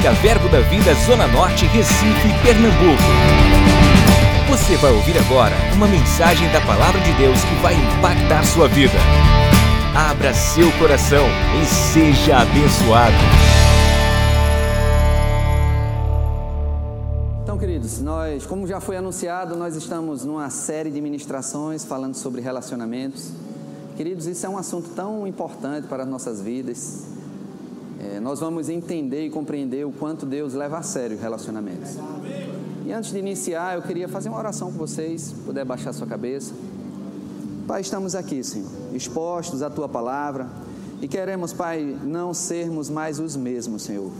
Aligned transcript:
Música 0.00 0.22
Verbo 0.22 0.48
da 0.48 0.60
Vida 0.60 0.94
Zona 0.94 1.26
Norte, 1.26 1.66
Recife, 1.66 2.28
Pernambuco. 2.42 3.02
Você 4.48 4.74
vai 4.78 4.92
ouvir 4.92 5.18
agora 5.18 5.54
uma 5.74 5.86
mensagem 5.86 6.50
da 6.52 6.60
Palavra 6.62 6.98
de 7.02 7.12
Deus 7.18 7.38
que 7.44 7.54
vai 7.56 7.74
impactar 7.74 8.42
sua 8.46 8.66
vida. 8.66 8.94
Abra 9.94 10.32
seu 10.32 10.72
coração 10.78 11.26
e 11.60 11.66
seja 11.66 12.38
abençoado. 12.38 13.14
Então, 17.42 17.58
queridos, 17.58 18.00
nós, 18.00 18.46
como 18.46 18.66
já 18.66 18.80
foi 18.80 18.96
anunciado, 18.96 19.54
nós 19.54 19.76
estamos 19.76 20.24
numa 20.24 20.48
série 20.48 20.90
de 20.90 21.00
ministrações 21.02 21.84
falando 21.84 22.14
sobre 22.14 22.40
relacionamentos. 22.40 23.32
Queridos, 23.98 24.26
isso 24.26 24.46
é 24.46 24.48
um 24.48 24.56
assunto 24.56 24.88
tão 24.96 25.26
importante 25.26 25.86
para 25.88 26.04
as 26.04 26.08
nossas 26.08 26.40
vidas. 26.40 27.19
É, 28.02 28.18
nós 28.18 28.40
vamos 28.40 28.70
entender 28.70 29.26
e 29.26 29.30
compreender 29.30 29.84
o 29.84 29.92
quanto 29.92 30.24
Deus 30.24 30.54
leva 30.54 30.78
a 30.78 30.82
sério 30.82 31.18
relacionamentos. 31.18 31.96
E 32.86 32.92
antes 32.92 33.12
de 33.12 33.18
iniciar, 33.18 33.76
eu 33.76 33.82
queria 33.82 34.08
fazer 34.08 34.30
uma 34.30 34.38
oração 34.38 34.72
com 34.72 34.78
vocês, 34.78 35.34
puder 35.44 35.66
baixar 35.66 35.92
sua 35.92 36.06
cabeça. 36.06 36.54
Pai, 37.66 37.82
estamos 37.82 38.14
aqui, 38.14 38.42
Senhor, 38.42 38.70
expostos 38.94 39.62
à 39.62 39.68
tua 39.68 39.88
palavra 39.88 40.48
e 41.02 41.06
queremos, 41.06 41.52
Pai, 41.52 41.96
não 42.02 42.32
sermos 42.32 42.88
mais 42.88 43.20
os 43.20 43.36
mesmos, 43.36 43.82
Senhor. 43.82 44.10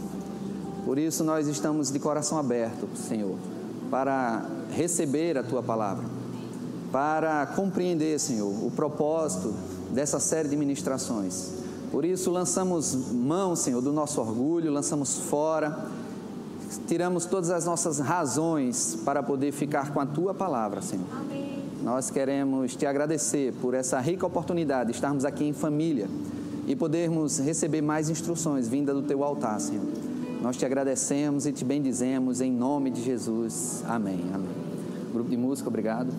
Por 0.85 0.99
isso 0.99 1.25
nós 1.25 1.49
estamos 1.49 1.91
de 1.91 1.99
coração 1.99 2.39
aberto, 2.39 2.87
Senhor, 2.95 3.37
para 3.91 4.45
receber 4.73 5.39
a 5.39 5.43
tua 5.43 5.63
palavra, 5.63 6.05
para 6.93 7.47
compreender, 7.47 8.21
Senhor, 8.21 8.53
o 8.65 8.71
propósito 8.71 9.55
dessa 9.91 10.21
série 10.21 10.49
de 10.49 10.57
ministrações. 10.57 11.60
Por 11.91 12.05
isso, 12.05 12.31
lançamos 12.31 12.95
mão, 13.13 13.57
Senhor, 13.57 13.81
do 13.81 13.93
nosso 13.93 14.21
orgulho, 14.21 14.71
lançamos 14.71 15.19
fora, 15.19 15.87
tiramos 16.87 17.25
todas 17.25 17.51
as 17.51 17.65
nossas 17.65 17.99
razões 17.99 18.97
para 19.05 19.23
poder 19.23 19.51
ficar 19.51 19.93
com 19.93 20.01
a 20.01 20.07
tua 20.07 20.33
palavra, 20.33 20.81
Senhor. 20.81 21.07
Amém. 21.13 21.65
Nós 21.83 22.11
queremos 22.11 22.77
te 22.77 22.87
agradecer 22.87 23.53
por 23.55 23.75
essa 23.75 23.99
rica 23.99 24.27
oportunidade 24.27 24.91
de 24.91 24.97
estarmos 24.97 25.25
aqui 25.25 25.45
em 25.45 25.53
família 25.53 26.09
e 26.67 26.77
podermos 26.77 27.39
receber 27.39 27.81
mais 27.81 28.09
instruções 28.09 28.69
vinda 28.69 28.95
do 28.95 29.03
teu 29.03 29.25
altar, 29.25 29.61
Senhor. 29.61 29.85
Nós 30.41 30.57
te 30.57 30.65
agradecemos 30.65 31.45
e 31.47 31.53
te 31.53 31.65
bendizemos 31.65 32.41
em 32.41 32.53
nome 32.53 32.91
de 32.91 33.03
Jesus. 33.03 33.83
Amém. 33.89 34.25
Amém. 34.33 34.49
Grupo 35.13 35.29
de 35.29 35.37
música, 35.37 35.69
obrigado. 35.69 36.13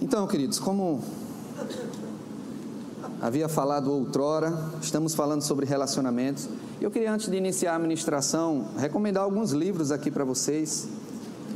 Então, 0.00 0.26
queridos, 0.26 0.58
como 0.58 1.00
havia 3.22 3.48
falado 3.48 3.92
outrora, 3.92 4.52
estamos 4.82 5.14
falando 5.14 5.42
sobre 5.42 5.64
relacionamentos. 5.64 6.48
Eu 6.80 6.90
queria, 6.90 7.12
antes 7.12 7.28
de 7.28 7.36
iniciar 7.36 7.76
a 7.76 7.78
ministração, 7.78 8.66
recomendar 8.76 9.22
alguns 9.22 9.52
livros 9.52 9.92
aqui 9.92 10.10
para 10.10 10.24
vocês. 10.24 10.88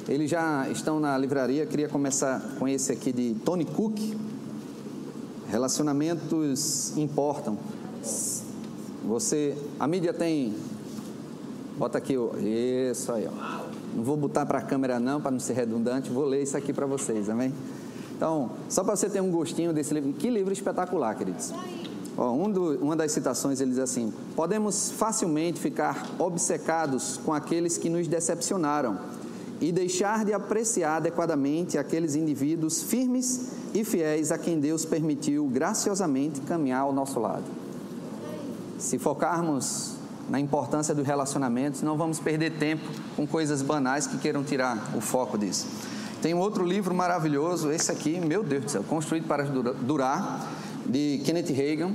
Eles 0.09 0.31
já 0.31 0.69
estão 0.71 1.01
na 1.01 1.19
livraria. 1.19 1.67
Queria 1.67 1.89
começar 1.89 2.41
com 2.61 2.69
esse 2.69 2.93
aqui 2.93 3.12
de 3.12 3.34
Tony 3.45 3.65
Cook. 3.65 3.99
Relacionamentos 5.49 6.97
importam. 6.97 7.59
Você, 9.05 9.57
a 9.81 9.89
mídia 9.89 10.15
tem. 10.15 10.55
Bota 11.77 11.99
aqui, 11.99 12.15
isso 12.93 13.11
aí, 13.11 13.27
ó. 13.27 13.67
Não 13.97 14.05
vou 14.05 14.17
botar 14.17 14.47
para 14.47 14.59
a 14.59 14.62
câmera 14.62 15.01
não, 15.01 15.21
para 15.21 15.33
não 15.33 15.41
ser 15.41 15.55
redundante. 15.55 16.11
Vou 16.11 16.25
ler 16.25 16.43
isso 16.43 16.57
aqui 16.57 16.73
para 16.73 16.87
vocês, 16.87 17.29
amém? 17.29 17.53
Então, 18.17 18.50
só 18.69 18.83
para 18.83 18.97
você 18.97 19.11
ter 19.11 19.20
um 19.20 19.31
gostinho 19.31 19.72
desse 19.72 19.92
livro, 19.92 20.12
que 20.14 20.31
livro 20.31 20.53
espetacular, 20.53 21.14
queridos. 21.14 21.53
Ó, 22.17 22.33
um 22.33 22.50
do, 22.50 22.78
uma 22.78 22.97
das 22.97 23.12
citações 23.12 23.61
ele 23.61 23.70
diz 23.70 23.78
assim: 23.78 24.12
Podemos 24.34 24.91
facilmente 24.91 25.61
ficar 25.61 26.06
obcecados 26.19 27.21
com 27.22 27.34
aqueles 27.34 27.77
que 27.77 27.91
nos 27.91 28.09
decepcionaram 28.09 28.99
e 29.60 29.71
deixar 29.71 30.25
de 30.25 30.32
apreciar 30.32 30.97
adequadamente 30.97 31.77
aqueles 31.77 32.15
indivíduos 32.15 32.82
firmes 32.82 33.50
e 33.75 33.84
fiéis 33.84 34.33
a 34.33 34.38
quem 34.38 34.59
Deus 34.59 34.87
permitiu 34.87 35.47
graciosamente 35.47 36.41
caminhar 36.41 36.83
ao 36.83 36.93
nosso 36.93 37.21
lado. 37.21 37.44
Se 38.78 38.98
focarmos 38.98 39.93
na 40.28 40.41
importância 40.41 40.94
dos 40.94 41.06
relacionamentos, 41.06 41.83
não 41.83 41.97
vamos 41.97 42.19
perder 42.19 42.59
tempo 42.59 42.84
com 43.15 43.27
coisas 43.27 43.60
banais 43.60 44.06
que 44.06 44.19
queiram 44.19 44.43
tirar 44.43 44.93
o 44.97 45.00
foco 45.00 45.37
disso. 45.37 45.66
Tem 46.22 46.34
um 46.34 46.38
outro 46.38 46.65
livro 46.65 46.94
maravilhoso, 46.94 47.71
esse 47.71 47.93
aqui, 47.93 48.19
meu 48.19 48.43
Deus 48.43 48.65
do 48.65 48.71
céu, 48.71 48.84
Construído 48.84 49.27
para 49.27 49.44
Durar, 49.44 50.47
de 50.84 51.21
Kenneth 51.25 51.53
Reagan. 51.53 51.93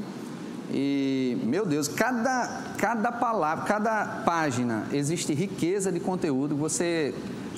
E, 0.73 1.37
meu 1.43 1.65
Deus, 1.65 1.87
cada, 1.87 2.73
cada 2.77 3.11
palavra, 3.11 3.65
cada 3.65 4.05
página 4.25 4.85
existe 4.93 5.33
riqueza 5.33 5.91
de 5.91 5.99
conteúdo. 5.99 6.55
Você 6.55 7.13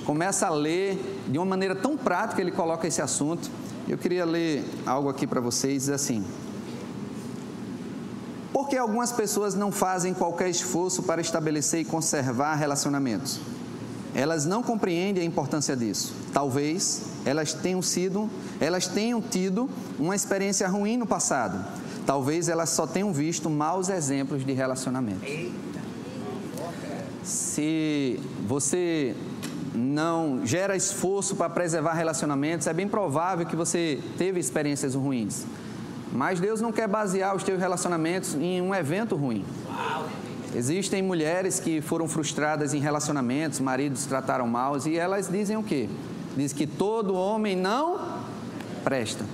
começa 0.05 0.47
a 0.47 0.49
ler 0.49 1.21
de 1.27 1.37
uma 1.37 1.45
maneira 1.45 1.75
tão 1.75 1.95
prática, 1.95 2.41
ele 2.41 2.51
coloca 2.51 2.87
esse 2.87 3.01
assunto. 3.01 3.51
Eu 3.87 3.97
queria 3.97 4.25
ler 4.25 4.65
algo 4.85 5.09
aqui 5.09 5.27
para 5.27 5.41
vocês, 5.41 5.89
assim. 5.89 6.23
Por 8.51 8.69
que 8.69 8.77
algumas 8.77 9.11
pessoas 9.11 9.53
não 9.53 9.71
fazem 9.71 10.13
qualquer 10.13 10.49
esforço 10.49 11.03
para 11.03 11.21
estabelecer 11.21 11.81
e 11.81 11.85
conservar 11.85 12.55
relacionamentos? 12.55 13.39
Elas 14.15 14.45
não 14.45 14.61
compreendem 14.61 15.23
a 15.23 15.25
importância 15.25 15.75
disso. 15.75 16.13
Talvez 16.31 17.03
elas 17.25 17.53
tenham 17.53 17.81
sido, 17.81 18.29
elas 18.59 18.87
tenham 18.87 19.21
tido 19.21 19.69
uma 19.97 20.15
experiência 20.15 20.67
ruim 20.67 20.97
no 20.97 21.07
passado. 21.07 21.65
Talvez 22.05 22.49
elas 22.49 22.69
só 22.69 22.85
tenham 22.85 23.13
visto 23.13 23.49
maus 23.49 23.89
exemplos 23.89 24.45
de 24.45 24.51
relacionamento. 24.51 25.21
Se 27.23 28.19
você 28.45 29.15
não 29.73 30.45
gera 30.45 30.75
esforço 30.75 31.35
para 31.35 31.49
preservar 31.49 31.93
relacionamentos, 31.93 32.67
é 32.67 32.73
bem 32.73 32.87
provável 32.87 33.45
que 33.45 33.55
você 33.55 33.99
teve 34.17 34.39
experiências 34.39 34.93
ruins. 34.93 35.45
Mas 36.11 36.39
Deus 36.39 36.61
não 36.61 36.71
quer 36.71 36.87
basear 36.87 37.35
os 37.35 37.43
teus 37.43 37.59
relacionamentos 37.59 38.35
em 38.35 38.61
um 38.61 38.75
evento 38.75 39.15
ruim. 39.15 39.43
Existem 40.55 41.01
mulheres 41.01 41.59
que 41.59 41.81
foram 41.81 42.07
frustradas 42.07 42.73
em 42.73 42.79
relacionamentos, 42.79 43.59
maridos 43.59 44.05
trataram 44.05 44.47
mal 44.47 44.77
e 44.85 44.97
elas 44.97 45.27
dizem 45.27 45.57
o 45.57 45.63
quê? 45.63 45.89
Diz 46.37 46.53
que 46.53 46.67
todo 46.67 47.15
homem 47.15 47.55
não 47.55 47.99
presta. 48.83 49.25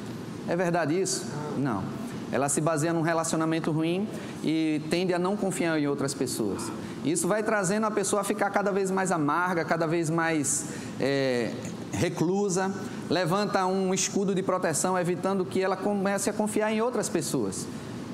É 0.47 0.56
verdade 0.56 1.00
isso? 1.00 1.25
Não. 1.58 1.84
Ela 2.31 2.47
se 2.47 2.62
baseia 2.62 2.94
num 2.94 3.02
relacionamento 3.02 3.72
ruim 3.72 4.08
e 4.44 4.81
tende 4.90 5.13
a 5.13 5.19
não 5.19 5.35
confiar 5.35 5.79
em 5.79 5.88
outras 5.88 6.13
pessoas. 6.13 6.72
Isso 7.03 7.28
vai 7.28 7.44
trazendo 7.44 7.85
a 7.85 7.91
pessoa 7.91 8.22
a 8.22 8.24
ficar 8.24 8.50
cada 8.52 8.72
vez 8.72 8.91
mais 8.91 9.12
amarga, 9.12 9.66
cada 9.66 9.88
vez 9.88 10.09
mais 10.09 10.68
é, 11.00 11.52
reclusa, 11.91 12.74
levanta 13.09 13.66
um 13.66 13.94
escudo 13.94 14.35
de 14.35 14.44
proteção, 14.44 14.97
evitando 14.97 15.44
que 15.44 15.62
ela 15.62 15.75
comece 15.75 16.29
a 16.29 16.34
confiar 16.34 16.72
em 16.72 16.81
outras 16.81 17.09
pessoas. 17.09 17.68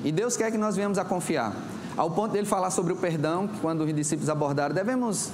E 0.04 0.10
Deus 0.10 0.36
quer 0.36 0.50
que 0.50 0.58
nós 0.58 0.76
venhamos 0.76 0.98
a 0.98 1.04
confiar. 1.04 1.54
Ao 1.96 2.10
ponto 2.10 2.32
dele 2.32 2.46
falar 2.46 2.70
sobre 2.70 2.92
o 2.92 2.96
perdão, 2.96 3.48
quando 3.62 3.84
os 3.84 3.94
discípulos 3.94 4.28
abordaram, 4.28 4.74
devemos 4.74 5.30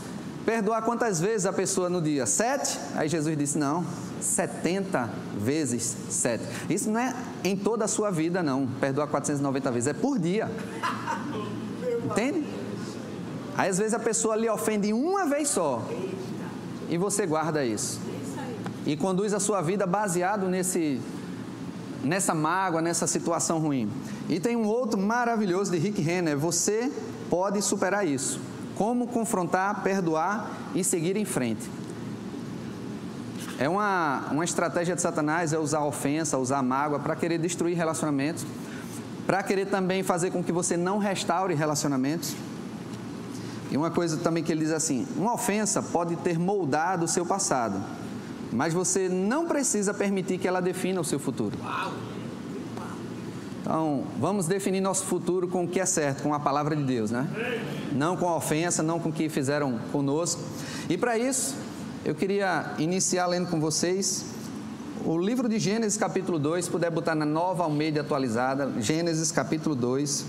perdoar 0.46 0.82
quantas 0.82 1.20
vezes 1.20 1.44
a 1.44 1.52
pessoa 1.52 1.88
no 1.88 2.00
dia? 2.00 2.24
Sete? 2.24 2.78
Aí 2.94 3.08
Jesus 3.08 3.36
disse: 3.36 3.58
não, 3.58 3.84
setenta 4.20 5.10
vezes 5.36 5.96
sete. 6.08 6.44
Isso 6.70 6.90
não 6.90 7.00
é 7.00 7.14
em 7.42 7.56
toda 7.56 7.84
a 7.84 7.88
sua 7.88 8.10
vida, 8.10 8.42
não. 8.42 8.66
Perdoar 8.80 9.08
490 9.08 9.70
vezes, 9.72 9.88
é 9.88 9.92
por 9.92 10.18
dia. 10.18 10.48
Entende? 12.04 12.46
Aí 13.56 13.68
às 13.68 13.78
vezes 13.78 13.94
a 13.94 13.98
pessoa 13.98 14.36
lhe 14.36 14.48
ofende 14.48 14.92
uma 14.92 15.26
vez 15.26 15.48
só. 15.48 15.82
E 16.88 16.96
você 16.96 17.26
guarda 17.26 17.64
isso. 17.64 18.00
E 18.86 18.96
conduz 18.96 19.34
a 19.34 19.40
sua 19.40 19.60
vida 19.60 19.86
baseado 19.86 20.48
nesse 20.48 21.00
nessa 22.04 22.34
mágoa, 22.34 22.82
nessa 22.82 23.06
situação 23.06 23.58
ruim. 23.58 23.90
E 24.28 24.40
tem 24.40 24.56
um 24.56 24.66
outro 24.66 25.00
maravilhoso 25.00 25.70
de 25.70 25.78
Rick 25.78 26.00
Renner: 26.00 26.36
você 26.36 26.90
pode 27.30 27.62
superar 27.62 28.06
isso. 28.06 28.40
Como 28.76 29.06
confrontar, 29.06 29.82
perdoar 29.82 30.50
e 30.74 30.82
seguir 30.82 31.16
em 31.16 31.24
frente. 31.24 31.70
É 33.58 33.68
uma, 33.68 34.24
uma 34.30 34.44
estratégia 34.44 34.94
de 34.94 35.00
Satanás 35.02 35.52
é 35.52 35.58
usar 35.58 35.84
ofensa, 35.84 36.38
usar 36.38 36.62
mágoa 36.62 36.98
para 36.98 37.14
querer 37.14 37.38
destruir 37.38 37.76
relacionamentos, 37.76 38.44
para 39.26 39.42
querer 39.42 39.66
também 39.66 40.02
fazer 40.02 40.30
com 40.30 40.42
que 40.42 40.50
você 40.50 40.76
não 40.76 40.98
restaure 40.98 41.54
relacionamentos. 41.54 42.34
E 43.70 43.76
uma 43.76 43.90
coisa 43.90 44.16
também 44.16 44.42
que 44.42 44.50
ele 44.50 44.64
diz 44.64 44.72
assim: 44.72 45.06
uma 45.16 45.32
ofensa 45.34 45.82
pode 45.82 46.16
ter 46.16 46.38
moldado 46.38 47.04
o 47.04 47.08
seu 47.08 47.24
passado, 47.24 47.80
mas 48.52 48.74
você 48.74 49.08
não 49.08 49.46
precisa 49.46 49.94
permitir 49.94 50.38
que 50.38 50.46
ela 50.46 50.60
defina 50.60 51.00
o 51.00 51.04
seu 51.04 51.18
futuro. 51.18 51.56
Então, 53.60 54.04
vamos 54.18 54.46
definir 54.46 54.80
nosso 54.80 55.04
futuro 55.04 55.46
com 55.46 55.64
o 55.64 55.68
que 55.68 55.80
é 55.80 55.86
certo, 55.86 56.22
com 56.22 56.34
a 56.34 56.40
palavra 56.40 56.74
de 56.74 56.82
Deus, 56.82 57.10
né? 57.10 57.28
Não 57.92 58.16
com 58.16 58.28
a 58.28 58.36
ofensa, 58.36 58.82
não 58.82 58.98
com 58.98 59.08
o 59.08 59.12
que 59.12 59.28
fizeram 59.28 59.78
conosco. 59.92 60.40
E 60.88 60.98
para 60.98 61.16
isso, 61.16 61.54
eu 62.04 62.14
queria 62.14 62.74
iniciar 62.78 63.26
lendo 63.26 63.48
com 63.48 63.60
vocês 63.60 64.26
o 65.04 65.16
livro 65.18 65.48
de 65.48 65.58
Gênesis, 65.58 65.96
capítulo 65.96 66.38
2, 66.38 66.64
se 66.64 66.70
puder 66.70 66.90
botar 66.90 67.14
na 67.14 67.24
nova 67.24 67.64
Almeida 67.64 68.00
atualizada, 68.00 68.72
Gênesis, 68.80 69.32
capítulo 69.32 69.74
2. 69.74 70.26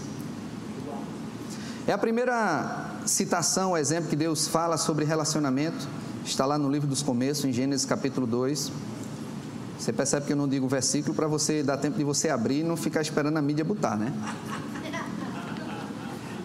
É 1.88 1.92
a 1.92 1.98
primeira 1.98 2.92
citação, 3.06 3.74
o 3.74 3.78
exemplo 3.78 4.10
que 4.10 4.16
Deus 4.16 4.48
fala 4.48 4.78
sobre 4.78 5.06
relacionamento, 5.06 5.88
está 6.26 6.46
lá 6.46 6.58
no 6.58 6.70
livro 6.70 6.88
dos 6.88 7.02
começos, 7.02 7.46
em 7.46 7.52
Gênesis 7.52 7.86
capítulo 7.86 8.26
2. 8.26 8.72
Você 9.78 9.92
percebe 9.92 10.26
que 10.26 10.34
eu 10.34 10.38
não 10.38 10.48
digo 10.48 10.68
versículo 10.68 11.14
para 11.14 11.28
você 11.28 11.62
dar 11.62 11.78
tempo 11.78 11.98
de 11.98 12.04
você 12.04 12.30
abrir 12.30 12.60
e 12.60 12.64
não 12.64 12.78
ficar 12.78 13.02
esperando 13.02 13.38
a 13.38 13.42
mídia 13.42 13.66
botar, 13.66 13.98
né? 13.98 14.14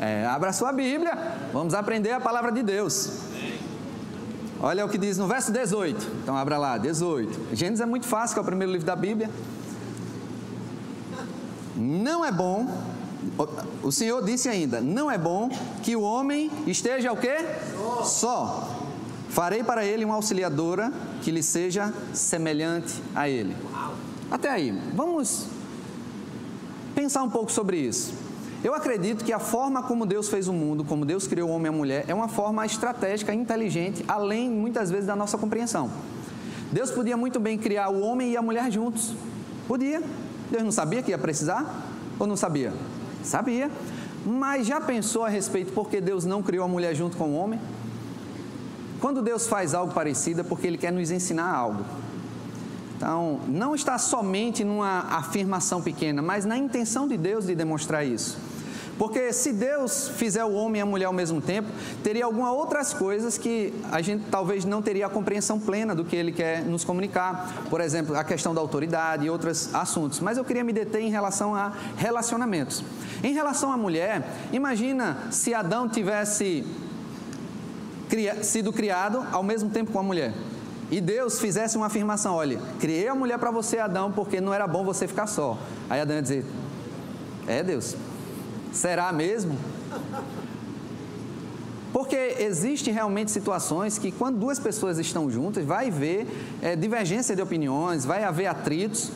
É, 0.01 0.27
abra 0.27 0.53
sua 0.53 0.73
Bíblia, 0.73 1.13
vamos 1.53 1.75
aprender 1.75 2.13
a 2.13 2.21
palavra 2.21 2.53
de 2.53 2.63
Deus. 2.63 3.11
Olha 4.61 4.85
o 4.85 4.89
que 4.89 4.99
diz 4.99 5.19
no 5.19 5.27
verso 5.27 5.53
18. 5.53 6.07
Então 6.23 6.37
abra 6.37 6.59
lá, 6.59 6.79
18. 6.79 7.55
Gênesis 7.55 7.81
é 7.81 7.87
muito 7.87 8.07
fácil, 8.07 8.35
que 8.35 8.41
é 8.41 8.43
o 8.43 8.45
primeiro 8.45 8.73
livro 8.73 8.87
da 8.87 8.97
Bíblia. 8.97 9.31
Não 11.77 12.25
é 12.25 12.33
bom, 12.33 12.67
o 13.83 13.93
Senhor 13.93 14.25
disse 14.25 14.49
ainda: 14.49 14.81
Não 14.81 15.11
é 15.11 15.19
bom 15.19 15.49
que 15.83 15.95
o 15.95 16.03
homem 16.03 16.51
esteja 16.67 17.13
o 17.13 17.17
quê? 17.17 17.37
Só. 18.05 18.78
Farei 19.29 19.63
para 19.63 19.85
ele 19.85 20.05
uma 20.05 20.15
auxiliadora 20.15 20.93
que 21.23 21.31
lhe 21.31 21.43
seja 21.43 21.93
semelhante 22.13 22.95
a 23.15 23.29
ele. 23.29 23.55
Até 24.31 24.51
aí, 24.51 24.71
vamos 24.95 25.47
pensar 26.95 27.23
um 27.23 27.31
pouco 27.31 27.53
sobre 27.53 27.79
isso. 27.79 28.13
Eu 28.63 28.75
acredito 28.75 29.25
que 29.25 29.33
a 29.33 29.39
forma 29.39 29.83
como 29.85 30.05
Deus 30.05 30.29
fez 30.29 30.49
o 30.49 30.53
mundo, 30.53 30.83
como 30.83 31.05
Deus 31.05 31.29
criou 31.29 31.49
o 31.49 31.53
homem 31.53 31.67
e 31.67 31.69
a 31.69 31.73
mulher, 31.73 32.05
é 32.09 32.15
uma 32.15 32.27
forma 32.27 32.67
estratégica, 32.67 33.33
inteligente, 33.33 34.05
além 34.09 34.51
muitas 34.51 34.91
vezes 34.91 35.07
da 35.07 35.15
nossa 35.15 35.39
compreensão. 35.39 35.91
Deus 36.73 36.91
podia 36.91 37.17
muito 37.17 37.39
bem 37.39 37.57
criar 37.57 37.89
o 37.89 38.01
homem 38.01 38.33
e 38.33 38.37
a 38.37 38.43
mulher 38.43 38.71
juntos. 38.71 39.15
Podia. 39.67 40.03
Deus 40.51 40.65
não 40.65 40.73
sabia 40.73 41.03
que 41.03 41.11
ia 41.11 41.19
precisar? 41.19 41.87
Ou 42.19 42.27
não 42.27 42.37
sabia? 42.37 42.73
Sabia. 43.23 43.71
Mas 44.27 44.67
já 44.67 44.81
pensou 44.81 45.25
a 45.25 45.29
respeito 45.29 45.73
por 45.73 45.89
que 45.89 46.01
Deus 46.01 46.25
não 46.25 46.43
criou 46.43 46.65
a 46.65 46.69
mulher 46.69 46.95
junto 46.95 47.17
com 47.17 47.31
o 47.31 47.35
homem? 47.37 47.61
Quando 49.01 49.23
Deus 49.23 49.47
faz 49.47 49.75
algo 49.75 49.93
parecido 49.93 50.41
é 50.41 50.45
porque 50.45 50.67
Ele 50.67 50.79
quer 50.79 50.93
nos 50.93 51.11
ensinar 51.11 51.53
algo. 51.53 51.85
Então, 52.97 53.41
não 53.47 53.77
está 53.77 53.97
somente 53.97 54.65
numa 54.65 55.07
afirmação 55.11 55.81
pequena, 55.81 56.21
mas 56.21 56.45
na 56.45 56.57
intenção 56.57 57.07
de 57.07 57.17
Deus 57.17 57.47
de 57.47 57.55
demonstrar 57.55 58.05
isso. 58.05 58.37
Porque 58.99 59.33
se 59.33 59.53
Deus 59.53 60.09
fizer 60.09 60.45
o 60.45 60.53
homem 60.53 60.81
e 60.81 60.83
a 60.83 60.87
mulher 60.87 61.05
ao 61.05 61.13
mesmo 61.13 61.41
tempo, 61.41 61.69
teria 62.03 62.25
algumas 62.25 62.51
outras 62.51 62.93
coisas 62.93 63.39
que 63.39 63.73
a 63.93 64.03
gente 64.03 64.25
talvez 64.29 64.65
não 64.65 64.83
teria 64.83 65.07
a 65.07 65.09
compreensão 65.09 65.61
plena 65.61 65.95
do 65.95 66.05
que 66.05 66.17
ele 66.17 66.33
quer 66.33 66.65
nos 66.65 66.83
comunicar. 66.83 67.67
Por 67.71 67.81
exemplo, 67.81 68.17
a 68.17 68.25
questão 68.25 68.53
da 68.53 68.61
autoridade 68.61 69.25
e 69.25 69.31
outros 69.31 69.73
assuntos. 69.73 70.19
Mas 70.19 70.37
eu 70.37 70.45
queria 70.45 70.65
me 70.65 70.73
deter 70.73 71.01
em 71.01 71.11
relação 71.11 71.55
a 71.55 71.73
relacionamentos. 71.97 72.83
Em 73.23 73.33
relação 73.33 73.71
à 73.71 73.77
mulher, 73.77 74.29
imagina 74.53 75.19
se 75.31 75.55
Adão 75.55 75.89
tivesse 75.89 76.65
sido 78.43 78.73
criado 78.73 79.27
ao 79.33 79.43
mesmo 79.43 79.71
tempo 79.71 79.93
com 79.93 79.99
a 79.99 80.03
mulher. 80.03 80.33
E 80.91 81.01
Deus 81.01 81.41
fizesse 81.41 81.77
uma 81.77 81.87
afirmação: 81.87 82.35
olha, 82.35 82.61
criei 82.81 83.09
a 83.09 83.15
mulher 83.15 83.39
para 83.39 83.51
você, 83.51 83.79
Adão, 83.79 84.11
porque 84.11 84.41
não 84.41 84.53
era 84.55 84.67
bom 84.67 84.85
você 84.85 85.07
ficar 85.07 85.27
só. 85.27 85.59
Aí 85.89 86.01
Adão 86.01 86.17
ia 86.17 86.23
dizer: 86.23 86.45
é 87.47 87.63
Deus, 87.63 87.97
Será 88.73 89.13
mesmo? 89.13 89.57
Porque 91.93 92.37
existem 92.39 92.93
realmente 92.93 93.31
situações 93.31 93.99
que, 93.99 94.13
quando 94.13 94.39
duas 94.39 94.59
pessoas 94.59 94.99
estão 94.99 95.31
juntas, 95.31 95.65
vai 95.65 95.89
haver 95.89 96.27
é, 96.61 96.77
divergência 96.77 97.35
de 97.35 97.43
opiniões, 97.43 98.05
vai 98.05 98.25
haver 98.25 98.47
atritos, 98.47 99.11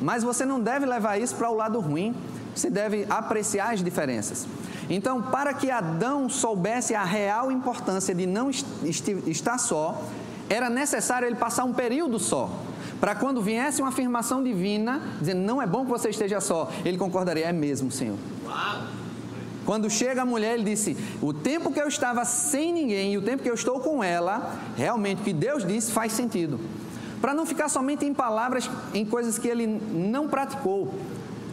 mas 0.00 0.22
você 0.22 0.44
não 0.44 0.60
deve 0.60 0.84
levar 0.84 1.18
isso 1.18 1.34
para 1.34 1.50
o 1.50 1.54
lado 1.54 1.80
ruim, 1.80 2.14
você 2.54 2.68
deve 2.68 3.06
apreciar 3.08 3.72
as 3.72 3.82
diferenças. 3.82 4.46
Então, 4.90 5.20
para 5.20 5.52
que 5.52 5.70
Adão 5.70 6.28
soubesse 6.28 6.94
a 6.94 7.04
real 7.04 7.52
importância 7.52 8.14
de 8.14 8.26
não 8.26 8.50
estar 8.50 9.58
só, 9.58 10.02
era 10.48 10.70
necessário 10.70 11.26
ele 11.26 11.36
passar 11.36 11.64
um 11.64 11.72
período 11.74 12.18
só. 12.18 12.50
Para 12.98 13.14
quando 13.14 13.42
viesse 13.42 13.80
uma 13.82 13.90
afirmação 13.90 14.42
divina, 14.42 15.00
dizendo, 15.20 15.40
não 15.42 15.60
é 15.60 15.66
bom 15.66 15.84
que 15.84 15.90
você 15.90 16.08
esteja 16.08 16.40
só, 16.40 16.70
ele 16.84 16.96
concordaria, 16.96 17.46
é 17.46 17.52
mesmo, 17.52 17.90
Senhor. 17.90 18.16
Quando 19.64 19.90
chega 19.90 20.22
a 20.22 20.24
mulher, 20.24 20.54
ele 20.54 20.64
disse: 20.64 20.96
O 21.20 21.30
tempo 21.34 21.70
que 21.70 21.78
eu 21.78 21.86
estava 21.86 22.24
sem 22.24 22.72
ninguém 22.72 23.12
e 23.12 23.18
o 23.18 23.22
tempo 23.22 23.42
que 23.42 23.50
eu 23.50 23.54
estou 23.54 23.80
com 23.80 24.02
ela, 24.02 24.58
realmente 24.74 25.20
o 25.20 25.24
que 25.24 25.32
Deus 25.34 25.62
disse 25.62 25.92
faz 25.92 26.12
sentido. 26.12 26.58
Para 27.20 27.34
não 27.34 27.44
ficar 27.44 27.68
somente 27.68 28.06
em 28.06 28.14
palavras, 28.14 28.70
em 28.94 29.04
coisas 29.04 29.38
que 29.38 29.46
ele 29.46 29.66
não 29.66 30.26
praticou. 30.26 30.94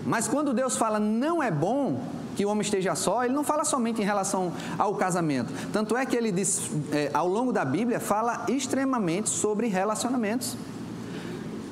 Mas 0.05 0.29
quando 0.29 0.53
Deus 0.53 0.77
fala 0.77 0.97
não 0.97 1.43
é 1.43 1.51
bom 1.51 1.99
que 2.35 2.45
o 2.45 2.49
homem 2.49 2.61
esteja 2.61 2.95
só, 2.95 3.23
ele 3.23 3.33
não 3.33 3.43
fala 3.43 3.63
somente 3.63 4.01
em 4.01 4.05
relação 4.05 4.51
ao 4.77 4.95
casamento. 4.95 5.53
Tanto 5.71 5.95
é 5.95 6.05
que 6.05 6.15
ele 6.15 6.31
diz, 6.31 6.69
é, 6.91 7.09
ao 7.13 7.27
longo 7.27 7.53
da 7.53 7.63
Bíblia, 7.63 7.99
fala 7.99 8.45
extremamente 8.47 9.29
sobre 9.29 9.67
relacionamentos. 9.67 10.57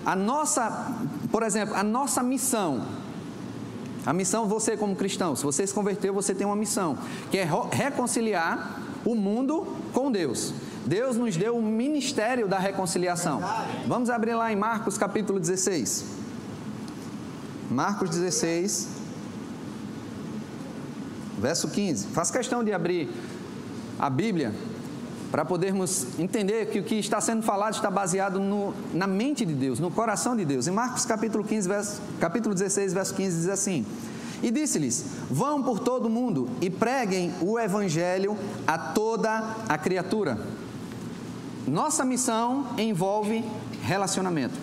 A 0.05 0.15
nossa, 0.15 0.95
por 1.31 1.43
exemplo, 1.43 1.75
a 1.75 1.83
nossa 1.83 2.23
missão 2.23 2.81
a 4.05 4.11
missão, 4.11 4.47
você 4.47 4.75
como 4.75 4.95
cristão, 4.95 5.33
se 5.35 5.43
você 5.43 5.65
se 5.65 5.73
converteu, 5.73 6.13
você 6.13 6.35
tem 6.35 6.45
uma 6.45 6.55
missão, 6.57 6.97
que 7.31 7.37
é 7.37 7.47
reconciliar 7.71 8.81
o 9.05 9.15
mundo 9.15 9.65
com 9.93 10.11
Deus. 10.11 10.53
Deus 10.85 11.15
nos 11.15 11.37
deu 11.37 11.55
o 11.55 11.61
ministério 11.61 12.47
da 12.47 12.59
reconciliação. 12.59 13.41
Vamos 13.87 14.09
abrir 14.09 14.35
lá 14.35 14.51
em 14.51 14.55
Marcos 14.57 14.97
capítulo 14.97 15.39
16. 15.39 16.05
Marcos 17.71 18.09
16, 18.09 18.89
verso 21.43 21.67
15. 21.67 22.07
Faz 22.07 22.31
questão 22.31 22.63
de 22.63 22.71
abrir 22.71 23.09
a 23.99 24.09
Bíblia 24.09 24.53
para 25.29 25.43
podermos 25.43 26.07
entender 26.17 26.67
que 26.67 26.79
o 26.79 26.83
que 26.83 26.95
está 26.95 27.19
sendo 27.19 27.43
falado 27.43 27.73
está 27.73 27.91
baseado 27.91 28.39
no, 28.39 28.73
na 28.93 29.07
mente 29.07 29.43
de 29.45 29.53
Deus, 29.53 29.77
no 29.77 29.91
coração 29.91 30.37
de 30.37 30.45
Deus. 30.45 30.67
Em 30.67 30.71
Marcos 30.71 31.05
capítulo, 31.05 31.43
15, 31.43 31.67
verso, 31.67 32.01
capítulo 32.17 32.55
16, 32.55 32.93
verso 32.93 33.13
15 33.15 33.37
diz 33.41 33.49
assim: 33.49 33.85
E 34.41 34.49
disse-lhes: 34.49 35.05
Vão 35.29 35.61
por 35.61 35.79
todo 35.79 36.05
o 36.05 36.09
mundo 36.09 36.47
e 36.61 36.69
preguem 36.69 37.33
o 37.41 37.59
evangelho 37.59 38.37
a 38.65 38.77
toda 38.77 39.43
a 39.67 39.77
criatura. 39.77 40.39
Nossa 41.67 42.05
missão 42.05 42.67
envolve 42.77 43.43
relacionamento. 43.81 44.55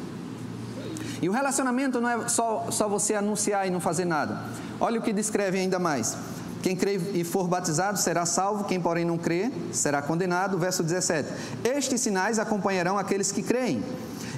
E 1.20 1.28
o 1.28 1.32
relacionamento 1.32 2.00
não 2.00 2.08
é 2.08 2.28
só, 2.28 2.68
só 2.70 2.88
você 2.88 3.14
anunciar 3.14 3.66
e 3.66 3.70
não 3.70 3.80
fazer 3.80 4.06
nada. 4.06 4.44
Olha 4.80 4.98
o 4.98 5.02
que 5.02 5.12
descreve 5.12 5.58
ainda 5.58 5.78
mais. 5.78 6.16
Quem 6.62 6.76
crê 6.76 7.00
e 7.14 7.24
for 7.24 7.48
batizado 7.48 7.98
será 7.98 8.26
salvo, 8.26 8.64
quem, 8.64 8.80
porém, 8.80 9.04
não 9.04 9.16
crê 9.16 9.50
será 9.72 10.02
condenado. 10.02 10.58
Verso 10.58 10.82
17: 10.82 11.28
Estes 11.64 12.00
sinais 12.00 12.38
acompanharão 12.38 12.98
aqueles 12.98 13.32
que 13.32 13.42
creem. 13.42 13.82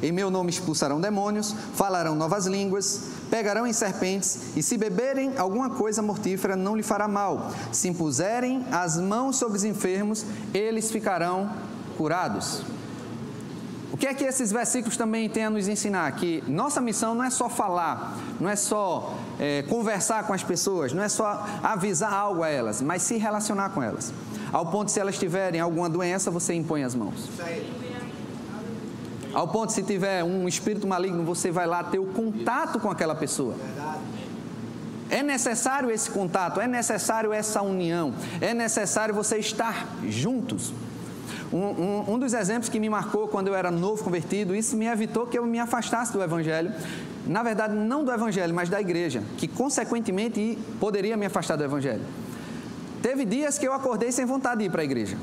Em 0.02 0.10
meu 0.10 0.30
nome 0.30 0.50
expulsarão 0.50 1.00
demônios, 1.00 1.54
falarão 1.74 2.16
novas 2.16 2.46
línguas, 2.46 3.02
pegarão 3.30 3.66
em 3.66 3.72
serpentes, 3.72 4.56
e 4.56 4.62
se 4.62 4.76
beberem 4.76 5.38
alguma 5.38 5.70
coisa 5.70 6.02
mortífera, 6.02 6.56
não 6.56 6.74
lhe 6.74 6.82
fará 6.82 7.06
mal. 7.06 7.52
Se 7.70 7.88
impuserem 7.88 8.66
as 8.72 8.98
mãos 8.98 9.36
sobre 9.36 9.56
os 9.56 9.64
enfermos, 9.64 10.26
eles 10.52 10.90
ficarão 10.90 11.52
curados. 11.96 12.62
O 13.92 13.96
que 13.96 14.06
é 14.06 14.14
que 14.14 14.24
esses 14.24 14.50
versículos 14.50 14.96
também 14.96 15.28
têm 15.28 15.44
a 15.44 15.50
nos 15.50 15.68
ensinar? 15.68 16.10
Que 16.12 16.42
nossa 16.48 16.80
missão 16.80 17.14
não 17.14 17.22
é 17.22 17.28
só 17.28 17.46
falar, 17.50 18.16
não 18.40 18.48
é 18.48 18.56
só 18.56 19.14
é, 19.38 19.62
conversar 19.68 20.26
com 20.26 20.32
as 20.32 20.42
pessoas, 20.42 20.94
não 20.94 21.02
é 21.02 21.10
só 21.10 21.46
avisar 21.62 22.10
algo 22.10 22.42
a 22.42 22.48
elas, 22.48 22.80
mas 22.80 23.02
se 23.02 23.18
relacionar 23.18 23.68
com 23.68 23.82
elas. 23.82 24.10
Ao 24.50 24.64
ponto 24.64 24.86
de 24.86 24.92
se 24.92 25.00
elas 25.00 25.18
tiverem 25.18 25.60
alguma 25.60 25.90
doença, 25.90 26.30
você 26.30 26.54
impõe 26.54 26.84
as 26.84 26.94
mãos. 26.94 27.28
Ao 29.34 29.46
ponto 29.48 29.68
de 29.68 29.74
se 29.74 29.82
tiver 29.82 30.24
um 30.24 30.48
espírito 30.48 30.86
maligno, 30.86 31.22
você 31.22 31.50
vai 31.50 31.66
lá 31.66 31.84
ter 31.84 31.98
o 31.98 32.06
contato 32.06 32.80
com 32.80 32.90
aquela 32.90 33.14
pessoa. 33.14 33.54
É 35.10 35.22
necessário 35.22 35.90
esse 35.90 36.10
contato, 36.10 36.62
é 36.62 36.66
necessário 36.66 37.30
essa 37.30 37.60
união, 37.60 38.14
é 38.40 38.54
necessário 38.54 39.14
você 39.14 39.36
estar 39.36 39.86
juntos. 40.08 40.72
Um, 41.52 41.58
um, 41.58 42.14
um, 42.14 42.18
dos 42.18 42.32
exemplos 42.32 42.70
que 42.70 42.80
me 42.80 42.88
marcou 42.88 43.28
quando 43.28 43.48
eu 43.48 43.54
era 43.54 43.70
novo 43.70 44.02
convertido, 44.02 44.54
isso 44.54 44.74
me 44.74 44.86
evitou 44.86 45.26
que 45.26 45.38
eu 45.38 45.44
me 45.44 45.58
afastasse 45.58 46.12
do 46.12 46.22
Evangelho. 46.22 46.72
Na 47.26 47.42
verdade, 47.42 47.74
não 47.74 48.02
do 48.02 48.10
Evangelho, 48.10 48.54
mas 48.54 48.70
da 48.70 48.80
igreja, 48.80 49.22
que 49.36 49.46
consequentemente 49.46 50.58
poderia 50.80 51.16
me 51.16 51.26
afastar 51.26 51.56
do 51.56 51.64
Evangelho. 51.64 52.02
Teve 53.02 53.26
dias 53.26 53.58
que 53.58 53.68
eu 53.68 53.72
acordei 53.74 54.10
sem 54.10 54.24
vontade 54.24 54.60
de 54.60 54.66
ir 54.66 54.70
para 54.70 54.80
a 54.80 54.84
igreja. 54.84 55.18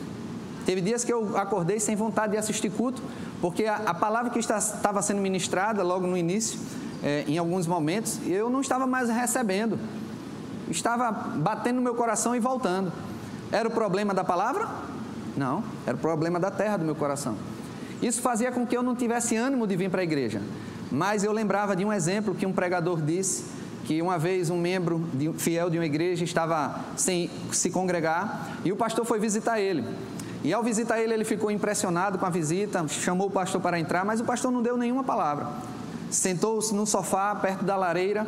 Teve 0.66 0.82
dias 0.82 1.04
que 1.04 1.12
eu 1.12 1.36
acordei 1.36 1.80
sem 1.80 1.96
vontade 1.96 2.34
de 2.34 2.38
assistir 2.38 2.70
culto, 2.70 3.02
porque 3.42 3.66
a, 3.66 3.78
a 3.78 3.94
palavra 3.94 4.30
que 4.30 4.38
estava 4.38 5.02
sendo 5.02 5.22
ministrada 5.22 5.82
logo 5.82 6.06
no 6.06 6.16
início, 6.16 6.60
é, 7.02 7.24
em 7.28 7.40
alguns 7.40 7.66
momentos, 7.66 8.20
eu 8.28 8.50
não 8.52 8.62
estava 8.62 8.86
mais 8.86 9.10
recebendo. 9.10 9.80
Estava 10.70 11.12
batendo 11.12 11.78
no 11.78 11.82
meu 11.82 11.96
coração 11.96 12.36
e 12.36 12.40
voltando. 12.40 12.92
Era 13.52 13.68
o 13.68 13.72
problema 13.72 14.14
da 14.14 14.24
palavra? 14.24 14.68
Não, 15.36 15.64
era 15.86 15.96
o 15.96 16.00
problema 16.00 16.40
da 16.40 16.52
terra 16.52 16.78
do 16.78 16.86
meu 16.86 16.96
coração. 16.96 17.36
Isso 18.02 18.22
fazia 18.22 18.52
com 18.52 18.66
que 18.66 18.76
eu 18.76 18.84
não 18.84 18.96
tivesse 18.96 19.36
ânimo 19.36 19.68
de 19.68 19.76
vir 19.76 19.90
para 19.90 20.02
a 20.02 20.04
igreja. 20.04 20.42
Mas 20.92 21.24
eu 21.24 21.32
lembrava 21.32 21.76
de 21.76 21.86
um 21.86 21.94
exemplo 21.94 22.34
que 22.34 22.46
um 22.46 22.54
pregador 22.54 23.02
disse, 23.02 23.44
que 23.86 24.02
uma 24.02 24.18
vez 24.18 24.50
um 24.50 24.58
membro 24.58 25.08
de, 25.14 25.32
fiel 25.34 25.70
de 25.70 25.78
uma 25.78 25.86
igreja 25.86 26.24
estava 26.24 26.80
sem 26.96 27.30
se 27.52 27.70
congregar 27.70 28.60
e 28.64 28.72
o 28.72 28.76
pastor 28.76 29.06
foi 29.06 29.20
visitar 29.20 29.60
ele. 29.60 29.84
E 30.44 30.54
ao 30.54 30.64
visitar 30.64 31.00
ele, 31.00 31.14
ele 31.14 31.26
ficou 31.26 31.52
impressionado 31.52 32.18
com 32.18 32.26
a 32.26 32.30
visita, 32.30 32.88
chamou 32.88 33.28
o 33.28 33.32
pastor 33.32 33.60
para 33.60 33.80
entrar, 33.80 34.06
mas 34.06 34.22
o 34.22 34.24
pastor 34.24 34.52
não 34.52 34.62
deu 34.62 34.78
nenhuma 34.78 35.04
palavra. 35.04 35.48
Sentou-se 36.10 36.74
no 36.74 36.86
sofá 36.86 37.36
perto 37.36 37.66
da 37.66 37.76
lareira 37.76 38.26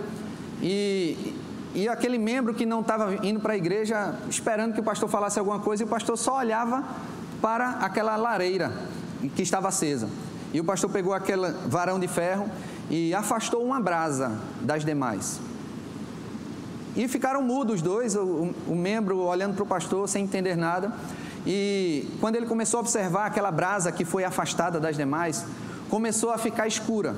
e, 0.61 1.35
e 1.73 1.87
aquele 1.87 2.17
membro 2.17 2.53
que 2.53 2.65
não 2.65 2.81
estava 2.81 3.25
indo 3.25 3.39
para 3.39 3.53
a 3.53 3.57
igreja 3.57 4.15
esperando 4.29 4.73
que 4.73 4.81
o 4.81 4.83
pastor 4.83 5.09
falasse 5.09 5.39
alguma 5.39 5.59
coisa, 5.59 5.83
e 5.83 5.85
o 5.85 5.89
pastor 5.89 6.17
só 6.17 6.37
olhava 6.37 6.83
para 7.41 7.69
aquela 7.79 8.15
lareira 8.15 8.71
que 9.35 9.41
estava 9.41 9.69
acesa. 9.69 10.09
E 10.53 10.59
o 10.59 10.63
pastor 10.63 10.89
pegou 10.89 11.13
aquele 11.13 11.49
varão 11.67 11.99
de 11.99 12.07
ferro 12.07 12.49
e 12.89 13.13
afastou 13.13 13.63
uma 13.63 13.79
brasa 13.79 14.37
das 14.61 14.83
demais. 14.83 15.39
E 16.95 17.07
ficaram 17.07 17.41
mudos 17.41 17.75
os 17.75 17.81
dois, 17.81 18.15
o, 18.15 18.53
o 18.67 18.75
membro 18.75 19.19
olhando 19.19 19.55
para 19.55 19.63
o 19.63 19.67
pastor 19.67 20.09
sem 20.09 20.25
entender 20.25 20.57
nada. 20.57 20.91
E 21.47 22.09
quando 22.19 22.35
ele 22.35 22.45
começou 22.45 22.79
a 22.79 22.81
observar 22.81 23.27
aquela 23.27 23.49
brasa 23.49 23.93
que 23.93 24.03
foi 24.03 24.25
afastada 24.25 24.77
das 24.77 24.97
demais, 24.97 25.45
começou 25.89 26.31
a 26.31 26.37
ficar 26.37 26.67
escura. 26.67 27.15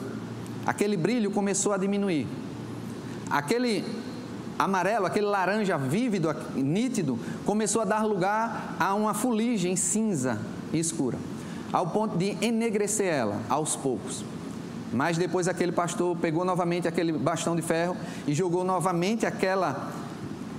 Aquele 0.63 0.95
brilho 0.95 1.31
começou 1.31 1.73
a 1.73 1.77
diminuir. 1.77 2.27
Aquele 3.31 3.83
amarelo, 4.57 5.05
aquele 5.05 5.25
laranja 5.25 5.77
vívido, 5.77 6.33
nítido, 6.55 7.19
começou 7.45 7.81
a 7.81 7.85
dar 7.85 8.05
lugar 8.05 8.75
a 8.79 8.93
uma 8.93 9.13
fuligem 9.13 9.75
cinza 9.75 10.39
e 10.71 10.79
escura, 10.79 11.17
ao 11.71 11.87
ponto 11.87 12.17
de 12.17 12.37
enegrecer 12.41 13.07
ela 13.07 13.39
aos 13.49 13.75
poucos. 13.75 14.23
Mas 14.91 15.17
depois 15.17 15.47
aquele 15.47 15.71
pastor 15.71 16.15
pegou 16.17 16.45
novamente 16.45 16.87
aquele 16.87 17.11
bastão 17.11 17.55
de 17.55 17.61
ferro 17.61 17.97
e 18.27 18.33
jogou 18.33 18.63
novamente 18.63 19.25
aquela 19.25 19.91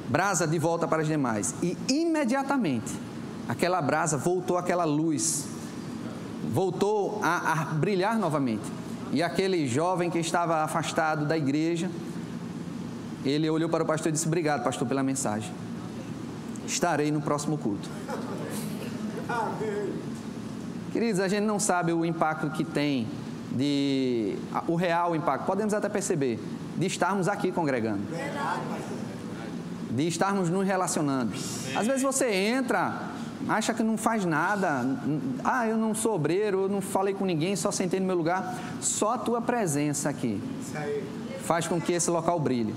brasa 0.08 0.46
de 0.46 0.58
volta 0.58 0.88
para 0.88 1.02
as 1.02 1.08
demais. 1.08 1.54
E 1.62 1.76
imediatamente 1.88 2.92
aquela 3.48 3.80
brasa 3.80 4.16
voltou 4.16 4.58
aquela 4.58 4.84
luz, 4.84 5.46
voltou 6.52 7.20
a, 7.22 7.52
a 7.52 7.64
brilhar 7.66 8.18
novamente. 8.18 8.64
E 9.12 9.22
aquele 9.22 9.68
jovem 9.68 10.10
que 10.10 10.18
estava 10.18 10.64
afastado 10.64 11.24
da 11.24 11.38
igreja, 11.38 11.88
ele 13.24 13.48
olhou 13.48 13.68
para 13.68 13.82
o 13.82 13.86
pastor 13.86 14.10
e 14.10 14.12
disse: 14.12 14.26
Obrigado, 14.26 14.62
pastor, 14.62 14.86
pela 14.86 15.02
mensagem. 15.02 15.50
Estarei 16.66 17.10
no 17.10 17.20
próximo 17.20 17.58
culto. 17.58 17.88
Queridos, 20.92 21.20
a 21.20 21.28
gente 21.28 21.44
não 21.44 21.58
sabe 21.58 21.92
o 21.92 22.04
impacto 22.04 22.50
que 22.50 22.64
tem 22.64 23.08
de 23.50 24.36
o 24.66 24.74
real 24.74 25.14
impacto, 25.14 25.46
podemos 25.46 25.72
até 25.72 25.88
perceber, 25.88 26.40
de 26.76 26.86
estarmos 26.86 27.28
aqui 27.28 27.52
congregando. 27.52 28.02
De 29.90 30.08
estarmos 30.08 30.50
nos 30.50 30.66
relacionando. 30.66 31.32
Às 31.74 31.86
vezes 31.86 32.02
você 32.02 32.32
entra, 32.32 33.10
acha 33.48 33.72
que 33.72 33.82
não 33.82 33.96
faz 33.96 34.24
nada. 34.24 34.84
Ah, 35.44 35.66
eu 35.68 35.76
não 35.76 35.94
sou 35.94 36.14
obreiro, 36.14 36.62
eu 36.62 36.68
não 36.68 36.80
falei 36.80 37.14
com 37.14 37.24
ninguém, 37.24 37.54
só 37.54 37.70
sentei 37.70 38.00
no 38.00 38.06
meu 38.06 38.16
lugar. 38.16 38.58
Só 38.80 39.14
a 39.14 39.18
tua 39.18 39.40
presença 39.40 40.08
aqui 40.08 40.42
faz 41.42 41.68
com 41.68 41.80
que 41.80 41.92
esse 41.92 42.10
local 42.10 42.40
brilhe. 42.40 42.74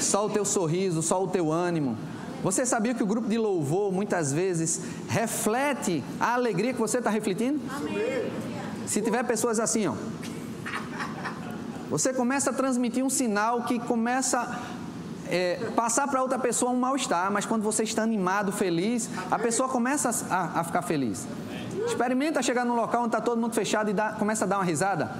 Só 0.00 0.26
o 0.26 0.30
teu 0.30 0.44
sorriso, 0.44 1.02
só 1.02 1.22
o 1.22 1.28
teu 1.28 1.52
ânimo. 1.52 1.96
Você 2.42 2.64
sabia 2.64 2.94
que 2.94 3.02
o 3.02 3.06
grupo 3.06 3.28
de 3.28 3.36
louvor 3.36 3.92
muitas 3.92 4.32
vezes 4.32 4.80
reflete 5.08 6.02
a 6.18 6.34
alegria 6.34 6.72
que 6.72 6.80
você 6.80 6.98
está 6.98 7.10
refletindo? 7.10 7.60
Amém. 7.70 8.30
Se 8.86 9.02
tiver 9.02 9.22
pessoas 9.24 9.60
assim, 9.60 9.86
ó, 9.86 9.94
você 11.90 12.14
começa 12.14 12.50
a 12.50 12.52
transmitir 12.52 13.04
um 13.04 13.10
sinal 13.10 13.64
que 13.64 13.78
começa 13.78 14.40
a 14.40 14.80
é, 15.28 15.56
passar 15.76 16.08
para 16.08 16.22
outra 16.22 16.38
pessoa 16.38 16.72
um 16.72 16.78
mal-estar, 16.78 17.30
mas 17.30 17.44
quando 17.44 17.62
você 17.62 17.82
está 17.82 18.02
animado, 18.02 18.50
feliz, 18.50 19.10
a 19.30 19.38
pessoa 19.38 19.68
começa 19.68 20.08
a, 20.30 20.60
a 20.60 20.64
ficar 20.64 20.82
feliz. 20.82 21.26
Experimenta 21.86 22.42
chegar 22.42 22.64
num 22.64 22.74
local 22.74 23.02
onde 23.02 23.08
está 23.08 23.20
todo 23.20 23.40
mundo 23.40 23.54
fechado 23.54 23.90
e 23.90 23.92
dá, 23.92 24.12
começa 24.12 24.44
a 24.44 24.48
dar 24.48 24.58
uma 24.58 24.64
risada. 24.64 25.10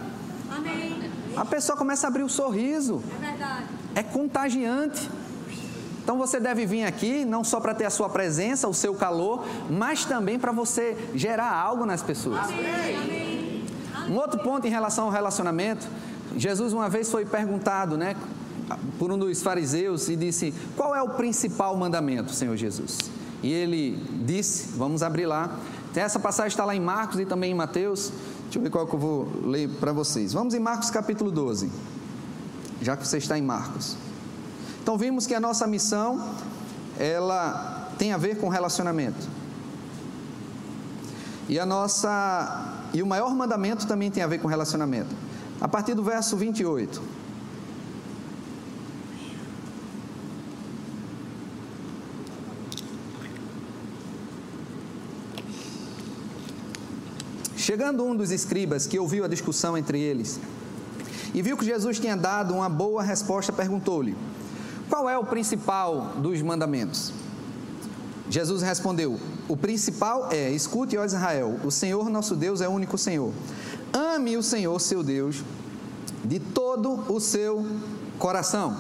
Amém. 0.51 1.11
A 1.37 1.45
pessoa 1.45 1.77
começa 1.77 2.07
a 2.07 2.09
abrir 2.09 2.23
o 2.23 2.27
um 2.27 2.29
sorriso. 2.29 3.03
É 3.17 3.27
verdade. 3.31 3.80
É 3.95 4.03
contagiante. 4.03 5.11
Então 6.03 6.17
você 6.19 6.41
deve 6.41 6.67
vir 6.67 6.85
aqui 6.85 7.25
não 7.25 7.45
só 7.45 7.61
para 7.61 7.75
ter 7.75 7.85
a 7.85 7.91
sua 7.91 8.09
presença, 8.09 8.67
o 8.67 8.75
seu 8.75 8.95
calor, 8.95 9.45
mas 9.69 10.05
também 10.05 10.39
para 10.39 10.51
você 10.51 10.97
gerar 11.15 11.53
algo 11.53 11.85
nas 11.87 12.03
pessoas. 12.03 12.47
Um 14.09 14.17
outro 14.17 14.41
ponto 14.41 14.67
em 14.67 14.71
relação 14.71 15.05
ao 15.05 15.11
relacionamento, 15.11 15.87
Jesus 16.37 16.73
uma 16.73 16.89
vez 16.89 17.11
foi 17.11 17.25
perguntado, 17.25 17.97
né, 17.97 18.17
por 18.99 19.13
um 19.13 19.19
dos 19.19 19.43
fariseus 19.43 20.09
e 20.09 20.17
disse: 20.17 20.55
"Qual 20.77 20.95
é 20.95 21.03
o 21.03 21.11
principal 21.11 21.77
mandamento, 21.77 22.33
Senhor 22.33 22.57
Jesus?" 22.57 22.99
E 23.43 23.53
ele 23.53 23.97
disse, 24.25 24.69
vamos 24.77 25.03
abrir 25.03 25.27
lá. 25.27 25.57
Essa 25.95 26.19
passagem 26.19 26.49
está 26.49 26.65
lá 26.65 26.75
em 26.75 26.81
Marcos 26.81 27.19
e 27.19 27.25
também 27.25 27.53
em 27.53 27.55
Mateus. 27.55 28.13
Deixa 28.45 28.59
eu 28.59 28.63
ver 28.63 28.71
qual 28.71 28.87
que 28.87 28.95
eu 28.95 28.99
vou 28.99 29.29
ler 29.45 29.69
para 29.81 29.93
vocês. 29.93 30.33
Vamos 30.33 30.55
em 30.55 30.61
Marcos 30.61 30.91
capítulo 30.91 31.31
12. 31.31 31.71
Já 32.81 32.97
que 32.97 33.07
você 33.07 33.19
está 33.19 33.39
em 33.39 33.43
Marcos. 33.43 33.97
Então 34.83 34.97
vimos 34.97 35.27
que 35.27 35.35
a 35.35 35.41
nossa 35.41 35.67
missão 35.67 36.35
ela 36.99 37.91
tem 37.99 38.13
a 38.13 38.17
ver 38.17 38.39
com 38.39 38.49
relacionamento. 38.49 39.29
E 41.49 41.59
a 41.59 41.67
nossa 41.67 42.89
e 42.93 43.03
o 43.03 43.07
maior 43.07 43.35
mandamento 43.35 43.87
também 43.87 44.11
tem 44.11 44.23
a 44.23 44.27
ver 44.27 44.39
com 44.39 44.49
relacionamento. 44.49 45.15
A 45.61 45.69
partir 45.69 45.95
do 45.95 46.03
verso 46.03 46.37
28. 46.37 47.21
Chegando 57.57 58.03
um 58.05 58.17
dos 58.17 58.31
escribas 58.31 58.87
que 58.87 58.99
ouviu 58.99 59.25
a 59.25 59.29
discussão 59.29 59.77
entre 59.77 60.01
eles 60.01 60.41
e 61.35 61.43
viu 61.43 61.57
que 61.57 61.65
Jesus 61.65 61.99
tinha 61.99 62.17
dado 62.17 62.55
uma 62.55 62.69
boa 62.69 63.03
resposta, 63.03 63.53
perguntou-lhe: 63.53 64.17
Qual 64.89 65.09
é 65.09 65.17
o 65.17 65.25
principal 65.25 66.15
dos 66.17 66.41
mandamentos? 66.43 67.13
Jesus 68.29 68.63
respondeu: 68.63 69.19
O 69.49 69.57
principal 69.57 70.29
é: 70.31 70.51
escute, 70.51 70.97
ó 70.97 71.05
Israel, 71.05 71.59
o 71.65 71.71
Senhor 71.71 72.09
nosso 72.09 72.35
Deus 72.35 72.61
é 72.61 72.69
o 72.69 72.73
único 72.73 72.97
Senhor. 72.99 73.33
Ame 73.93 74.37
o 74.37 74.43
Senhor, 74.43 74.79
seu 74.81 75.03
Deus, 75.03 75.43
de 76.25 76.39
todo 76.39 77.05
o 77.13 77.21
seu 77.21 77.67
coração. 78.19 78.77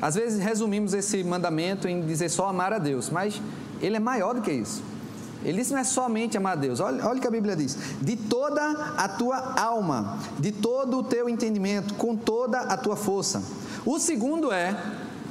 Às 0.00 0.14
vezes 0.14 0.42
resumimos 0.42 0.94
esse 0.94 1.22
mandamento 1.22 1.86
em 1.86 2.00
dizer 2.06 2.30
só 2.30 2.48
amar 2.48 2.72
a 2.72 2.78
Deus, 2.78 3.10
mas 3.10 3.40
ele 3.82 3.96
é 3.96 4.00
maior 4.00 4.34
do 4.34 4.40
que 4.40 4.50
isso. 4.50 4.82
Ele 5.42 5.58
disse 5.58 5.72
não 5.72 5.80
é 5.80 5.84
somente 5.84 6.36
amar 6.36 6.52
a 6.52 6.56
Deus, 6.56 6.80
olha, 6.80 7.06
olha 7.06 7.18
o 7.18 7.20
que 7.20 7.26
a 7.26 7.30
Bíblia 7.30 7.56
diz: 7.56 7.76
de 8.00 8.16
toda 8.16 8.62
a 8.96 9.08
tua 9.08 9.54
alma, 9.60 10.18
de 10.38 10.52
todo 10.52 10.98
o 10.98 11.02
teu 11.02 11.28
entendimento, 11.28 11.94
com 11.94 12.16
toda 12.16 12.58
a 12.58 12.76
tua 12.76 12.96
força. 12.96 13.42
O 13.86 13.98
segundo 13.98 14.52
é 14.52 14.76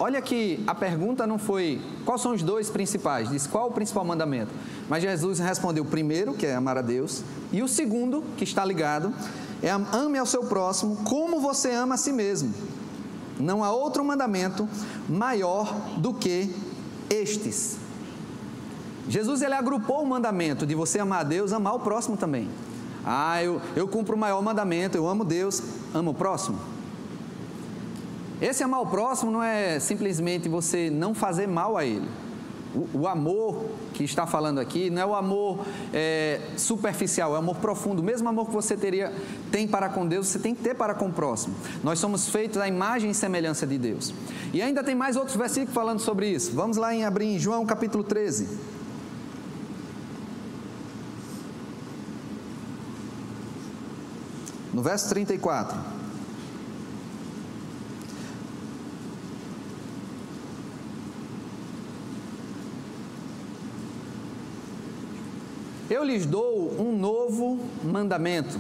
Olha 0.02 0.22
que 0.22 0.64
a 0.66 0.74
pergunta 0.74 1.28
não 1.28 1.38
foi 1.38 1.82
quais 2.06 2.22
são 2.22 2.32
os 2.32 2.42
dois 2.42 2.70
principais, 2.70 3.30
diz 3.30 3.46
qual 3.46 3.68
o 3.68 3.72
principal 3.74 4.06
mandamento. 4.06 4.50
Mas 4.88 5.04
Jesus 5.04 5.40
respondeu 5.40 5.84
o 5.84 5.88
primeiro, 5.88 6.34
que 6.34 6.46
é 6.46 6.56
amar 6.56 6.78
a 6.78 6.82
Deus, 6.82 7.22
e 7.52 7.62
o 7.62 7.68
segundo, 7.68 8.24
que 8.38 8.46
está 8.46 8.64
ligado, 8.64 9.14
é 9.62 9.70
ame 9.70 10.18
ao 10.18 10.26
seu 10.26 10.46
próximo 10.46 10.96
como 11.04 11.42
você 11.42 11.72
ama 11.72 11.96
a 11.96 11.98
si 11.98 12.14
mesmo. 12.14 12.54
Não 13.38 13.62
há 13.62 13.72
outro 13.74 14.04
mandamento 14.06 14.70
maior 15.10 15.70
do 15.98 16.14
que 16.14 16.50
estes. 17.10 17.79
Jesus 19.10 19.42
ele 19.42 19.56
agrupou 19.56 20.04
o 20.04 20.08
mandamento 20.08 20.68
de 20.68 20.76
você 20.76 21.00
amar 21.00 21.22
a 21.22 21.24
Deus, 21.24 21.52
amar 21.52 21.74
o 21.74 21.80
próximo 21.80 22.16
também. 22.16 22.48
Ah, 23.04 23.44
eu, 23.44 23.60
eu 23.76 23.88
cumpro 23.88 24.16
o 24.16 24.20
maior 24.20 24.42
mandamento, 24.44 24.96
eu 24.96 25.08
amo 25.08 25.26
Deus, 25.26 25.64
amo 25.94 26.12
o 26.12 26.14
próximo. 26.14 26.60
Esse 28.40 28.64
amar 28.64 28.82
o 28.82 28.86
próximo 28.86 29.32
não 29.32 29.42
é 29.42 29.80
simplesmente 29.80 30.48
você 30.48 30.92
não 30.92 31.16
fazer 31.16 31.48
mal 31.48 31.76
a 31.76 31.84
ele. 31.84 32.08
O, 32.76 33.00
o 33.00 33.08
amor 33.08 33.66
que 33.96 34.04
está 34.04 34.28
falando 34.28 34.60
aqui 34.60 34.92
não 34.92 35.02
é 35.02 35.06
o 35.08 35.16
amor 35.16 35.66
é, 35.92 36.40
superficial, 36.56 37.32
é 37.32 37.34
o 37.34 37.38
amor 37.38 37.56
profundo. 37.56 38.04
O 38.04 38.06
mesmo 38.06 38.30
amor 38.30 38.46
que 38.46 38.54
você 38.54 38.78
teria, 38.78 39.12
tem 39.52 39.68
para 39.68 39.90
com 39.90 40.08
Deus, 40.08 40.28
você 40.28 40.38
tem 40.38 40.54
que 40.54 40.62
ter 40.62 40.76
para 40.76 40.94
com 40.94 41.08
o 41.08 41.12
próximo. 41.12 41.56
Nós 41.84 41.98
somos 41.98 42.30
feitos 42.30 42.62
à 42.62 42.68
imagem 42.68 43.10
e 43.10 43.14
semelhança 43.16 43.66
de 43.66 43.78
Deus. 43.80 44.14
E 44.54 44.62
ainda 44.62 44.84
tem 44.84 44.94
mais 44.94 45.16
outros 45.16 45.36
versículos 45.36 45.74
falando 45.74 46.00
sobre 46.00 46.30
isso. 46.30 46.52
Vamos 46.54 46.78
lá 46.78 46.94
em 46.94 47.04
abrir 47.04 47.26
em 47.26 47.40
João 47.40 47.66
capítulo 47.66 48.04
13. 48.04 48.69
No 54.74 54.82
verso 54.82 55.10
34. 55.10 55.78
Eu 65.90 66.04
lhes 66.04 66.26
dou 66.26 66.80
um 66.80 66.96
novo 66.96 67.60
mandamento. 67.84 68.60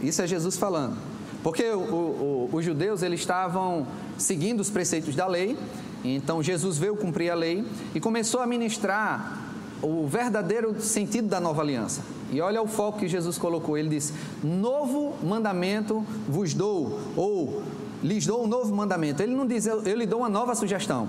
Isso 0.00 0.22
é 0.22 0.26
Jesus 0.26 0.56
falando. 0.56 0.96
Porque 1.42 1.70
o, 1.70 1.80
o, 1.80 2.50
os 2.52 2.64
judeus 2.64 3.02
eles 3.02 3.20
estavam 3.20 3.86
seguindo 4.16 4.60
os 4.60 4.70
preceitos 4.70 5.14
da 5.14 5.26
lei, 5.26 5.58
então 6.02 6.42
Jesus 6.42 6.78
veio 6.78 6.96
cumprir 6.96 7.30
a 7.30 7.34
lei 7.34 7.64
e 7.94 8.00
começou 8.00 8.40
a 8.40 8.46
ministrar 8.46 9.49
o 9.82 10.06
verdadeiro 10.06 10.80
sentido 10.80 11.28
da 11.28 11.40
nova 11.40 11.62
aliança. 11.62 12.02
E 12.30 12.40
olha 12.40 12.62
o 12.62 12.66
foco 12.66 12.98
que 12.98 13.08
Jesus 13.08 13.38
colocou. 13.38 13.76
Ele 13.76 13.88
disse: 13.88 14.12
Novo 14.42 15.14
mandamento 15.24 16.04
vos 16.28 16.54
dou, 16.54 17.00
ou 17.16 17.62
lhes 18.02 18.26
dou 18.26 18.44
um 18.44 18.46
novo 18.46 18.74
mandamento. 18.74 19.22
Ele 19.22 19.34
não 19.34 19.46
diz, 19.46 19.66
eu, 19.66 19.82
eu 19.82 19.96
lhe 19.96 20.06
dou 20.06 20.20
uma 20.20 20.28
nova 20.28 20.54
sugestão. 20.54 21.08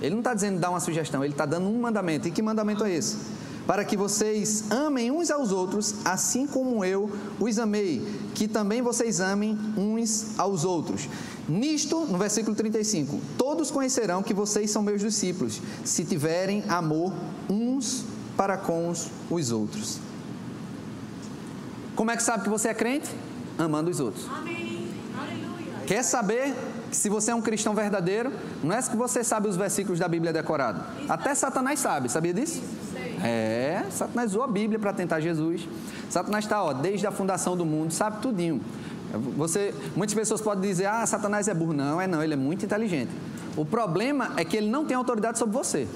Ele 0.00 0.10
não 0.10 0.20
está 0.20 0.32
dizendo 0.32 0.58
dar 0.58 0.70
uma 0.70 0.80
sugestão, 0.80 1.22
ele 1.22 1.34
está 1.34 1.44
dando 1.44 1.68
um 1.68 1.78
mandamento. 1.78 2.26
E 2.26 2.30
que 2.30 2.40
mandamento 2.40 2.84
é 2.84 2.92
esse? 2.92 3.18
Para 3.66 3.84
que 3.84 3.96
vocês 3.96 4.70
amem 4.70 5.10
uns 5.10 5.30
aos 5.30 5.52
outros, 5.52 5.94
assim 6.04 6.46
como 6.46 6.84
eu 6.84 7.10
os 7.38 7.58
amei, 7.58 8.02
que 8.34 8.48
também 8.48 8.82
vocês 8.82 9.20
amem 9.20 9.56
uns 9.76 10.38
aos 10.38 10.64
outros. 10.64 11.08
Nisto, 11.50 12.06
no 12.06 12.16
versículo 12.16 12.54
35, 12.54 13.20
todos 13.36 13.72
conhecerão 13.72 14.22
que 14.22 14.32
vocês 14.32 14.70
são 14.70 14.82
meus 14.82 15.00
discípulos, 15.00 15.60
se 15.84 16.04
tiverem 16.04 16.62
amor 16.68 17.12
uns 17.48 18.04
para 18.36 18.56
com 18.56 18.92
os 19.28 19.50
outros. 19.50 19.98
Como 21.96 22.08
é 22.08 22.16
que 22.16 22.22
sabe 22.22 22.44
que 22.44 22.48
você 22.48 22.68
é 22.68 22.74
crente? 22.74 23.10
Amando 23.58 23.90
os 23.90 23.98
outros. 23.98 24.26
Amém. 24.30 24.90
Aleluia. 25.18 25.84
Quer 25.86 26.04
saber 26.04 26.54
se 26.92 27.08
você 27.08 27.32
é 27.32 27.34
um 27.34 27.42
cristão 27.42 27.74
verdadeiro? 27.74 28.32
Não 28.62 28.74
é 28.74 28.80
que 28.80 28.96
você 28.96 29.24
sabe 29.24 29.48
os 29.48 29.56
versículos 29.56 29.98
da 29.98 30.06
Bíblia 30.06 30.32
decorado. 30.32 30.84
Até 31.08 31.34
Satanás 31.34 31.80
sabe, 31.80 32.08
sabia 32.08 32.32
disso? 32.32 32.62
É, 33.22 33.84
Satanás 33.90 34.30
usou 34.30 34.44
a 34.44 34.48
Bíblia 34.48 34.78
para 34.78 34.92
tentar 34.92 35.20
Jesus. 35.20 35.68
Satanás 36.08 36.44
está, 36.44 36.62
ó, 36.62 36.72
desde 36.72 37.06
a 37.06 37.10
fundação 37.10 37.56
do 37.56 37.66
mundo, 37.66 37.92
sabe 37.92 38.22
tudinho. 38.22 38.60
Você, 39.36 39.74
muitas 39.96 40.14
pessoas 40.14 40.40
podem 40.40 40.68
dizer, 40.68 40.86
ah, 40.86 41.04
Satanás 41.06 41.48
é 41.48 41.54
burro. 41.54 41.72
Não, 41.72 42.00
é 42.00 42.06
não, 42.06 42.22
ele 42.22 42.34
é 42.34 42.36
muito 42.36 42.64
inteligente. 42.64 43.10
O 43.56 43.64
problema 43.64 44.32
é 44.36 44.44
que 44.44 44.56
ele 44.56 44.68
não 44.68 44.84
tem 44.84 44.96
autoridade 44.96 45.38
sobre 45.38 45.56
você. 45.56 45.88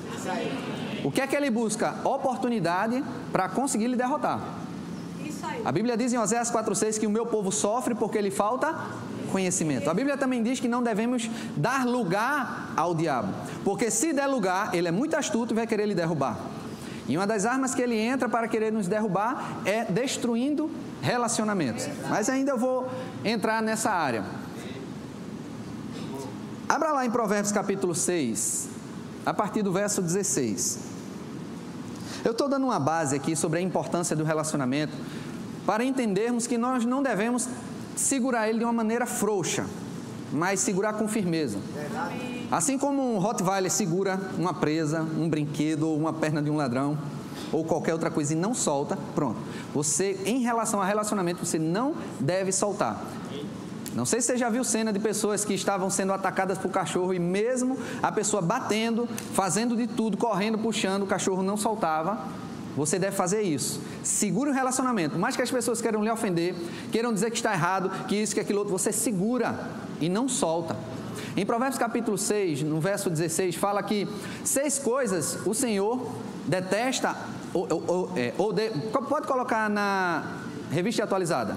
O 1.04 1.10
que 1.10 1.20
é 1.20 1.26
que 1.26 1.36
ele 1.36 1.50
busca? 1.50 1.94
Oportunidade 2.04 3.04
para 3.32 3.48
conseguir 3.48 3.86
lhe 3.86 3.96
derrotar. 3.96 4.40
A 5.64 5.70
Bíblia 5.70 5.96
diz 5.96 6.12
em 6.12 6.18
Oséias 6.18 6.50
4,6 6.50 6.98
que 6.98 7.06
o 7.06 7.10
meu 7.10 7.26
povo 7.26 7.52
sofre 7.52 7.94
porque 7.94 8.20
lhe 8.20 8.30
falta 8.30 8.74
conhecimento. 9.30 9.90
A 9.90 9.94
Bíblia 9.94 10.16
também 10.16 10.42
diz 10.42 10.60
que 10.60 10.68
não 10.68 10.82
devemos 10.82 11.28
dar 11.56 11.84
lugar 11.84 12.72
ao 12.76 12.94
diabo, 12.94 13.32
porque 13.64 13.90
se 13.90 14.12
der 14.12 14.26
lugar, 14.26 14.74
ele 14.74 14.86
é 14.86 14.92
muito 14.92 15.16
astuto 15.16 15.52
e 15.52 15.56
vai 15.56 15.66
querer 15.66 15.86
lhe 15.86 15.94
derrubar. 15.94 16.38
E 17.08 17.16
uma 17.16 17.26
das 17.26 17.44
armas 17.44 17.74
que 17.74 17.82
ele 17.82 17.96
entra 17.96 18.28
para 18.28 18.48
querer 18.48 18.72
nos 18.72 18.86
derrubar 18.86 19.60
é 19.64 19.84
destruindo 19.84 20.70
relacionamentos. 21.04 21.86
Mas 22.08 22.30
ainda 22.30 22.52
eu 22.52 22.58
vou 22.58 22.88
entrar 23.22 23.62
nessa 23.62 23.90
área. 23.90 24.24
Abra 26.66 26.92
lá 26.92 27.04
em 27.04 27.10
Provérbios 27.10 27.52
capítulo 27.52 27.94
6, 27.94 28.68
a 29.26 29.34
partir 29.34 29.62
do 29.62 29.70
verso 29.70 30.00
16. 30.00 30.78
Eu 32.24 32.32
estou 32.32 32.48
dando 32.48 32.64
uma 32.64 32.80
base 32.80 33.14
aqui 33.14 33.36
sobre 33.36 33.58
a 33.58 33.62
importância 33.62 34.16
do 34.16 34.24
relacionamento 34.24 34.96
para 35.66 35.84
entendermos 35.84 36.46
que 36.46 36.56
nós 36.56 36.86
não 36.86 37.02
devemos 37.02 37.46
segurar 37.94 38.48
ele 38.48 38.60
de 38.60 38.64
uma 38.64 38.72
maneira 38.72 39.04
frouxa, 39.04 39.66
mas 40.32 40.60
segurar 40.60 40.94
com 40.94 41.06
firmeza. 41.06 41.58
Assim 42.50 42.78
como 42.78 43.14
um 43.14 43.18
Rottweiler 43.18 43.70
segura 43.70 44.18
uma 44.38 44.54
presa, 44.54 45.02
um 45.02 45.28
brinquedo 45.28 45.86
ou 45.86 45.98
uma 45.98 46.14
perna 46.14 46.42
de 46.42 46.50
um 46.50 46.56
ladrão 46.56 46.98
ou 47.54 47.64
qualquer 47.64 47.92
outra 47.92 48.10
coisa 48.10 48.32
e 48.32 48.36
não 48.36 48.52
solta, 48.52 48.98
pronto. 49.14 49.38
Você, 49.72 50.18
em 50.26 50.40
relação 50.40 50.82
a 50.82 50.84
relacionamento, 50.84 51.46
você 51.46 51.56
não 51.56 51.94
deve 52.18 52.50
soltar. 52.50 53.00
Não 53.94 54.04
sei 54.04 54.20
se 54.20 54.26
você 54.26 54.36
já 54.36 54.50
viu 54.50 54.64
cena 54.64 54.92
de 54.92 54.98
pessoas 54.98 55.44
que 55.44 55.54
estavam 55.54 55.88
sendo 55.88 56.12
atacadas 56.12 56.58
por 56.58 56.68
cachorro 56.68 57.14
e 57.14 57.20
mesmo 57.20 57.78
a 58.02 58.10
pessoa 58.10 58.42
batendo, 58.42 59.08
fazendo 59.32 59.76
de 59.76 59.86
tudo, 59.86 60.16
correndo, 60.16 60.58
puxando, 60.58 61.04
o 61.04 61.06
cachorro 61.06 61.44
não 61.44 61.56
soltava. 61.56 62.26
Você 62.76 62.98
deve 62.98 63.14
fazer 63.14 63.42
isso. 63.42 63.80
Segura 64.02 64.50
o 64.50 64.52
relacionamento. 64.52 65.16
Mais 65.16 65.36
que 65.36 65.42
as 65.42 65.50
pessoas 65.50 65.80
queiram 65.80 66.02
lhe 66.02 66.10
ofender, 66.10 66.56
queiram 66.90 67.14
dizer 67.14 67.30
que 67.30 67.36
está 67.36 67.52
errado, 67.52 67.88
que 68.08 68.16
isso, 68.16 68.34
que 68.34 68.40
aquilo 68.40 68.58
outro, 68.58 68.76
você 68.76 68.90
segura 68.90 69.70
e 70.00 70.08
não 70.08 70.28
solta. 70.28 70.76
Em 71.36 71.46
Provérbios 71.46 71.78
capítulo 71.78 72.18
6, 72.18 72.64
no 72.64 72.80
verso 72.80 73.08
16, 73.08 73.54
fala 73.54 73.80
que 73.80 74.08
seis 74.42 74.76
coisas 74.76 75.38
o 75.46 75.54
Senhor 75.54 76.00
detesta, 76.46 77.16
ou, 77.54 77.68
ou, 77.86 78.12
é, 78.16 78.34
ou 78.36 78.52
de, 78.52 78.68
pode 79.08 79.26
colocar 79.26 79.70
na 79.70 80.40
revista 80.70 81.04
atualizada. 81.04 81.56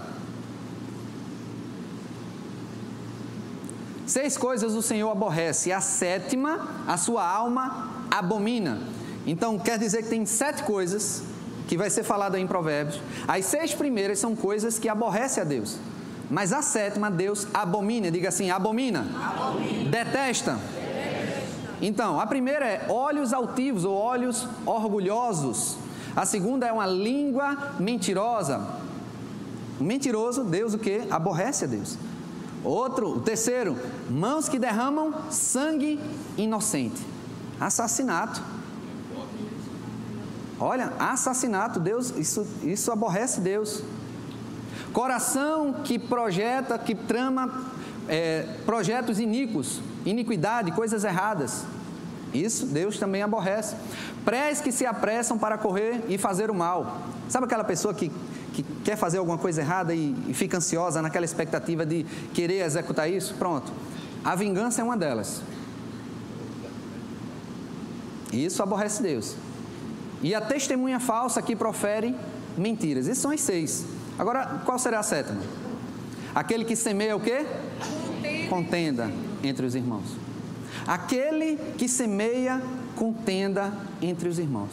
Seis 4.06 4.38
coisas 4.38 4.74
o 4.74 4.82
Senhor 4.82 5.12
aborrece, 5.12 5.72
a 5.72 5.82
sétima, 5.82 6.66
a 6.88 6.96
sua 6.96 7.28
alma 7.28 8.06
abomina. 8.10 8.80
Então, 9.26 9.60
quer 9.60 9.78
dizer 9.78 10.04
que 10.04 10.10
tem 10.10 10.26
sete 10.26 10.64
coisas 10.64 11.24
que 11.68 11.78
vai 11.78 11.90
ser 11.90 12.04
falada 12.04 12.40
em 12.40 12.48
Provérbios. 12.48 13.02
As 13.28 13.46
seis 13.46 13.74
primeiras 13.74 14.20
são 14.20 14.34
coisas 14.34 14.80
que 14.80 14.88
aborrece 14.88 15.42
a 15.42 15.44
Deus. 15.44 15.78
Mas 16.30 16.54
a 16.54 16.62
sétima, 16.62 17.12
Deus 17.12 17.48
abomina. 17.54 18.10
Diga 18.10 18.30
assim: 18.30 18.50
abomina. 18.50 19.02
abomina. 19.02 19.90
Detesta. 19.90 20.54
Detesta. 20.54 20.88
Então, 21.82 22.20
a 22.20 22.26
primeira 22.26 22.66
é 22.66 22.86
olhos 22.90 23.34
altivos 23.34 23.84
ou 23.84 23.94
olhos 23.94 24.48
orgulhosos. 24.66 25.78
A 26.18 26.26
segunda 26.26 26.66
é 26.66 26.72
uma 26.72 26.88
língua 26.88 27.76
mentirosa. 27.80 28.68
O 29.80 29.84
mentiroso, 29.84 30.44
Deus 30.44 30.74
o 30.74 30.80
que? 30.80 31.04
Aborrece 31.12 31.66
a 31.66 31.68
Deus. 31.68 31.96
Outro, 32.64 33.18
o 33.18 33.22
terceiro, 33.22 33.78
mãos 34.10 34.50
que 34.50 34.58
derramam 34.58 35.14
sangue 35.30 36.00
inocente. 36.36 37.00
Assassinato. 37.60 38.42
Olha, 40.60 40.92
assassinato, 40.98 41.80
Deus, 41.80 42.12
isso, 42.18 42.48
isso 42.64 42.92
aborrece 42.92 43.40
Deus. 43.40 43.84
Coração 44.92 45.72
que 45.84 46.00
projeta, 46.00 46.80
que 46.80 46.96
trama 46.96 47.64
é, 48.08 48.56
projetos 48.66 49.20
iníquos, 49.20 49.80
iniquidade, 50.04 50.72
coisas 50.72 51.04
erradas. 51.04 51.64
Isso 52.34 52.66
Deus 52.66 52.98
também 52.98 53.22
aborrece. 53.22 53.76
Prés 54.26 54.62
que 54.62 54.72
se 54.72 54.86
apressam 54.86 55.38
para 55.38 55.58
correr 55.58 56.04
e 56.08 56.18
fazer 56.18 56.50
o 56.52 56.56
mal. 56.56 57.02
Sabe 57.30 57.46
aquela 57.46 57.64
pessoa 57.64 57.94
que, 57.94 58.12
que 58.54 58.64
quer 58.84 58.96
fazer 58.96 59.18
alguma 59.18 59.38
coisa 59.38 59.62
errada 59.62 59.94
e, 59.94 60.16
e 60.28 60.34
fica 60.34 60.58
ansiosa 60.58 61.02
naquela 61.02 61.26
expectativa 61.26 61.86
de 61.86 62.06
querer 62.34 62.66
executar 62.66 63.10
isso? 63.10 63.34
Pronto. 63.36 63.72
A 64.24 64.36
vingança 64.36 64.82
é 64.82 64.84
uma 64.84 64.98
delas. 64.98 65.42
Isso 68.32 68.62
aborrece 68.62 69.02
Deus. 69.02 69.36
E 70.22 70.36
a 70.36 70.42
testemunha 70.42 71.00
falsa 71.00 71.42
que 71.42 71.56
profere 71.56 72.16
mentiras. 72.58 73.08
Esses 73.08 73.22
são 73.22 73.34
os 73.34 73.42
seis. 73.42 73.86
Agora, 74.18 74.62
qual 74.66 74.78
será 74.80 75.00
a 75.00 75.04
sétima? 75.04 75.42
Aquele 76.34 76.66
que 76.66 76.76
semeia 76.76 77.16
o 77.16 77.20
quê? 77.20 77.46
Contenda 78.50 79.12
entre 79.44 79.66
os 79.66 79.76
irmãos. 79.76 80.27
Aquele 80.88 81.58
que 81.78 81.88
semeia 81.90 82.62
contenda 82.96 83.74
entre 84.02 84.30
os 84.30 84.40
irmãos. 84.40 84.72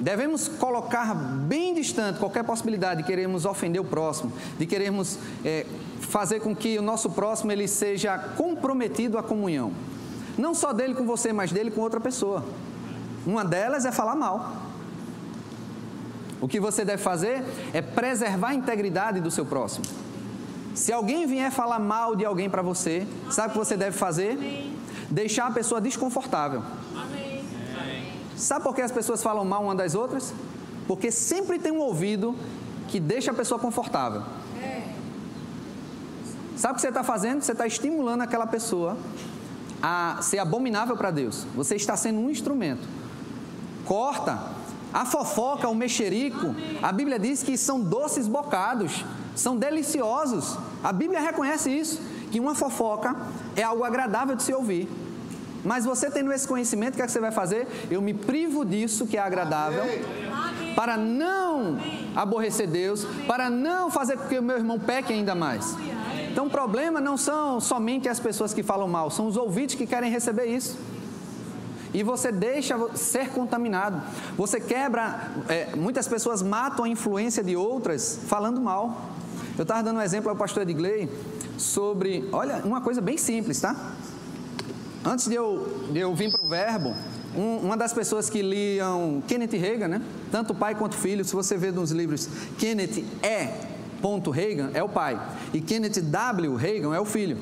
Devemos 0.00 0.46
colocar 0.46 1.14
bem 1.14 1.74
distante 1.74 2.20
qualquer 2.20 2.44
possibilidade 2.44 3.02
de 3.02 3.06
querermos 3.06 3.44
ofender 3.44 3.80
o 3.80 3.84
próximo, 3.84 4.32
de 4.56 4.64
querermos 4.64 5.18
é, 5.44 5.66
fazer 6.00 6.40
com 6.40 6.54
que 6.54 6.78
o 6.78 6.82
nosso 6.82 7.10
próximo 7.10 7.50
ele 7.50 7.66
seja 7.66 8.16
comprometido 8.16 9.18
à 9.18 9.22
comunhão. 9.22 9.72
Não 10.36 10.54
só 10.54 10.72
dele 10.72 10.94
com 10.94 11.04
você, 11.04 11.32
mas 11.32 11.50
dele 11.50 11.70
com 11.70 11.80
outra 11.80 11.98
pessoa. 11.98 12.44
Uma 13.26 13.44
delas 13.44 13.84
é 13.84 13.90
falar 13.90 14.14
mal. 14.14 14.62
O 16.40 16.46
que 16.46 16.60
você 16.60 16.84
deve 16.84 17.02
fazer 17.02 17.42
é 17.72 17.82
preservar 17.82 18.48
a 18.48 18.54
integridade 18.54 19.20
do 19.20 19.30
seu 19.30 19.44
próximo. 19.44 19.84
Se 20.78 20.92
alguém 20.92 21.26
vier 21.26 21.50
falar 21.50 21.80
mal 21.80 22.14
de 22.14 22.24
alguém 22.24 22.48
para 22.48 22.62
você, 22.62 23.04
sabe 23.32 23.48
o 23.48 23.52
que 23.52 23.58
você 23.58 23.76
deve 23.76 23.98
fazer? 23.98 24.38
Deixar 25.10 25.48
a 25.48 25.50
pessoa 25.50 25.80
desconfortável. 25.80 26.62
Sabe 28.36 28.62
por 28.62 28.72
que 28.76 28.80
as 28.80 28.92
pessoas 28.92 29.20
falam 29.20 29.44
mal 29.44 29.64
uma 29.64 29.74
das 29.74 29.96
outras? 29.96 30.32
Porque 30.86 31.10
sempre 31.10 31.58
tem 31.58 31.72
um 31.72 31.80
ouvido 31.80 32.36
que 32.86 33.00
deixa 33.00 33.32
a 33.32 33.34
pessoa 33.34 33.58
confortável. 33.58 34.22
Sabe 36.56 36.74
o 36.74 36.76
que 36.76 36.80
você 36.80 36.88
está 36.88 37.02
fazendo? 37.02 37.42
Você 37.42 37.52
está 37.52 37.66
estimulando 37.66 38.22
aquela 38.22 38.46
pessoa 38.46 38.96
a 39.82 40.18
ser 40.22 40.38
abominável 40.38 40.96
para 40.96 41.10
Deus. 41.10 41.44
Você 41.56 41.74
está 41.74 41.96
sendo 41.96 42.20
um 42.20 42.30
instrumento. 42.30 42.86
Corta. 43.84 44.56
A 44.92 45.04
fofoca, 45.04 45.68
o 45.68 45.74
mexerico, 45.74 46.54
a 46.80 46.92
Bíblia 46.92 47.18
diz 47.18 47.42
que 47.42 47.58
são 47.58 47.80
doces 47.80 48.28
bocados, 48.28 49.04
são 49.34 49.56
deliciosos. 49.56 50.56
A 50.82 50.92
Bíblia 50.92 51.20
reconhece 51.20 51.70
isso, 51.70 52.00
que 52.30 52.38
uma 52.38 52.54
fofoca 52.54 53.16
é 53.56 53.62
algo 53.62 53.84
agradável 53.84 54.36
de 54.36 54.42
se 54.42 54.52
ouvir. 54.52 54.88
Mas 55.64 55.84
você 55.84 56.10
tendo 56.10 56.32
esse 56.32 56.46
conhecimento, 56.46 56.94
o 56.94 56.96
que, 56.96 57.02
é 57.02 57.06
que 57.06 57.12
você 57.12 57.20
vai 57.20 57.32
fazer? 57.32 57.66
Eu 57.90 58.00
me 58.00 58.14
privo 58.14 58.64
disso 58.64 59.06
que 59.06 59.16
é 59.16 59.20
agradável 59.20 59.84
para 60.76 60.96
não 60.96 61.78
aborrecer 62.14 62.68
Deus, 62.68 63.04
para 63.26 63.50
não 63.50 63.90
fazer 63.90 64.16
com 64.16 64.28
que 64.28 64.38
o 64.38 64.42
meu 64.42 64.56
irmão 64.56 64.78
peque 64.78 65.12
ainda 65.12 65.34
mais. 65.34 65.76
Então, 66.30 66.46
o 66.46 66.50
problema 66.50 67.00
não 67.00 67.16
são 67.16 67.60
somente 67.60 68.08
as 68.08 68.20
pessoas 68.20 68.54
que 68.54 68.62
falam 68.62 68.86
mal, 68.86 69.10
são 69.10 69.26
os 69.26 69.36
ouvintes 69.36 69.74
que 69.74 69.86
querem 69.86 70.10
receber 70.10 70.46
isso. 70.46 70.78
E 71.92 72.02
você 72.02 72.30
deixa 72.30 72.76
ser 72.94 73.30
contaminado. 73.30 74.00
Você 74.36 74.60
quebra. 74.60 75.30
É, 75.48 75.74
muitas 75.74 76.06
pessoas 76.06 76.42
matam 76.42 76.84
a 76.84 76.88
influência 76.88 77.42
de 77.42 77.56
outras 77.56 78.20
falando 78.26 78.60
mal. 78.60 79.10
Eu 79.58 79.62
estava 79.62 79.82
dando 79.82 79.96
um 79.96 80.02
exemplo 80.02 80.30
ao 80.30 80.36
pastor 80.36 80.62
Edgley 80.62 81.10
sobre. 81.58 82.28
Olha, 82.30 82.62
uma 82.64 82.80
coisa 82.80 83.00
bem 83.00 83.18
simples, 83.18 83.60
tá? 83.60 83.74
Antes 85.04 85.26
de 85.26 85.34
eu, 85.34 85.88
de 85.90 85.98
eu 85.98 86.14
vir 86.14 86.30
para 86.30 86.44
o 86.44 86.48
verbo, 86.48 86.94
um, 87.36 87.56
uma 87.56 87.76
das 87.76 87.92
pessoas 87.92 88.30
que 88.30 88.40
liam 88.40 89.20
Kenneth 89.26 89.58
Reagan, 89.58 89.88
né? 89.88 90.02
Tanto 90.30 90.54
pai 90.54 90.76
quanto 90.76 90.94
filho, 90.94 91.24
se 91.24 91.34
você 91.34 91.56
vê 91.56 91.72
nos 91.72 91.90
livros, 91.90 92.28
Kenneth 92.56 93.04
é 93.20 93.52
ponto 94.00 94.30
Reagan 94.30 94.70
é 94.74 94.82
o 94.82 94.88
pai 94.88 95.20
e 95.52 95.60
Kenneth 95.60 96.02
W. 96.02 96.54
Reagan 96.54 96.94
é 96.94 97.00
o 97.00 97.04
filho. 97.04 97.36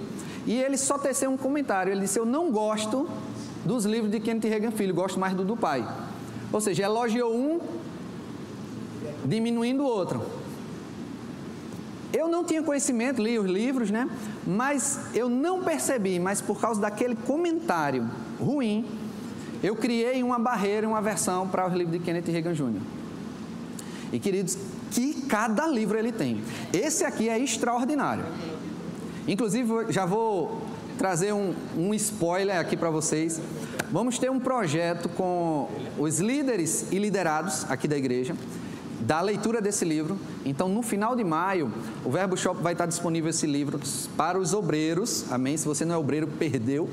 E 0.47 0.55
ele 0.55 0.79
só 0.79 0.97
teceu 0.97 1.31
um 1.31 1.37
comentário, 1.37 1.93
ele 1.93 2.01
disse, 2.01 2.19
eu 2.19 2.25
não 2.25 2.51
gosto 2.51 3.07
dos 3.63 3.85
livros 3.85 4.11
de 4.11 4.21
Kenneth 4.21 4.49
Reagan 4.49 4.71
filho, 4.71 4.95
gosto 4.95 5.21
mais 5.21 5.35
do 5.35 5.45
do 5.45 5.55
pai. 5.55 5.87
Ou 6.51 6.63
seja, 6.63 6.85
elogiou 6.85 7.35
um, 7.37 7.61
diminuindo 9.27 9.83
o 9.83 9.87
outro. 9.87 10.46
Eu 12.17 12.29
não 12.29 12.43
tinha 12.43 12.63
conhecimento, 12.63 13.23
li 13.23 13.39
os 13.39 13.45
livros, 13.45 13.91
né? 13.91 14.09
Mas 14.47 14.99
eu 15.13 15.29
não 15.29 15.63
percebi, 15.63 16.19
mas 16.19 16.41
por 16.41 16.59
causa 16.59 16.81
daquele 16.81 17.15
comentário 17.15 18.09
ruim, 18.41 18.87
eu 19.63 19.77
criei 19.77 20.23
uma 20.23 20.39
barreira, 20.39 20.89
uma 20.89 21.03
versão 21.03 21.47
para 21.47 21.69
os 21.69 21.75
livros 21.75 21.99
de 21.99 22.03
Kenneth 22.03 22.33
Reagan 22.33 22.55
Jr. 22.55 22.81
E 24.15 24.19
queridos, 24.19 24.57
que 24.91 25.27
cada 25.29 25.67
livro 25.67 25.99
ele 25.99 26.11
tem. 26.11 26.41
Esse 26.73 27.05
aqui 27.05 27.29
é 27.29 27.39
extraordinário. 27.39 28.25
Inclusive, 29.29 29.93
já 29.93 30.07
vou 30.07 30.63
trazer 30.97 31.35
um, 31.35 31.55
um 31.77 31.93
spoiler 31.93 32.59
aqui 32.59 32.79
para 32.79 32.89
vocês. 32.89 33.39
Vamos 33.93 34.19
ter 34.19 34.31
um 34.31 34.41
projeto 34.41 35.11
com 35.11 35.69
os 35.99 36.19
líderes 36.19 36.87
e 36.91 36.99
liderados 36.99 37.71
aqui 37.71 37.87
da 37.87 37.97
igreja, 37.99 38.35
da 39.01 39.21
leitura 39.21 39.61
desse 39.61 39.85
livro. 39.85 40.19
Então, 40.45 40.69
no 40.69 40.83
final 40.83 41.15
de 41.17 41.25
maio, 41.25 41.73
o 42.05 42.11
Verbo 42.11 42.37
Shop 42.37 42.63
vai 42.63 42.73
estar 42.73 42.87
disponível 42.87 43.31
esse 43.31 43.47
livro 43.47 43.81
para 44.17 44.39
os 44.39 44.55
obreiros. 44.55 45.31
Amém? 45.31 45.57
Se 45.57 45.67
você 45.67 45.85
não 45.85 45.95
é 45.95 45.99
obreiro, 45.99 46.27
perdeu. 46.27 46.89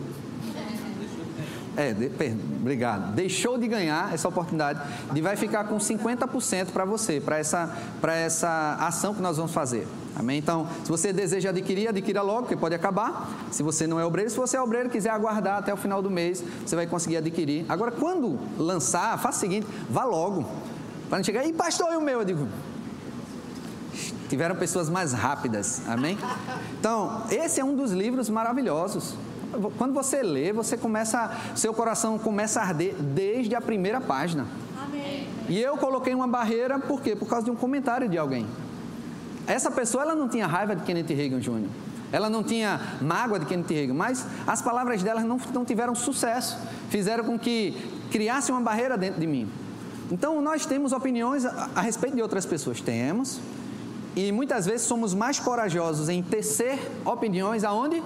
É, 1.75 1.91
de, 1.91 2.07
per, 2.09 2.35
obrigado. 2.59 3.13
Deixou 3.15 3.57
de 3.57 3.67
ganhar 3.67 4.13
essa 4.13 4.27
oportunidade 4.27 4.79
de 5.11 5.21
vai 5.21 5.35
ficar 5.35 5.63
com 5.63 5.77
50% 5.77 6.67
para 6.67 6.85
você, 6.85 7.19
para 7.19 7.37
essa, 7.37 7.75
essa 8.03 8.77
ação 8.79 9.13
que 9.13 9.21
nós 9.21 9.37
vamos 9.37 9.51
fazer. 9.51 9.87
Amém? 10.15 10.37
Então, 10.37 10.67
se 10.83 10.91
você 10.91 11.11
deseja 11.11 11.49
adquirir, 11.49 11.87
adquira 11.87 12.21
logo, 12.21 12.41
porque 12.41 12.55
pode 12.55 12.75
acabar. 12.75 13.47
Se 13.51 13.63
você 13.63 13.87
não 13.87 13.99
é 13.99 14.05
obreiro, 14.05 14.29
se 14.29 14.37
você 14.37 14.55
é 14.55 14.61
obreiro 14.61 14.89
quiser 14.89 15.09
aguardar 15.09 15.57
até 15.57 15.73
o 15.73 15.77
final 15.77 16.01
do 16.03 16.11
mês, 16.11 16.43
você 16.63 16.75
vai 16.75 16.85
conseguir 16.85 17.17
adquirir. 17.17 17.65
Agora, 17.67 17.91
quando 17.91 18.37
lançar, 18.57 19.17
faça 19.17 19.37
o 19.37 19.41
seguinte: 19.41 19.65
vá 19.89 20.03
logo. 20.03 20.45
Para 21.13 21.19
não 21.19 21.23
chegar, 21.23 21.45
e 21.45 21.53
pastor, 21.53 21.93
e 21.93 21.95
o 21.95 22.01
meu? 22.01 22.21
Eu 22.21 22.25
digo, 22.25 22.47
tiveram 24.29 24.55
pessoas 24.55 24.89
mais 24.89 25.13
rápidas. 25.13 25.87
Amém? 25.87 26.17
Então, 26.79 27.21
esse 27.29 27.59
é 27.59 27.63
um 27.63 27.75
dos 27.75 27.91
livros 27.91 28.31
maravilhosos. 28.31 29.13
Quando 29.77 29.93
você 29.93 30.23
lê, 30.23 30.51
você 30.51 30.75
começa, 30.75 31.29
seu 31.55 31.71
coração 31.71 32.17
começa 32.17 32.61
a 32.61 32.63
arder 32.63 32.95
desde 32.95 33.53
a 33.53 33.61
primeira 33.61 34.01
página. 34.01 34.47
Amém. 34.83 35.27
E 35.47 35.61
eu 35.61 35.77
coloquei 35.77 36.15
uma 36.15 36.27
barreira, 36.27 36.79
por 36.79 36.99
quê? 36.99 37.15
Por 37.15 37.27
causa 37.27 37.45
de 37.45 37.51
um 37.51 37.55
comentário 37.55 38.09
de 38.09 38.17
alguém. 38.17 38.47
Essa 39.45 39.69
pessoa 39.69 40.01
ela 40.01 40.15
não 40.15 40.27
tinha 40.27 40.47
raiva 40.47 40.75
de 40.75 40.81
Kenneth 40.81 41.13
Reagan 41.13 41.39
Jr. 41.39 41.69
Ela 42.11 42.27
não 42.27 42.43
tinha 42.43 42.81
mágoa 42.99 43.39
de 43.39 43.45
Kenneth 43.45 43.69
Reagan, 43.69 43.93
mas 43.93 44.25
as 44.47 44.63
palavras 44.63 45.03
dela 45.03 45.21
não, 45.21 45.39
não 45.53 45.63
tiveram 45.63 45.93
sucesso. 45.93 46.57
Fizeram 46.89 47.23
com 47.23 47.37
que 47.37 47.77
criasse 48.09 48.51
uma 48.51 48.61
barreira 48.61 48.97
dentro 48.97 49.19
de 49.19 49.27
mim. 49.27 49.47
Então 50.11 50.41
nós 50.41 50.65
temos 50.65 50.91
opiniões 50.91 51.45
a, 51.45 51.81
respeito 51.81 52.15
de 52.15 52.21
outras 52.21 52.45
pessoas. 52.45 52.81
Temos. 52.81 53.39
E 54.15 54.31
muitas 54.31 54.65
vezes 54.65 54.85
somos 54.85 55.13
mais 55.13 55.39
corajosos 55.39 56.07
em 56.07 56.21
tecer 56.21 56.79
opiniões 57.03 57.63
aonde? 57.63 58.03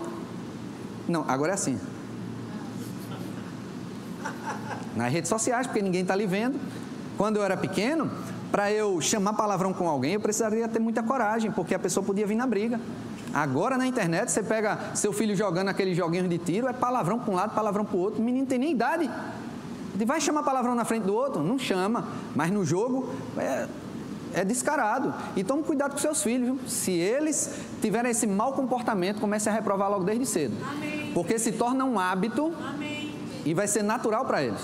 Não, 1.08 1.26
agora 1.28 1.52
é 1.52 1.56
assim. 1.56 1.80
Nas 4.96 5.12
redes 5.12 5.30
sociais, 5.30 5.68
porque 5.68 5.82
ninguém 5.82 6.02
está 6.02 6.14
ali 6.14 6.26
vendo. 6.26 6.60
Quando 7.18 7.38
eu 7.38 7.44
era 7.44 7.58
pequeno, 7.58 8.10
para 8.52 8.72
eu 8.72 9.02
chamar 9.02 9.34
palavrão 9.34 9.74
com 9.74 9.90
alguém, 9.90 10.14
eu 10.14 10.20
precisaria 10.20 10.68
ter 10.68 10.80
muita 10.80 11.04
coragem, 11.04 11.52
porque 11.52 11.76
a 11.76 11.80
pessoa 11.80 12.06
podia 12.06 12.26
vir 12.26 12.36
na 12.36 12.48
briga. 12.48 12.80
Agora 13.34 13.78
na 13.78 13.86
internet, 13.86 14.32
você 14.32 14.42
pega 14.42 14.96
seu 14.96 15.12
filho 15.12 15.36
jogando 15.36 15.68
aqueles 15.68 15.96
joguinhos 15.98 16.30
de 16.30 16.38
tiro, 16.38 16.68
é 16.68 16.74
palavrão 16.74 17.20
para 17.20 17.32
um 17.32 17.36
lado, 17.36 17.54
palavrão 17.54 17.84
para 17.84 17.96
o 17.96 18.00
outro, 18.00 18.22
o 18.22 18.24
menino 18.24 18.48
tem 18.48 18.58
nem 18.58 18.72
idade. 18.72 19.10
Vai 20.06 20.22
chamar 20.22 20.44
palavrão 20.44 20.76
na 20.76 20.86
frente 20.86 21.04
do 21.04 21.14
outro? 21.14 21.44
Não 21.44 21.58
chama. 21.58 22.08
Mas 22.36 22.52
no 22.52 22.64
jogo 22.66 23.14
é, 23.38 23.68
é 24.34 24.46
descarado. 24.46 25.14
E 25.36 25.44
tome 25.44 25.64
cuidado 25.64 25.92
com 25.92 25.98
seus 25.98 26.22
filhos. 26.22 26.46
Viu? 26.46 26.60
Se 26.68 26.92
eles 26.92 27.56
tiverem 27.82 28.12
esse 28.12 28.28
mau 28.28 28.54
comportamento, 28.54 29.20
comece 29.20 29.50
a 29.50 29.52
reprovar 29.52 29.90
logo 29.90 30.04
desde 30.04 30.26
cedo. 30.26 30.56
Amém. 30.70 31.12
Porque 31.14 31.40
se 31.40 31.52
torna 31.54 31.86
um 31.86 32.00
hábito 32.00 32.54
Amém. 32.70 33.12
e 33.46 33.54
vai 33.54 33.68
ser 33.68 33.84
natural 33.84 34.26
para 34.26 34.44
eles. 34.44 34.62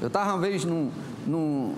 Eu 0.00 0.08
estava 0.08 0.32
uma 0.32 0.40
vez 0.40 0.64
num, 0.64 0.90
num, 1.26 1.74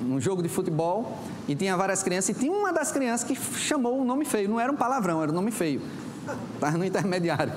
num 0.00 0.20
jogo 0.20 0.42
de 0.42 0.48
futebol 0.48 1.18
e 1.48 1.54
tinha 1.54 1.76
várias 1.76 2.02
crianças 2.02 2.30
e 2.30 2.38
tinha 2.38 2.52
uma 2.52 2.72
das 2.72 2.92
crianças 2.92 3.24
que 3.26 3.34
chamou 3.34 4.00
um 4.00 4.04
nome 4.04 4.24
feio, 4.24 4.48
não 4.48 4.58
era 4.58 4.70
um 4.70 4.76
palavrão, 4.76 5.22
era 5.22 5.30
um 5.30 5.34
nome 5.34 5.50
feio. 5.50 5.80
Estava 6.54 6.78
no 6.78 6.84
intermediário. 6.84 7.52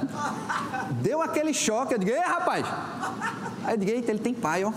Deu 1.02 1.22
aquele 1.22 1.54
choque, 1.54 1.94
eu 1.94 2.00
digo, 2.00 2.12
ei 2.12 2.20
rapaz! 2.20 2.66
Aí 3.64 3.74
eu 3.74 3.78
digo, 3.78 3.92
eita, 3.92 4.12
ele 4.12 4.20
tem 4.20 4.34
pai, 4.34 4.64
ó. 4.64 4.72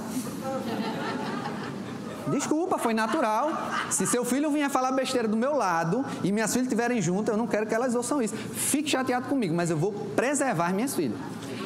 Desculpa, 2.30 2.78
foi 2.78 2.92
natural. 2.92 3.50
Se 3.90 4.06
seu 4.06 4.24
filho 4.24 4.50
vinha 4.50 4.68
falar 4.68 4.92
besteira 4.92 5.26
do 5.26 5.36
meu 5.36 5.56
lado 5.56 6.04
e 6.22 6.30
minhas 6.30 6.52
filhas 6.52 6.66
estiverem 6.66 7.00
juntas, 7.00 7.32
eu 7.32 7.38
não 7.38 7.46
quero 7.46 7.66
que 7.66 7.74
elas 7.74 7.94
ouçam 7.94 8.20
isso. 8.20 8.34
Fique 8.36 8.90
chateado 8.90 9.26
comigo, 9.26 9.54
mas 9.54 9.70
eu 9.70 9.76
vou 9.76 9.92
preservar 9.92 10.72
minhas 10.72 10.94
filhas. 10.94 11.18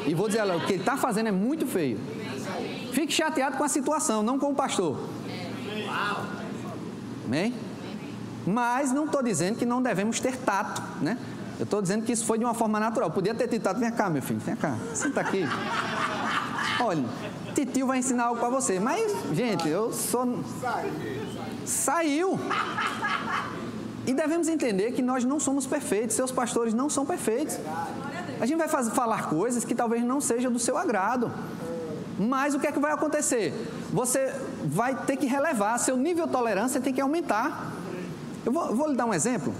E 0.07 0.15
vou 0.15 0.27
dizer 0.27 0.41
a 0.41 0.43
ela, 0.43 0.57
o 0.57 0.67
que 0.67 0.73
ele 0.73 0.83
está 0.83 0.97
fazendo 0.97 1.29
é 1.29 1.33
muito 1.33 1.67
feio. 1.67 1.99
Fique 2.93 3.13
chateado 3.13 3.57
com 3.57 3.65
a 3.65 3.69
situação, 3.69 4.23
não 4.23 4.39
com 4.39 4.51
o 4.51 4.55
pastor. 4.55 4.99
Amém? 7.25 7.55
Mas 8.47 8.93
não 8.93 9.05
estou 9.05 9.23
dizendo 9.23 9.57
que 9.57 9.65
não 9.65 9.81
devemos 9.81 10.19
ter 10.21 10.37
tato, 10.37 10.83
né? 11.01 11.17
Eu 11.63 11.65
estou 11.65 11.81
dizendo 11.81 12.05
que 12.05 12.11
isso 12.11 12.25
foi 12.25 12.39
de 12.39 12.45
uma 12.45 12.55
forma 12.55 12.81
natural. 12.81 13.09
Podia 13.09 13.33
ter 13.33 13.47
tido 13.47 13.63
tato. 13.63 13.79
Vem 13.79 13.93
cá, 13.93 14.11
meu 14.11 14.21
filho, 14.21 14.41
vem 14.41 14.57
cá. 14.57 14.77
Senta 14.93 15.21
aqui. 15.21 15.45
Olha, 16.81 17.05
titio 17.55 17.87
vai 17.87 17.99
ensinar 17.99 18.25
algo 18.25 18.41
para 18.41 18.49
você. 18.49 18.81
Mas, 18.81 19.15
gente, 19.33 19.69
eu 19.69 19.93
sou. 19.93 20.41
Saiu. 21.65 22.37
E 24.05 24.13
devemos 24.13 24.49
entender 24.49 24.91
que 24.91 25.01
nós 25.01 25.25
não 25.25 25.39
somos 25.39 25.65
perfeitos, 25.65 26.17
seus 26.17 26.33
pastores 26.33 26.75
não 26.75 26.91
são 26.91 27.07
perfeitos. 27.07 27.57
A 28.41 28.45
gente 28.45 28.59
vai 28.59 28.67
fazer, 28.67 28.91
falar 28.91 29.29
coisas 29.29 29.65
que 29.65 29.73
talvez 29.73 30.03
não 30.03 30.21
sejam 30.21 30.51
do 30.51 30.59
seu 30.59 30.77
agrado. 30.77 31.31
Mas 32.19 32.57
o 32.57 32.59
que 32.59 32.67
é 32.67 32.73
que 32.73 32.81
vai 32.81 32.91
acontecer? 32.91 33.55
Você 33.93 34.35
vai 34.65 34.97
ter 35.05 35.17
que 35.17 35.27
relevar, 35.27 35.79
seu 35.79 35.97
nível 35.97 36.27
de 36.27 36.33
tolerância 36.33 36.81
tem 36.81 36.93
que 36.93 37.01
aumentar. 37.01 37.73
Eu 38.45 38.51
vou, 38.51 38.75
vou 38.75 38.89
lhe 38.89 38.97
dar 38.97 39.07
um 39.07 39.15
exemplo. 39.15 39.55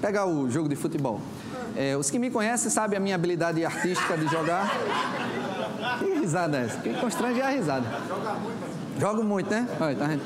Pegar 0.00 0.26
o 0.26 0.50
jogo 0.50 0.68
de 0.68 0.76
futebol. 0.76 1.20
É, 1.76 1.96
os 1.96 2.10
que 2.10 2.18
me 2.18 2.30
conhecem 2.30 2.70
sabem 2.70 2.96
a 2.96 3.00
minha 3.00 3.14
habilidade 3.14 3.64
artística 3.64 4.16
de 4.16 4.26
jogar. 4.28 4.70
Que 5.98 6.20
risada 6.20 6.56
é 6.58 6.64
essa? 6.64 6.78
Que 6.78 6.94
constrange 6.94 7.40
é 7.40 7.44
a 7.44 7.50
risada. 7.50 7.86
Jogo 8.98 9.22
muito, 9.22 9.50
né? 9.50 9.66
Tá 9.78 10.18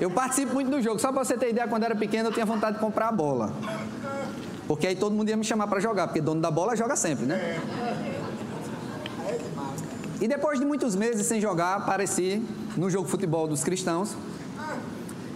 eu 0.00 0.10
participo 0.10 0.54
muito 0.54 0.70
do 0.70 0.80
jogo. 0.80 0.98
Só 0.98 1.12
para 1.12 1.24
você 1.24 1.36
ter 1.36 1.50
ideia, 1.50 1.66
quando 1.66 1.84
era 1.84 1.96
pequeno 1.96 2.28
eu 2.28 2.32
tinha 2.32 2.46
vontade 2.46 2.74
de 2.76 2.80
comprar 2.80 3.08
a 3.08 3.12
bola. 3.12 3.52
Porque 4.68 4.86
aí 4.86 4.94
todo 4.94 5.14
mundo 5.14 5.28
ia 5.28 5.36
me 5.36 5.44
chamar 5.44 5.66
para 5.66 5.80
jogar, 5.80 6.06
porque 6.06 6.20
dono 6.20 6.40
da 6.40 6.50
bola 6.50 6.76
joga 6.76 6.94
sempre, 6.94 7.26
né? 7.26 7.58
E 10.20 10.28
depois 10.28 10.60
de 10.60 10.66
muitos 10.66 10.94
meses 10.94 11.26
sem 11.26 11.40
jogar, 11.40 11.76
apareci 11.76 12.42
no 12.76 12.88
jogo 12.90 13.06
de 13.06 13.10
futebol 13.10 13.48
dos 13.48 13.64
cristãos 13.64 14.14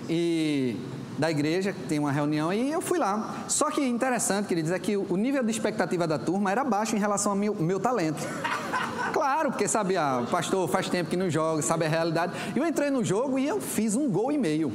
e 0.09 0.77
da 1.19 1.31
igreja, 1.31 1.75
tem 1.89 1.99
uma 1.99 2.11
reunião, 2.11 2.53
e 2.53 2.71
eu 2.71 2.81
fui 2.81 2.99
lá. 2.99 3.45
Só 3.49 3.71
que 3.71 3.81
interessante, 3.85 4.47
queridos, 4.47 4.71
é 4.71 4.79
que 4.79 4.97
o 4.97 5.17
nível 5.17 5.43
de 5.43 5.51
expectativa 5.51 6.07
da 6.07 6.19
turma 6.19 6.51
era 6.51 6.65
baixo 6.65 6.97
em 6.97 6.99
relação 6.99 7.33
ao 7.33 7.39
meu, 7.39 7.55
meu 7.55 7.81
talento. 7.81 8.23
Claro, 9.13 9.51
porque 9.51 9.69
sabe, 9.69 9.97
ah, 9.97 10.23
o 10.25 10.27
pastor 10.27 10.69
faz 10.69 10.89
tempo 10.89 11.09
que 11.09 11.17
não 11.17 11.31
joga, 11.31 11.63
sabe 11.63 11.87
a 11.87 11.89
realidade. 11.89 12.33
Eu 12.57 12.67
entrei 12.67 12.91
no 12.91 13.05
jogo 13.05 13.39
e 13.39 13.47
eu 13.47 13.61
fiz 13.61 13.95
um 13.95 14.11
gol 14.11 14.33
e 14.33 14.37
meio. 14.37 14.73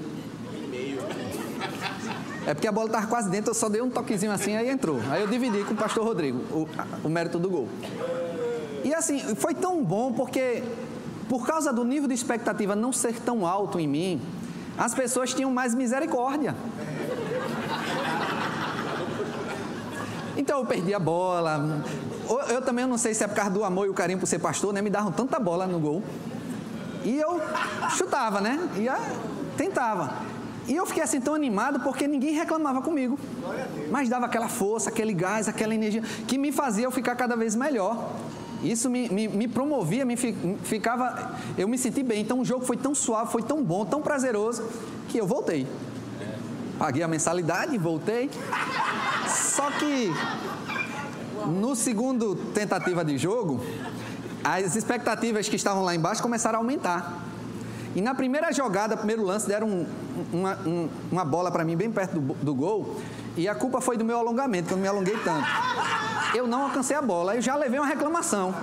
É 2.47 2.53
porque 2.53 2.67
a 2.67 2.71
bola 2.71 2.87
estava 2.87 3.05
quase 3.05 3.29
dentro, 3.29 3.51
eu 3.51 3.53
só 3.53 3.67
dei 3.67 3.81
um 3.81 3.89
toquezinho 3.89 4.31
assim, 4.31 4.55
aí 4.55 4.69
entrou. 4.69 4.99
Aí 5.11 5.21
eu 5.21 5.27
dividi 5.27 5.63
com 5.65 5.73
o 5.73 5.77
pastor 5.77 6.05
Rodrigo 6.05 6.39
o, 6.51 6.67
o 7.03 7.09
mérito 7.09 7.37
do 7.37 7.49
gol. 7.49 7.67
E 8.83 8.93
assim, 8.93 9.19
foi 9.35 9.53
tão 9.53 9.83
bom 9.83 10.13
porque, 10.13 10.63
por 11.27 11.45
causa 11.45 11.73
do 11.73 11.83
nível 11.83 12.07
de 12.07 12.13
expectativa 12.13 12.75
não 12.75 12.93
ser 12.93 13.19
tão 13.19 13.45
alto 13.45 13.79
em 13.79 13.87
mim, 13.87 14.21
as 14.79 14.95
pessoas 14.95 15.33
tinham 15.33 15.51
mais 15.51 15.75
misericórdia. 15.75 16.55
Então 20.37 20.59
eu 20.59 20.65
perdi 20.65 20.93
a 20.93 20.99
bola. 20.99 21.83
Eu 22.47 22.61
também 22.61 22.85
não 22.85 22.97
sei 22.97 23.13
se 23.13 23.21
é 23.21 23.27
por 23.27 23.35
causa 23.35 23.51
do 23.51 23.65
amor 23.65 23.87
e 23.87 23.89
o 23.89 23.93
carinho 23.93 24.17
por 24.17 24.25
ser 24.25 24.39
pastor, 24.39 24.73
né? 24.73 24.81
Me 24.81 24.89
davam 24.89 25.11
tanta 25.11 25.37
bola 25.37 25.67
no 25.67 25.79
gol. 25.79 26.01
E 27.03 27.17
eu 27.17 27.41
chutava, 27.97 28.39
né? 28.39 28.57
Ia, 28.77 28.97
tentava. 29.57 30.13
E 30.65 30.75
eu 30.75 30.85
fiquei 30.85 31.03
assim 31.03 31.19
tão 31.19 31.35
animado 31.35 31.81
porque 31.81 32.07
ninguém 32.07 32.33
reclamava 32.33 32.81
comigo. 32.81 33.19
Mas 33.91 34.07
dava 34.07 34.27
aquela 34.27 34.47
força, 34.47 34.89
aquele 34.89 35.13
gás, 35.13 35.49
aquela 35.49 35.75
energia 35.75 36.01
que 36.25 36.37
me 36.37 36.53
fazia 36.53 36.85
eu 36.85 36.91
ficar 36.91 37.17
cada 37.17 37.35
vez 37.35 37.53
melhor. 37.53 38.11
Isso 38.63 38.89
me, 38.89 39.09
me, 39.09 39.27
me 39.27 39.47
promovia, 39.47 40.05
me 40.05 40.15
ficava, 40.17 41.35
eu 41.57 41.67
me 41.67 41.77
senti 41.77 42.03
bem. 42.03 42.21
Então 42.21 42.39
o 42.39 42.45
jogo 42.45 42.65
foi 42.65 42.77
tão 42.77 42.93
suave, 42.93 43.31
foi 43.31 43.41
tão 43.41 43.63
bom, 43.63 43.85
tão 43.85 44.01
prazeroso 44.01 44.63
que 45.07 45.17
eu 45.17 45.25
voltei. 45.25 45.65
Paguei 46.77 47.03
a 47.03 47.07
mensalidade, 47.07 47.77
voltei. 47.77 48.29
Só 49.27 49.69
que 49.71 50.11
no 51.45 51.75
segundo 51.75 52.35
tentativa 52.53 53.03
de 53.03 53.17
jogo, 53.17 53.63
as 54.43 54.75
expectativas 54.75 55.47
que 55.47 55.55
estavam 55.55 55.83
lá 55.83 55.95
embaixo 55.95 56.21
começaram 56.21 56.59
a 56.59 56.61
aumentar. 56.61 57.25
E 57.95 58.01
na 58.01 58.13
primeira 58.13 58.51
jogada, 58.51 58.95
primeiro 58.95 59.23
lance, 59.23 59.47
deram 59.47 59.67
um, 59.67 59.85
uma, 60.31 60.59
um, 60.65 60.89
uma 61.11 61.25
bola 61.25 61.49
para 61.51 61.63
mim 61.63 61.75
bem 61.75 61.91
perto 61.91 62.19
do, 62.19 62.33
do, 62.35 62.53
gol. 62.53 62.97
E 63.39 63.47
a 63.47 63.55
culpa 63.55 63.79
foi 63.79 63.95
do 63.95 64.03
meu 64.03 64.19
alongamento, 64.19 64.67
que 64.67 64.73
eu 64.73 64.77
não 64.77 64.81
me 64.81 64.89
alonguei 64.89 65.15
tanto. 65.23 65.47
Eu 66.35 66.45
não 66.45 66.63
alcancei 66.63 66.93
a 66.93 67.01
bola, 67.01 67.37
eu 67.37 67.41
já 67.41 67.55
levei 67.55 67.79
uma 67.79 67.87
reclamação. 67.87 68.53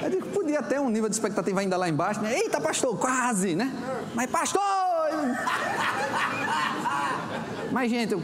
Eu 0.00 0.08
digo, 0.08 0.28
podia 0.28 0.62
ter 0.62 0.78
um 0.78 0.88
nível 0.88 1.08
de 1.08 1.16
expectativa 1.16 1.58
ainda 1.58 1.76
lá 1.76 1.88
embaixo, 1.88 2.20
né? 2.20 2.32
Eita, 2.32 2.60
pastor, 2.60 2.96
quase, 2.96 3.56
né? 3.56 3.72
Mas, 4.14 4.30
pastor! 4.30 4.62
Mas, 7.72 7.90
gente, 7.90 8.12
eu 8.12 8.22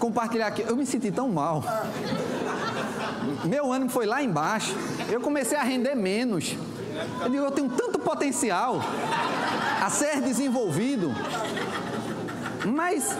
compartilhar 0.00 0.48
aqui, 0.48 0.62
eu 0.62 0.74
me 0.74 0.84
senti 0.84 1.12
tão 1.12 1.28
mal. 1.28 1.62
Meu 3.44 3.72
ânimo 3.72 3.90
foi 3.90 4.06
lá 4.06 4.24
embaixo. 4.24 4.76
Eu 5.08 5.20
comecei 5.20 5.56
a 5.56 5.62
render 5.62 5.94
menos. 5.94 6.56
Eu 7.22 7.30
digo, 7.30 7.44
eu 7.44 7.50
tenho 7.52 7.70
tanto 7.70 8.00
potencial 8.00 8.80
a 9.80 9.88
ser 9.88 10.20
desenvolvido. 10.20 11.14
Mas 12.64 13.16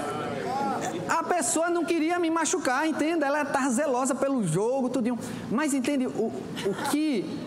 a 1.09 1.23
pessoa 1.23 1.71
não 1.71 1.85
queria 1.85 2.18
me 2.18 2.31
machucar, 2.31 2.87
entende? 2.87 3.25
Ela 3.25 3.42
estava 3.42 3.71
zelosa 3.71 4.14
pelo 4.14 4.47
jogo, 4.47 4.88
tudo. 4.88 5.18
Mas 5.51 5.75
entende 5.75 6.07
o, 6.07 6.33
o 6.66 6.75
que 6.90 7.38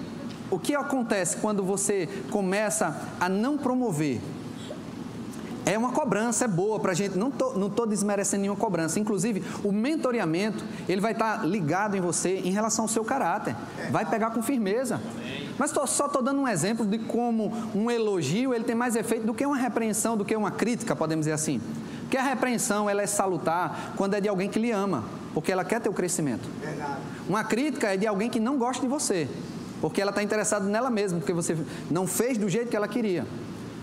o 0.50 0.60
que 0.60 0.76
acontece 0.76 1.38
quando 1.38 1.64
você 1.64 2.08
começa 2.30 2.96
a 3.20 3.28
não 3.28 3.58
promover 3.58 4.22
é 5.66 5.76
uma 5.76 5.92
cobrança, 5.92 6.46
é 6.46 6.48
boa 6.48 6.80
para 6.80 6.92
a 6.92 6.94
gente. 6.94 7.18
Não 7.18 7.30
estou 7.30 7.58
não 7.58 7.70
tô 7.70 7.86
desmerecendo 7.88 8.42
nenhuma 8.42 8.60
cobrança. 8.60 9.00
Inclusive, 9.00 9.44
o 9.64 9.72
mentoreamento, 9.72 10.64
ele 10.88 11.02
vai 11.02 11.14
estar 11.14 11.40
tá 11.40 11.46
ligado 11.46 11.98
em 11.98 12.02
você 12.02 12.38
em 12.38 12.52
relação 12.52 12.86
ao 12.86 12.90
seu 12.90 13.04
caráter. 13.04 13.56
Vai 13.90 14.06
pegar 14.06 14.30
com 14.30 14.44
firmeza. 14.44 15.02
Mas 15.58 15.72
tô, 15.72 15.86
só 15.88 16.06
estou 16.06 16.22
dando 16.22 16.42
um 16.42 16.48
exemplo 16.48 16.86
de 16.86 17.00
como 17.00 17.52
um 17.74 17.90
elogio 17.90 18.54
ele 18.54 18.64
tem 18.64 18.76
mais 18.76 18.96
efeito 18.96 19.26
do 19.26 19.34
que 19.34 19.46
uma 19.46 19.58
repreensão, 19.58 20.16
do 20.16 20.24
que 20.24 20.36
uma 20.36 20.52
crítica, 20.52 20.96
podemos 20.96 21.26
dizer 21.26 21.34
assim. 21.34 21.60
Porque 22.16 22.26
a 22.26 22.30
repreensão 22.30 22.90
ela 22.90 23.02
é 23.02 23.08
salutar 23.08 23.94
quando 23.98 24.14
é 24.14 24.22
de 24.22 24.30
alguém 24.30 24.50
que 24.50 24.58
lhe 24.58 24.72
ama, 24.72 25.04
porque 25.34 25.52
ela 25.52 25.66
quer 25.66 25.82
ter 25.82 25.90
o 25.90 25.94
crescimento. 25.94 26.50
Uma 27.28 27.44
crítica 27.44 27.94
é 27.94 27.98
de 27.98 28.08
alguém 28.08 28.30
que 28.30 28.40
não 28.40 28.58
gosta 28.58 28.82
de 28.82 28.88
você, 28.88 29.28
porque 29.82 30.02
ela 30.02 30.12
está 30.12 30.24
interessada 30.24 30.64
nela 30.64 30.90
mesma, 30.90 31.20
porque 31.20 31.34
você 31.34 31.58
não 31.92 32.08
fez 32.08 32.38
do 32.38 32.48
jeito 32.48 32.70
que 32.70 32.76
ela 32.78 32.88
queria. 32.88 33.28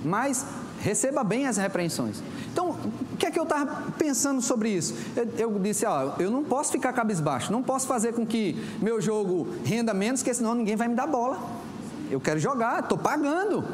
Mas 0.03 0.47
receba 0.81 1.23
bem 1.23 1.47
as 1.47 1.59
repreensões. 1.59 2.23
Então, 2.51 2.71
o 2.71 3.17
que 3.19 3.27
é 3.27 3.31
que 3.31 3.39
eu 3.39 3.43
estava 3.43 3.93
pensando 3.99 4.41
sobre 4.41 4.71
isso? 4.71 4.95
Eu, 5.15 5.29
eu, 5.37 5.59
disse, 5.59 5.85
ó, 5.85 6.15
eu 6.19 6.31
não 6.31 6.43
posso 6.43 6.73
ficar 6.73 6.95
cabisbaixo, 6.95 7.53
não 7.53 7.63
posso 7.63 7.87
fazer 7.87 8.15
com 8.15 8.25
que 8.25 8.57
meu 8.81 8.99
jogo 8.99 9.47
renda 9.63 9.93
menos, 9.93 10.23
porque 10.23 10.33
senão 10.33 10.55
ninguém 10.55 10.75
vai 10.75 10.89
me 10.89 10.95
dar 10.95 11.07
bola. 11.07 11.39
Eu 12.13 12.21
quero 12.21 12.39
jogar, 12.39 12.81
estou 12.81 12.99
pagando. 12.99 13.65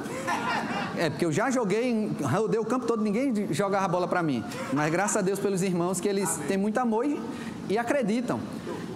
É, 0.96 1.10
porque 1.10 1.24
eu 1.24 1.32
já 1.32 1.50
joguei, 1.50 2.12
rodei 2.22 2.60
o 2.60 2.64
campo 2.64 2.86
todo, 2.86 3.02
ninguém 3.02 3.52
jogava 3.52 3.84
a 3.84 3.88
bola 3.88 4.06
para 4.06 4.22
mim. 4.22 4.44
Mas 4.72 4.92
graças 4.92 5.16
a 5.16 5.20
Deus 5.20 5.40
pelos 5.40 5.60
irmãos 5.60 6.00
que 6.00 6.06
eles 6.06 6.36
têm 6.46 6.56
muito 6.56 6.78
amor 6.78 7.04
e, 7.04 7.20
e 7.68 7.76
acreditam. 7.76 8.38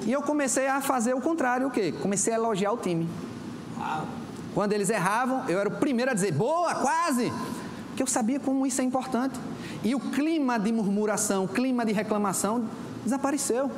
E 0.07 0.13
eu 0.13 0.23
comecei 0.23 0.69
a 0.69 0.81
fazer 0.81 1.13
o 1.15 1.21
contrário, 1.21 1.67
o 1.67 1.71
quê? 1.73 1.93
Comecei 2.01 2.33
a 2.33 2.37
elogiar 2.37 2.71
o 2.71 2.77
time. 2.77 3.09
Quando 4.55 4.75
eles 4.75 4.89
erravam, 4.91 5.43
eu 5.49 5.59
era 5.59 5.69
o 5.69 5.73
primeiro 5.73 6.13
a 6.13 6.15
dizer, 6.15 6.33
boa, 6.33 6.77
quase 6.77 7.33
que 7.97 8.03
eu 8.05 8.07
sabia 8.07 8.39
como 8.39 8.65
isso 8.65 8.81
é 8.81 8.85
importante. 8.85 9.41
E 9.83 9.93
o 9.93 9.99
clima 9.99 10.57
de 10.57 10.71
murmuração, 10.71 11.47
o 11.47 11.49
clima 11.49 11.85
de 11.85 11.93
reclamação 11.93 12.65
desapareceu. 13.03 13.69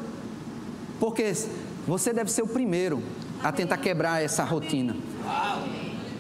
Porque 1.00 1.33
você 1.87 2.12
deve 2.12 2.31
ser 2.31 2.42
o 2.42 2.46
primeiro 2.46 3.03
a 3.45 3.53
tentar 3.53 3.77
quebrar 3.77 4.23
essa 4.23 4.43
rotina. 4.43 4.97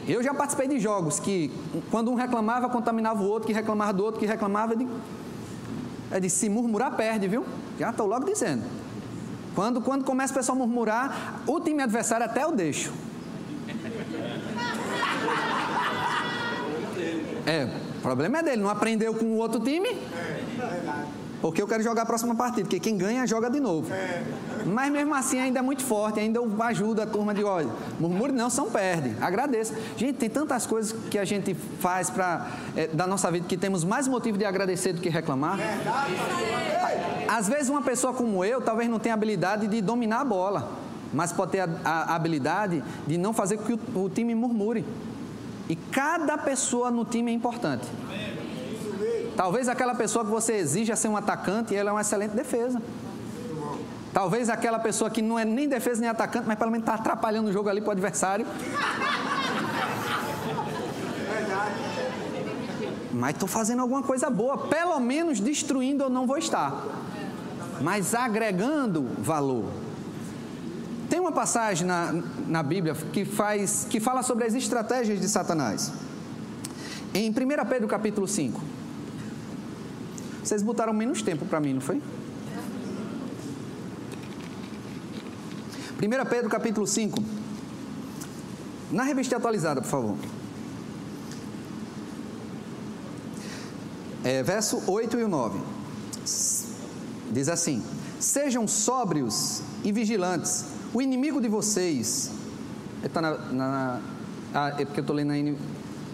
Eu 0.06 0.22
já 0.22 0.34
participei 0.34 0.68
de 0.68 0.78
jogos 0.78 1.18
que, 1.18 1.50
quando 1.90 2.10
um 2.10 2.14
reclamava, 2.14 2.68
contaminava 2.68 3.22
o 3.22 3.26
outro, 3.26 3.46
que 3.46 3.54
reclamava 3.54 3.94
do 3.94 4.04
outro, 4.04 4.20
que 4.20 4.26
reclamava. 4.26 4.76
De... 4.76 4.86
É 6.10 6.20
de 6.20 6.28
se 6.28 6.50
murmurar, 6.50 6.94
perde, 6.94 7.26
viu? 7.26 7.46
Já 7.78 7.88
estou 7.88 8.06
logo 8.06 8.26
dizendo. 8.26 8.62
Quando, 9.54 9.80
quando 9.80 10.04
começa 10.04 10.34
o 10.34 10.36
pessoal 10.36 10.56
a 10.56 10.58
murmurar, 10.58 11.42
o 11.46 11.58
time 11.58 11.82
adversário 11.82 12.26
até 12.26 12.44
eu 12.44 12.52
deixo. 12.52 12.92
É, 17.46 17.64
o 17.98 18.00
problema 18.02 18.38
é 18.38 18.42
dele, 18.42 18.62
não 18.62 18.68
aprendeu 18.68 19.14
com 19.14 19.24
o 19.24 19.36
outro 19.36 19.60
time? 19.60 19.88
Porque 21.44 21.60
eu 21.60 21.68
quero 21.68 21.82
jogar 21.82 22.04
a 22.04 22.06
próxima 22.06 22.34
partida, 22.34 22.62
porque 22.62 22.80
quem 22.80 22.96
ganha 22.96 23.26
joga 23.26 23.50
de 23.50 23.60
novo. 23.60 23.86
Mas 24.64 24.90
mesmo 24.90 25.14
assim 25.14 25.38
ainda 25.38 25.58
é 25.58 25.62
muito 25.62 25.84
forte, 25.84 26.18
ainda 26.18 26.38
eu 26.38 26.50
ajudo 26.62 27.02
a 27.02 27.06
turma 27.06 27.34
de 27.34 27.44
olha, 27.44 27.68
murmure 28.00 28.32
não, 28.32 28.48
são 28.48 28.70
perde. 28.70 29.14
Agradeço. 29.20 29.74
Gente, 29.94 30.16
tem 30.16 30.30
tantas 30.30 30.64
coisas 30.64 30.98
que 31.10 31.18
a 31.18 31.24
gente 31.26 31.52
faz 31.52 32.08
para 32.08 32.50
é, 32.74 32.86
da 32.86 33.06
nossa 33.06 33.30
vida 33.30 33.46
que 33.46 33.58
temos 33.58 33.84
mais 33.84 34.08
motivo 34.08 34.38
de 34.38 34.46
agradecer 34.46 34.94
do 34.94 35.02
que 35.02 35.10
reclamar. 35.10 35.58
Às 37.28 37.46
vezes 37.46 37.68
uma 37.68 37.82
pessoa 37.82 38.14
como 38.14 38.42
eu 38.42 38.62
talvez 38.62 38.88
não 38.88 38.98
tenha 38.98 39.14
habilidade 39.14 39.68
de 39.68 39.82
dominar 39.82 40.20
a 40.20 40.24
bola, 40.24 40.72
mas 41.12 41.30
pode 41.30 41.52
ter 41.52 41.60
a, 41.60 41.68
a 41.84 42.14
habilidade 42.14 42.82
de 43.06 43.18
não 43.18 43.34
fazer 43.34 43.58
com 43.58 43.64
que 43.64 43.74
o, 43.74 44.04
o 44.04 44.08
time 44.08 44.34
murmure. 44.34 44.82
E 45.68 45.76
cada 45.76 46.38
pessoa 46.38 46.90
no 46.90 47.04
time 47.04 47.30
é 47.30 47.34
importante. 47.34 47.84
Talvez 49.36 49.68
aquela 49.68 49.94
pessoa 49.94 50.24
que 50.24 50.30
você 50.30 50.54
exija 50.54 50.94
ser 50.94 51.08
um 51.08 51.16
atacante, 51.16 51.74
ela 51.74 51.90
é 51.90 51.92
uma 51.92 52.00
excelente 52.00 52.32
defesa. 52.32 52.80
Talvez 54.12 54.48
aquela 54.48 54.78
pessoa 54.78 55.10
que 55.10 55.20
não 55.20 55.36
é 55.36 55.44
nem 55.44 55.68
defesa 55.68 56.00
nem 56.00 56.08
atacante, 56.08 56.46
mas 56.46 56.56
pelo 56.56 56.70
menos 56.70 56.84
está 56.84 56.94
atrapalhando 56.94 57.48
o 57.50 57.52
jogo 57.52 57.68
ali 57.68 57.80
para 57.80 57.88
o 57.88 57.92
adversário. 57.92 58.46
Mas 63.12 63.34
estou 63.34 63.48
fazendo 63.48 63.80
alguma 63.80 64.02
coisa 64.02 64.30
boa, 64.30 64.56
pelo 64.56 64.98
menos 65.00 65.40
destruindo 65.40 66.04
eu 66.04 66.10
não 66.10 66.26
vou 66.26 66.38
estar, 66.38 66.84
mas 67.80 68.14
agregando 68.14 69.08
valor. 69.18 69.66
Tem 71.08 71.20
uma 71.20 71.32
passagem 71.32 71.86
na, 71.86 72.22
na 72.46 72.62
Bíblia 72.62 72.94
que, 72.94 73.24
faz, 73.24 73.86
que 73.88 74.00
fala 74.00 74.22
sobre 74.22 74.44
as 74.44 74.54
estratégias 74.54 75.20
de 75.20 75.28
Satanás. 75.28 75.92
Em 77.12 77.30
1 77.30 77.34
Pedro 77.68 77.86
capítulo 77.86 78.26
5. 78.26 78.73
Vocês 80.44 80.62
botaram 80.62 80.92
menos 80.92 81.22
tempo 81.22 81.46
para 81.46 81.58
mim, 81.58 81.72
não 81.72 81.80
foi? 81.80 81.96
1 81.96 82.00
Pedro 86.28 86.50
capítulo 86.50 86.86
5. 86.86 87.18
Na 88.92 89.04
revista 89.04 89.38
atualizada, 89.38 89.80
por 89.80 89.88
favor. 89.88 90.18
É, 94.22 94.42
verso 94.42 94.82
8 94.86 95.18
e 95.18 95.24
o 95.24 95.28
9. 95.28 95.58
Diz 97.32 97.48
assim: 97.48 97.82
Sejam 98.20 98.68
sóbrios 98.68 99.62
e 99.82 99.90
vigilantes 99.92 100.66
o 100.92 101.00
inimigo 101.00 101.40
de 101.40 101.48
vocês. 101.48 102.30
Está 103.02 103.22
na, 103.22 103.38
na, 103.50 103.98
ah, 104.52 104.74
é 104.78 104.84
porque 104.84 105.00
eu 105.00 105.02
estou 105.02 105.16
lendo 105.16 105.28
na, 105.28 105.38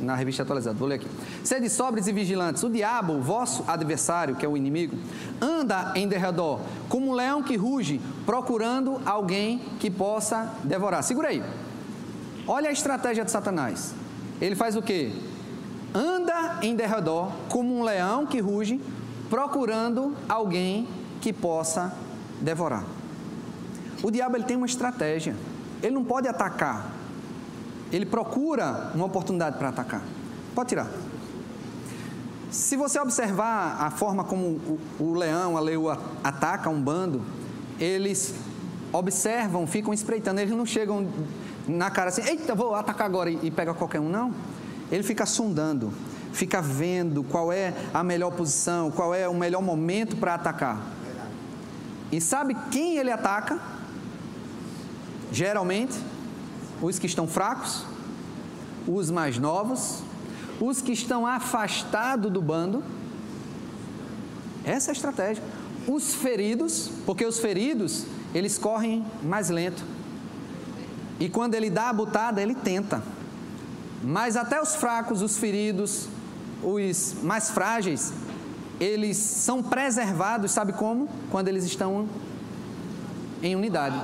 na 0.00 0.14
revista 0.14 0.42
atualizada. 0.42 0.76
Vou 0.76 0.88
ler 0.88 0.96
aqui. 0.96 1.06
Sede 1.44 1.68
sobres 1.68 2.06
e 2.06 2.12
vigilantes. 2.12 2.62
O 2.62 2.70
diabo, 2.70 3.20
vosso 3.20 3.64
adversário, 3.66 4.36
que 4.36 4.44
é 4.44 4.48
o 4.48 4.56
inimigo, 4.56 4.96
anda 5.40 5.92
em 5.94 6.08
derredor, 6.08 6.60
como 6.88 7.10
um 7.10 7.12
leão 7.12 7.42
que 7.42 7.56
ruge, 7.56 8.00
procurando 8.26 9.00
alguém 9.04 9.58
que 9.78 9.90
possa 9.90 10.52
devorar. 10.64 11.02
Segura 11.02 11.28
aí. 11.28 11.42
Olha 12.46 12.70
a 12.70 12.72
estratégia 12.72 13.24
de 13.24 13.30
Satanás. 13.30 13.94
Ele 14.40 14.56
faz 14.56 14.76
o 14.76 14.82
quê? 14.82 15.12
Anda 15.94 16.58
em 16.62 16.74
derredor, 16.74 17.30
como 17.48 17.76
um 17.76 17.82
leão 17.82 18.26
que 18.26 18.40
ruge, 18.40 18.80
procurando 19.28 20.16
alguém 20.28 20.88
que 21.20 21.32
possa 21.32 21.92
devorar. 22.40 22.84
O 24.02 24.10
diabo 24.10 24.36
ele 24.36 24.44
tem 24.44 24.56
uma 24.56 24.66
estratégia. 24.66 25.36
Ele 25.82 25.94
não 25.94 26.04
pode 26.04 26.26
atacar. 26.26 26.99
Ele 27.92 28.06
procura 28.06 28.90
uma 28.94 29.06
oportunidade 29.06 29.58
para 29.58 29.68
atacar. 29.68 30.02
Pode 30.54 30.68
tirar. 30.70 30.88
Se 32.50 32.76
você 32.76 32.98
observar 32.98 33.76
a 33.80 33.90
forma 33.90 34.24
como 34.24 34.46
o, 34.46 34.80
o 34.98 35.14
leão, 35.14 35.56
a 35.56 35.60
leoa 35.60 36.00
ataca 36.22 36.68
um 36.68 36.80
bando, 36.80 37.22
eles 37.78 38.34
observam, 38.92 39.66
ficam 39.66 39.94
espreitando, 39.94 40.40
eles 40.40 40.54
não 40.54 40.66
chegam 40.66 41.06
na 41.68 41.90
cara 41.90 42.08
assim, 42.08 42.22
eita, 42.22 42.54
vou 42.54 42.74
atacar 42.74 43.06
agora 43.06 43.30
e, 43.30 43.38
e 43.44 43.50
pega 43.50 43.72
qualquer 43.72 44.00
um, 44.00 44.08
não. 44.08 44.34
Ele 44.90 45.04
fica 45.04 45.24
sondando, 45.24 45.92
fica 46.32 46.60
vendo 46.60 47.22
qual 47.22 47.52
é 47.52 47.72
a 47.94 48.02
melhor 48.02 48.32
posição, 48.32 48.90
qual 48.90 49.14
é 49.14 49.28
o 49.28 49.34
melhor 49.34 49.62
momento 49.62 50.16
para 50.16 50.34
atacar. 50.34 50.80
E 52.10 52.20
sabe 52.20 52.56
quem 52.72 52.96
ele 52.98 53.12
ataca? 53.12 53.60
Geralmente, 55.30 55.96
os 56.80 56.98
que 56.98 57.06
estão 57.06 57.26
fracos, 57.26 57.84
os 58.86 59.10
mais 59.10 59.38
novos, 59.38 60.02
os 60.60 60.80
que 60.80 60.92
estão 60.92 61.26
afastados 61.26 62.30
do 62.30 62.40
bando. 62.42 62.82
Essa 64.64 64.90
é 64.90 64.92
a 64.92 64.94
estratégia. 64.94 65.42
Os 65.86 66.14
feridos, 66.14 66.90
porque 67.06 67.24
os 67.24 67.38
feridos, 67.38 68.04
eles 68.34 68.58
correm 68.58 69.04
mais 69.22 69.48
lento. 69.48 69.82
E 71.18 71.28
quando 71.28 71.54
ele 71.54 71.70
dá 71.70 71.88
a 71.88 71.92
butada, 71.92 72.40
ele 72.40 72.54
tenta. 72.54 73.02
Mas 74.02 74.36
até 74.36 74.60
os 74.60 74.74
fracos, 74.74 75.22
os 75.22 75.36
feridos, 75.36 76.08
os 76.62 77.16
mais 77.22 77.50
frágeis, 77.50 78.12
eles 78.78 79.16
são 79.16 79.62
preservados, 79.62 80.50
sabe 80.52 80.72
como? 80.72 81.08
Quando 81.30 81.48
eles 81.48 81.64
estão 81.64 82.08
em 83.42 83.54
unidade, 83.54 84.00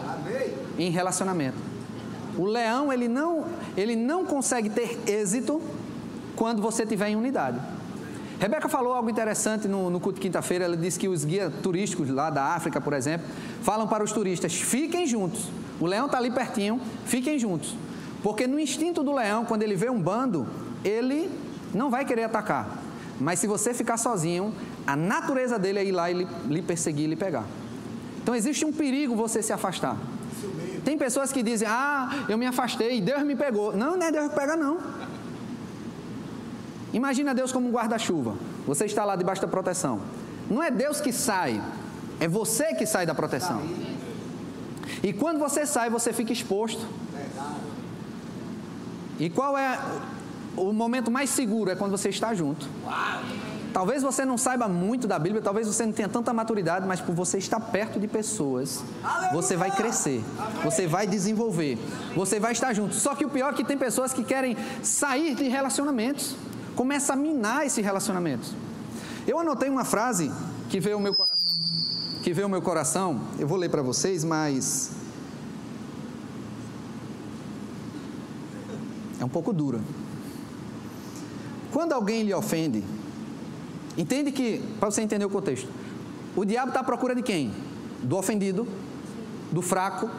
em 0.78 0.90
relacionamento. 0.90 1.75
O 2.38 2.44
leão, 2.44 2.92
ele 2.92 3.08
não, 3.08 3.46
ele 3.76 3.96
não 3.96 4.24
consegue 4.24 4.68
ter 4.68 4.98
êxito 5.06 5.60
quando 6.34 6.60
você 6.60 6.82
estiver 6.82 7.08
em 7.08 7.16
unidade. 7.16 7.58
Rebeca 8.38 8.68
falou 8.68 8.92
algo 8.92 9.08
interessante 9.08 9.66
no, 9.66 9.88
no 9.88 9.98
culto 9.98 10.16
de 10.16 10.20
quinta-feira. 10.20 10.66
Ela 10.66 10.76
disse 10.76 10.98
que 10.98 11.08
os 11.08 11.24
guias 11.24 11.52
turísticos 11.62 12.10
lá 12.10 12.28
da 12.28 12.54
África, 12.54 12.80
por 12.80 12.92
exemplo, 12.92 13.26
falam 13.62 13.88
para 13.88 14.04
os 14.04 14.12
turistas: 14.12 14.54
fiquem 14.54 15.06
juntos. 15.06 15.48
O 15.80 15.86
leão 15.86 16.06
está 16.06 16.18
ali 16.18 16.30
pertinho, 16.30 16.80
fiquem 17.06 17.38
juntos. 17.38 17.74
Porque 18.22 18.46
no 18.46 18.60
instinto 18.60 19.02
do 19.02 19.14
leão, 19.14 19.44
quando 19.44 19.62
ele 19.62 19.74
vê 19.74 19.88
um 19.88 20.00
bando, 20.00 20.46
ele 20.84 21.30
não 21.72 21.90
vai 21.90 22.04
querer 22.04 22.24
atacar. 22.24 22.82
Mas 23.18 23.38
se 23.38 23.46
você 23.46 23.72
ficar 23.72 23.96
sozinho, 23.96 24.52
a 24.86 24.94
natureza 24.94 25.58
dele 25.58 25.78
é 25.78 25.84
ir 25.84 25.92
lá 25.92 26.10
e 26.10 26.26
lhe 26.46 26.60
perseguir 26.60 27.04
e 27.04 27.08
lhe 27.08 27.16
pegar. 27.16 27.44
Então 28.22 28.34
existe 28.34 28.64
um 28.64 28.72
perigo 28.72 29.14
você 29.14 29.42
se 29.42 29.52
afastar. 29.52 29.96
Tem 30.86 30.96
pessoas 30.96 31.32
que 31.32 31.42
dizem: 31.42 31.66
Ah, 31.68 32.24
eu 32.28 32.38
me 32.38 32.46
afastei, 32.46 33.00
Deus 33.00 33.24
me 33.24 33.34
pegou. 33.34 33.76
Não, 33.76 33.96
não 33.96 34.06
é 34.06 34.12
Deus 34.12 34.28
que 34.28 34.36
pega, 34.36 34.54
não. 34.54 34.78
Imagina 36.92 37.34
Deus 37.34 37.50
como 37.50 37.68
um 37.68 37.72
guarda-chuva. 37.72 38.36
Você 38.68 38.84
está 38.84 39.04
lá 39.04 39.16
debaixo 39.16 39.42
da 39.42 39.48
proteção. 39.48 40.00
Não 40.48 40.62
é 40.62 40.70
Deus 40.70 41.00
que 41.00 41.12
sai, 41.12 41.60
é 42.20 42.28
você 42.28 42.72
que 42.72 42.86
sai 42.86 43.04
da 43.04 43.16
proteção. 43.16 43.62
E 45.02 45.12
quando 45.12 45.40
você 45.40 45.66
sai, 45.66 45.90
você 45.90 46.12
fica 46.12 46.32
exposto. 46.32 46.86
E 49.18 49.28
qual 49.28 49.58
é 49.58 49.80
o 50.56 50.72
momento 50.72 51.10
mais 51.10 51.30
seguro? 51.30 51.68
É 51.68 51.74
quando 51.74 51.90
você 51.90 52.10
está 52.10 52.32
junto. 52.32 52.64
Talvez 53.76 54.02
você 54.02 54.24
não 54.24 54.38
saiba 54.38 54.66
muito 54.68 55.06
da 55.06 55.18
Bíblia, 55.18 55.42
talvez 55.42 55.66
você 55.66 55.84
não 55.84 55.92
tenha 55.92 56.08
tanta 56.08 56.32
maturidade, 56.32 56.86
mas 56.86 56.98
por 56.98 57.14
você 57.14 57.36
estar 57.36 57.60
perto 57.60 58.00
de 58.00 58.08
pessoas, 58.08 58.82
você 59.34 59.54
vai 59.54 59.70
crescer, 59.70 60.24
você 60.64 60.86
vai 60.86 61.06
desenvolver, 61.06 61.76
você 62.14 62.40
vai 62.40 62.52
estar 62.52 62.72
junto. 62.72 62.94
Só 62.94 63.14
que 63.14 63.26
o 63.26 63.28
pior 63.28 63.52
é 63.52 63.54
que 63.54 63.62
tem 63.62 63.76
pessoas 63.76 64.14
que 64.14 64.24
querem 64.24 64.56
sair 64.82 65.34
de 65.34 65.46
relacionamentos 65.48 66.34
começa 66.74 67.12
a 67.12 67.16
minar 67.16 67.66
esse 67.66 67.82
relacionamento. 67.82 68.48
Eu 69.26 69.38
anotei 69.38 69.68
uma 69.68 69.84
frase 69.84 70.32
que 70.70 70.80
veio 70.80 70.96
ao 70.96 71.02
meu 71.02 71.14
coração, 71.14 71.52
que 72.24 72.32
veio 72.32 72.46
ao 72.46 72.50
meu 72.50 72.62
coração, 72.62 73.20
eu 73.38 73.46
vou 73.46 73.58
ler 73.58 73.68
para 73.68 73.82
vocês, 73.82 74.24
mas 74.24 74.92
é 79.20 79.24
um 79.26 79.28
pouco 79.28 79.52
dura. 79.52 79.80
Quando 81.70 81.92
alguém 81.92 82.22
lhe 82.22 82.32
ofende, 82.32 82.82
entende 83.96 84.32
que, 84.32 84.62
para 84.78 84.90
você 84.90 85.02
entender 85.02 85.24
o 85.24 85.30
contexto, 85.30 85.68
o 86.34 86.44
diabo 86.44 86.68
está 86.68 86.80
à 86.80 86.84
procura 86.84 87.14
de 87.14 87.22
quem? 87.22 87.52
Do 88.02 88.16
ofendido, 88.16 88.66
do 89.50 89.62
fraco, 89.62 90.10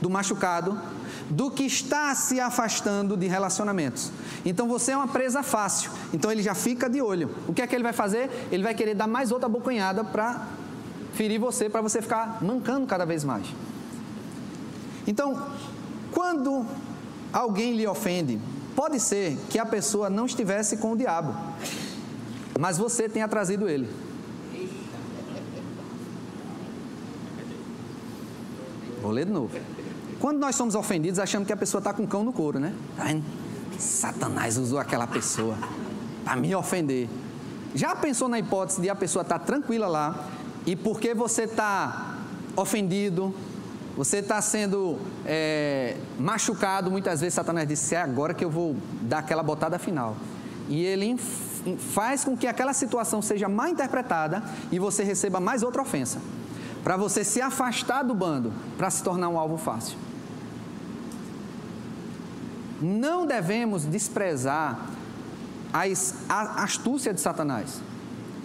do 0.00 0.08
machucado, 0.08 0.80
do 1.28 1.50
que 1.50 1.64
está 1.64 2.14
se 2.14 2.40
afastando 2.40 3.16
de 3.16 3.26
relacionamentos. 3.26 4.10
Então 4.44 4.66
você 4.66 4.92
é 4.92 4.96
uma 4.96 5.08
presa 5.08 5.42
fácil. 5.42 5.90
Então 6.12 6.30
ele 6.30 6.42
já 6.42 6.54
fica 6.54 6.88
de 6.88 7.02
olho. 7.02 7.30
O 7.46 7.52
que 7.52 7.60
é 7.60 7.66
que 7.66 7.74
ele 7.74 7.82
vai 7.82 7.92
fazer? 7.92 8.30
Ele 8.50 8.62
vai 8.62 8.74
querer 8.74 8.94
dar 8.94 9.06
mais 9.06 9.30
outra 9.30 9.48
bocanhada 9.48 10.02
para 10.02 10.46
ferir 11.12 11.38
você, 11.38 11.68
para 11.68 11.82
você 11.82 12.00
ficar 12.00 12.38
mancando 12.42 12.86
cada 12.86 13.04
vez 13.04 13.24
mais. 13.24 13.46
Então, 15.06 15.42
quando 16.12 16.64
alguém 17.32 17.74
lhe 17.74 17.86
ofende, 17.86 18.40
pode 18.76 19.00
ser 19.00 19.36
que 19.50 19.58
a 19.58 19.66
pessoa 19.66 20.08
não 20.08 20.26
estivesse 20.26 20.76
com 20.76 20.92
o 20.92 20.96
diabo, 20.96 21.34
mas 22.58 22.76
você 22.76 23.08
tenha 23.08 23.28
trazido 23.28 23.68
ele. 23.68 23.88
Vou 29.00 29.12
ler 29.12 29.26
de 29.26 29.30
novo. 29.30 29.56
Quando 30.18 30.40
nós 30.40 30.56
somos 30.56 30.74
ofendidos, 30.74 31.20
achamos 31.20 31.46
que 31.46 31.52
a 31.52 31.56
pessoa 31.56 31.78
está 31.78 31.92
com 31.92 32.04
cão 32.04 32.24
no 32.24 32.32
couro, 32.32 32.58
né? 32.58 32.74
Satanás 33.78 34.58
usou 34.58 34.80
aquela 34.80 35.06
pessoa 35.06 35.56
para 36.24 36.34
me 36.34 36.52
ofender. 36.52 37.08
Já 37.76 37.94
pensou 37.94 38.28
na 38.28 38.40
hipótese 38.40 38.80
de 38.80 38.90
a 38.90 38.96
pessoa 38.96 39.22
estar 39.22 39.38
tá 39.38 39.44
tranquila 39.44 39.86
lá 39.86 40.28
e 40.66 40.74
porque 40.74 41.14
você 41.14 41.44
está 41.44 42.16
ofendido, 42.56 43.32
você 43.96 44.16
está 44.16 44.42
sendo 44.42 44.98
é, 45.24 45.96
machucado, 46.18 46.90
muitas 46.90 47.20
vezes 47.20 47.34
Satanás 47.34 47.68
disse: 47.68 47.94
é 47.94 48.02
agora 48.02 48.34
que 48.34 48.44
eu 48.44 48.50
vou 48.50 48.74
dar 49.02 49.18
aquela 49.18 49.44
botada 49.44 49.78
final. 49.78 50.16
E 50.68 50.84
ele 50.84 51.06
faz 51.94 52.24
com 52.24 52.36
que 52.36 52.46
aquela 52.46 52.72
situação 52.72 53.20
seja 53.22 53.48
mal 53.48 53.68
interpretada 53.68 54.42
e 54.70 54.78
você 54.78 55.02
receba 55.02 55.40
mais 55.40 55.62
outra 55.62 55.82
ofensa. 55.82 56.18
Para 56.82 56.96
você 56.96 57.24
se 57.24 57.40
afastar 57.40 58.02
do 58.02 58.14
bando, 58.14 58.52
para 58.76 58.90
se 58.90 59.02
tornar 59.02 59.28
um 59.28 59.38
alvo 59.38 59.56
fácil. 59.56 59.98
Não 62.80 63.26
devemos 63.26 63.84
desprezar 63.84 64.86
a 65.72 66.62
astúcia 66.62 67.12
de 67.12 67.20
Satanás. 67.20 67.80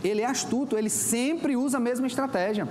Ele 0.03 0.21
é 0.21 0.25
astuto, 0.25 0.77
ele 0.77 0.89
sempre 0.89 1.55
usa 1.55 1.77
a 1.77 1.79
mesma 1.79 2.07
estratégia. 2.07 2.67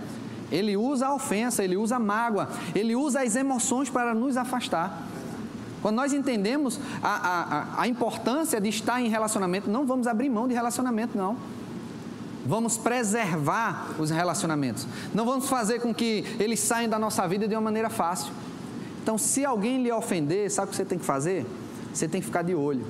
Ele 0.51 0.77
usa 0.77 1.07
a 1.07 1.15
ofensa, 1.15 1.65
ele 1.65 1.77
usa 1.79 1.97
a 1.97 1.99
mágoa, 1.99 2.51
ele 2.75 2.95
usa 2.95 3.23
as 3.23 3.35
emoções 3.35 3.89
para 3.89 4.15
nos 4.15 4.37
afastar. 4.37 5.09
Quando 5.83 5.97
nós 5.97 6.13
entendemos 6.13 6.79
a, 7.03 7.77
a, 7.77 7.83
a 7.83 7.89
importância 7.89 8.61
de 8.61 8.69
estar 8.69 9.01
em 9.01 9.09
relacionamento, 9.09 9.69
não 9.69 9.85
vamos 9.85 10.07
abrir 10.07 10.31
mão 10.31 10.47
de 10.47 10.55
relacionamento, 10.55 11.19
não. 11.19 11.37
Vamos 12.47 12.79
preservar 12.79 13.91
os 13.99 14.11
relacionamentos. 14.11 14.87
Não 15.13 15.27
vamos 15.27 15.49
fazer 15.49 15.81
com 15.81 15.93
que 15.93 16.25
eles 16.39 16.61
saiam 16.61 16.89
da 16.89 16.99
nossa 16.99 17.27
vida 17.27 17.49
de 17.49 17.55
uma 17.55 17.61
maneira 17.61 17.91
fácil. 17.91 18.33
Então, 19.03 19.19
se 19.19 19.45
alguém 19.45 19.83
lhe 19.83 19.91
ofender, 19.91 20.49
sabe 20.51 20.69
o 20.69 20.71
que 20.71 20.77
você 20.77 20.85
tem 20.85 20.99
que 20.99 21.05
fazer? 21.05 21.45
Você 21.93 22.07
tem 22.07 22.21
que 22.21 22.27
ficar 22.27 22.43
de 22.43 22.55
olho. 22.55 22.87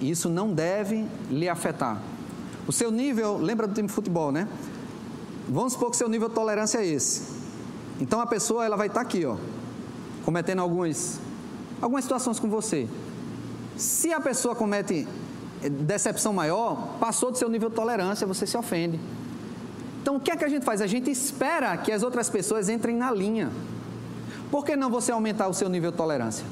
Isso 0.00 0.28
não 0.28 0.52
deve 0.52 1.06
lhe 1.30 1.48
afetar. 1.48 2.00
O 2.66 2.72
seu 2.72 2.90
nível, 2.90 3.36
lembra 3.36 3.66
do 3.66 3.74
time 3.74 3.88
de 3.88 3.94
futebol, 3.94 4.32
né? 4.32 4.48
Vamos 5.48 5.74
supor 5.74 5.90
que 5.90 5.98
seu 5.98 6.08
nível 6.08 6.28
de 6.30 6.34
tolerância 6.34 6.78
é 6.78 6.86
esse. 6.86 7.22
Então 8.00 8.20
a 8.20 8.26
pessoa 8.26 8.64
ela 8.64 8.76
vai 8.76 8.86
estar 8.86 9.02
aqui, 9.02 9.24
ó, 9.24 9.36
cometendo 10.24 10.60
algumas 10.60 11.20
algumas 11.80 12.04
situações 12.04 12.38
com 12.38 12.48
você. 12.48 12.88
Se 13.76 14.12
a 14.12 14.20
pessoa 14.20 14.54
comete 14.54 15.06
decepção 15.68 16.32
maior, 16.32 16.96
passou 16.98 17.30
do 17.30 17.38
seu 17.38 17.48
nível 17.48 17.68
de 17.68 17.74
tolerância, 17.74 18.26
você 18.26 18.46
se 18.46 18.56
ofende. 18.56 18.98
Então, 20.00 20.16
o 20.16 20.20
que 20.20 20.30
é 20.30 20.36
que 20.36 20.44
a 20.44 20.48
gente 20.48 20.64
faz? 20.64 20.80
A 20.80 20.86
gente 20.86 21.10
espera 21.10 21.76
que 21.76 21.90
as 21.90 22.02
outras 22.02 22.28
pessoas 22.28 22.68
entrem 22.68 22.96
na 22.96 23.10
linha. 23.10 23.50
Por 24.50 24.64
que 24.64 24.76
não 24.76 24.90
você 24.90 25.10
aumentar 25.10 25.48
o 25.48 25.54
seu 25.54 25.68
nível 25.68 25.90
de 25.90 25.96
tolerância? 25.96 26.44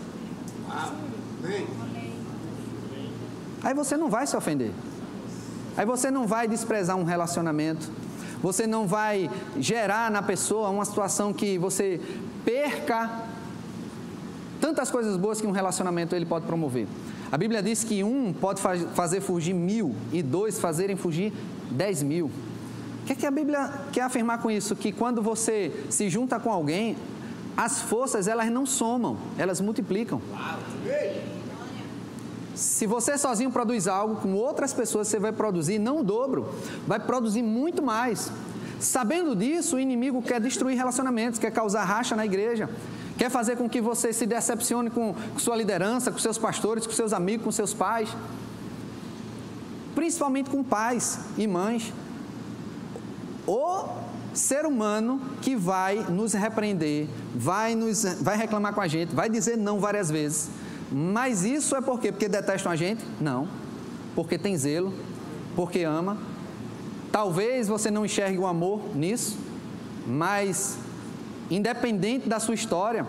Aí 3.63 3.75
você 3.75 3.97
não 3.97 4.09
vai 4.09 4.27
se 4.27 4.37
ofender. 4.37 4.73
Aí 5.77 5.87
você 5.87 6.11
não 6.11 6.27
vai 6.27 6.49
desprezar 6.49 6.97
um 6.97 7.05
relacionamento. 7.05 7.91
Você 8.43 8.67
não 8.67 8.87
vai 8.87 9.31
gerar 9.59 10.11
na 10.11 10.23
pessoa 10.23 10.71
uma 10.71 10.85
situação 10.85 11.33
que 11.33 11.59
você 11.59 12.01
perca 12.45 13.09
tantas 14.63 14.93
coisas 14.93 15.17
boas 15.17 15.41
que 15.41 15.47
um 15.47 15.51
relacionamento 15.51 16.15
ele 16.15 16.25
pode 16.25 16.47
promover. 16.47 16.87
A 17.33 17.37
Bíblia 17.37 17.61
diz 17.61 17.83
que 17.83 18.05
um 18.05 18.33
pode 18.33 18.61
fazer 18.95 19.21
fugir 19.21 19.53
mil 19.53 19.93
e 20.13 20.23
dois 20.23 20.61
fazerem 20.61 20.95
fugir 20.95 21.33
dez 21.69 22.01
mil. 22.01 22.27
O 22.27 23.05
que, 23.05 23.13
é 23.13 23.17
que 23.17 23.27
a 23.27 23.31
Bíblia 23.33 23.73
quer 23.91 24.03
afirmar 24.03 24.41
com 24.41 24.49
isso? 24.49 24.77
Que 24.77 24.93
quando 24.93 25.21
você 25.21 25.73
se 25.91 26.09
junta 26.09 26.39
com 26.39 26.53
alguém, 26.53 26.97
as 27.57 27.83
forças 27.83 28.29
elas 28.29 28.49
não 28.53 28.65
somam, 28.65 29.17
elas 29.37 29.61
multiplicam. 29.61 30.23
Se 32.55 32.87
você 32.87 33.19
sozinho 33.19 33.51
produz 33.51 33.89
algo, 33.89 34.17
com 34.17 34.35
outras 34.35 34.73
pessoas 34.73 35.09
você 35.09 35.19
vai 35.19 35.33
produzir 35.33 35.81
não 35.81 35.99
o 35.99 36.05
dobro, 36.05 36.55
vai 36.87 37.01
produzir 37.01 37.43
muito 37.43 37.83
mais. 37.83 38.31
Sabendo 38.79 39.35
disso, 39.35 39.75
o 39.75 39.81
inimigo 39.81 40.23
quer 40.23 40.41
destruir 40.41 40.77
relacionamentos, 40.77 41.41
quer 41.41 41.51
causar 41.51 41.83
racha 41.83 42.15
na 42.15 42.25
igreja, 42.25 42.71
quer 43.23 43.31
fazer 43.31 43.57
com 43.57 43.69
que 43.69 43.81
você 43.81 44.13
se 44.13 44.27
decepcione 44.27 44.91
com 44.91 45.15
sua 45.39 45.55
liderança, 45.55 46.11
com 46.11 46.19
seus 46.19 46.37
pastores, 46.37 46.89
com 46.89 46.93
seus 46.93 47.13
amigos, 47.13 47.45
com 47.45 47.53
seus 47.53 47.73
pais, 47.73 48.09
principalmente 49.95 50.51
com 50.51 50.65
pais 50.65 51.21
e 51.39 51.47
mães. 51.47 51.93
O 53.47 53.87
ser 54.35 54.67
humano 54.67 55.21
que 55.41 55.55
vai 55.55 56.05
nos 56.09 56.33
repreender, 56.33 57.07
vai, 57.33 57.77
nos, 57.77 58.03
vai 58.21 58.37
reclamar 58.37 58.75
com 58.75 58.81
a 58.81 58.89
gente, 58.89 59.15
vai 59.15 59.31
dizer 59.31 59.57
não 59.57 59.79
várias 59.79 60.11
vezes. 60.11 60.51
Mas 60.91 61.45
isso 61.45 61.77
é 61.77 61.81
por 61.81 62.01
quê? 62.01 62.11
Porque 62.11 62.27
detestam 62.27 62.73
a 62.73 62.75
gente? 62.75 63.05
Não. 63.21 63.47
Porque 64.17 64.37
tem 64.37 64.57
zelo, 64.57 64.93
porque 65.55 65.85
ama, 65.85 66.19
Talvez 67.13 67.69
você 67.69 67.91
não 67.91 68.07
enxergue 68.07 68.39
o 68.39 68.47
amor 68.47 68.97
nisso, 68.97 69.37
mas 70.07 70.79
independente 71.51 72.29
da 72.29 72.41
sua 72.41 72.55
história, 72.55 73.07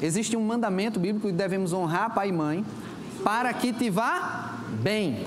existe 0.00 0.36
um 0.36 0.44
mandamento 0.44 0.98
bíblico 0.98 1.28
que 1.28 1.32
devemos 1.32 1.72
honrar 1.72 2.14
pai 2.14 2.28
e 2.28 2.32
mãe 2.32 2.64
para 3.22 3.52
que 3.52 3.72
te 3.72 3.88
vá 3.88 4.52
bem. 4.82 5.24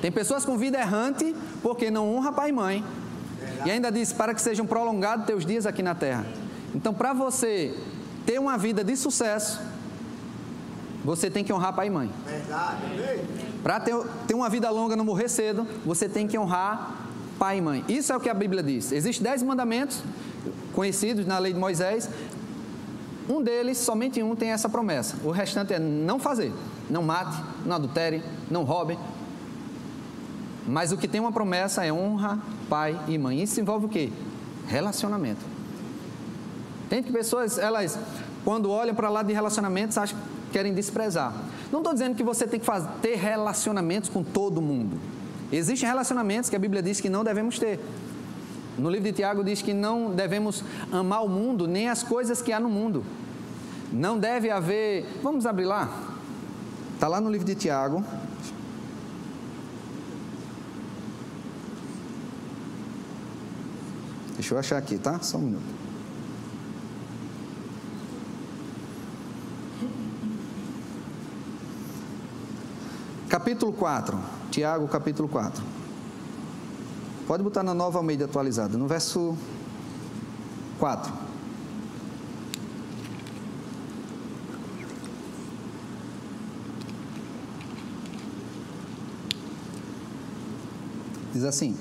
Tem 0.00 0.10
pessoas 0.10 0.44
com 0.44 0.56
vida 0.56 0.78
errante 0.78 1.34
porque 1.62 1.90
não 1.90 2.14
honra 2.14 2.32
pai 2.32 2.50
e 2.50 2.52
mãe. 2.52 2.84
E 3.64 3.70
ainda 3.70 3.90
diz 3.90 4.12
para 4.12 4.34
que 4.34 4.40
sejam 4.40 4.66
prolongados 4.66 5.26
teus 5.26 5.44
dias 5.44 5.66
aqui 5.66 5.82
na 5.82 5.94
terra. 5.94 6.26
Então, 6.74 6.92
para 6.92 7.12
você 7.12 7.76
ter 8.26 8.38
uma 8.38 8.56
vida 8.56 8.82
de 8.82 8.96
sucesso, 8.96 9.60
você 11.04 11.30
tem 11.30 11.44
que 11.44 11.52
honrar 11.52 11.74
pai 11.74 11.88
e 11.88 11.90
mãe. 11.90 12.10
Para 13.62 13.80
ter, 13.80 13.94
ter 14.26 14.34
uma 14.34 14.48
vida 14.48 14.70
longa, 14.70 14.96
não 14.96 15.04
morrer 15.04 15.28
cedo, 15.28 15.66
você 15.84 16.08
tem 16.08 16.26
que 16.26 16.38
honrar 16.38 17.06
pai 17.38 17.58
e 17.58 17.60
mãe. 17.60 17.84
Isso 17.88 18.12
é 18.12 18.16
o 18.16 18.20
que 18.20 18.30
a 18.30 18.34
Bíblia 18.34 18.62
diz. 18.62 18.92
Existem 18.92 19.22
dez 19.22 19.42
mandamentos 19.42 20.02
conhecidos 20.74 21.26
na 21.26 21.38
lei 21.38 21.52
de 21.52 21.58
Moisés. 21.58 22.08
Um 23.28 23.42
deles, 23.42 23.78
somente 23.78 24.22
um, 24.22 24.34
tem 24.34 24.50
essa 24.50 24.68
promessa. 24.68 25.16
O 25.24 25.30
restante 25.30 25.72
é 25.72 25.78
não 25.78 26.18
fazer. 26.18 26.52
Não 26.90 27.02
mate, 27.02 27.42
não 27.64 27.76
adultere, 27.76 28.22
não 28.50 28.64
roube. 28.64 28.98
Mas 30.66 30.92
o 30.92 30.96
que 30.96 31.08
tem 31.08 31.20
uma 31.20 31.32
promessa 31.32 31.84
é 31.84 31.92
honra 31.92 32.38
pai 32.68 32.98
e 33.08 33.16
mãe. 33.18 33.42
Isso 33.42 33.60
envolve 33.60 33.86
o 33.86 33.88
quê? 33.88 34.10
Relacionamento. 34.66 35.40
Tem 36.88 37.02
que 37.02 37.12
pessoas, 37.12 37.58
elas, 37.58 37.98
quando 38.44 38.70
olham 38.70 38.94
para 38.94 39.08
lá 39.08 39.22
de 39.22 39.32
relacionamentos, 39.32 39.96
acham 39.96 40.18
que 40.18 40.52
querem 40.52 40.74
desprezar. 40.74 41.34
Não 41.72 41.80
estou 41.80 41.92
dizendo 41.92 42.14
que 42.14 42.22
você 42.22 42.46
tem 42.46 42.60
que 42.60 42.66
fazer, 42.66 42.88
ter 43.02 43.16
relacionamentos 43.16 44.08
com 44.08 44.22
todo 44.22 44.60
mundo. 44.60 44.98
Existem 45.50 45.88
relacionamentos 45.88 46.50
que 46.50 46.56
a 46.56 46.58
Bíblia 46.58 46.82
diz 46.82 47.00
que 47.00 47.08
não 47.08 47.24
devemos 47.24 47.58
ter. 47.58 47.80
No 48.76 48.90
livro 48.90 49.04
de 49.04 49.12
Tiago 49.12 49.44
diz 49.44 49.62
que 49.62 49.72
não 49.72 50.10
devemos 50.10 50.64
amar 50.90 51.24
o 51.24 51.28
mundo, 51.28 51.68
nem 51.68 51.88
as 51.88 52.02
coisas 52.02 52.42
que 52.42 52.52
há 52.52 52.58
no 52.58 52.68
mundo. 52.68 53.04
Não 53.92 54.18
deve 54.18 54.50
haver. 54.50 55.20
Vamos 55.22 55.46
abrir 55.46 55.66
lá? 55.66 55.88
Está 56.94 57.06
lá 57.06 57.20
no 57.20 57.30
livro 57.30 57.46
de 57.46 57.54
Tiago. 57.54 58.04
Deixa 64.34 64.54
eu 64.54 64.58
achar 64.58 64.78
aqui, 64.78 64.98
tá? 64.98 65.20
Só 65.20 65.38
um 65.38 65.42
minuto. 65.42 65.84
Capítulo 73.28 73.72
4. 73.72 74.18
Tiago 74.50 74.88
capítulo 74.88 75.28
4. 75.28 75.83
Pode 77.26 77.42
botar 77.42 77.62
na 77.62 77.72
nova 77.72 77.98
Almeida 77.98 78.26
atualizada, 78.26 78.76
no 78.76 78.86
verso 78.86 79.36
4. 80.78 81.10
Diz 91.32 91.44
assim: 91.44 91.74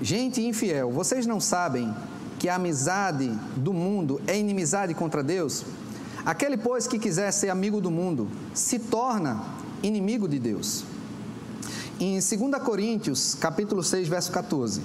Gente 0.00 0.40
infiel, 0.40 0.90
vocês 0.90 1.26
não 1.26 1.38
sabem 1.38 1.94
que 2.38 2.48
a 2.48 2.54
amizade 2.54 3.28
do 3.54 3.74
mundo 3.74 4.18
é 4.26 4.38
inimizade 4.38 4.94
contra 4.94 5.22
Deus? 5.22 5.66
Aquele, 6.24 6.56
pois, 6.56 6.86
que 6.86 6.98
quiser 6.98 7.30
ser 7.32 7.50
amigo 7.50 7.82
do 7.82 7.90
mundo, 7.90 8.28
se 8.54 8.78
torna 8.78 9.44
inimigo 9.82 10.26
de 10.26 10.38
Deus. 10.38 10.84
Em 12.00 12.12
2 12.20 12.62
Coríntios, 12.62 13.34
capítulo 13.34 13.82
6, 13.82 14.06
verso 14.06 14.30
14. 14.30 14.80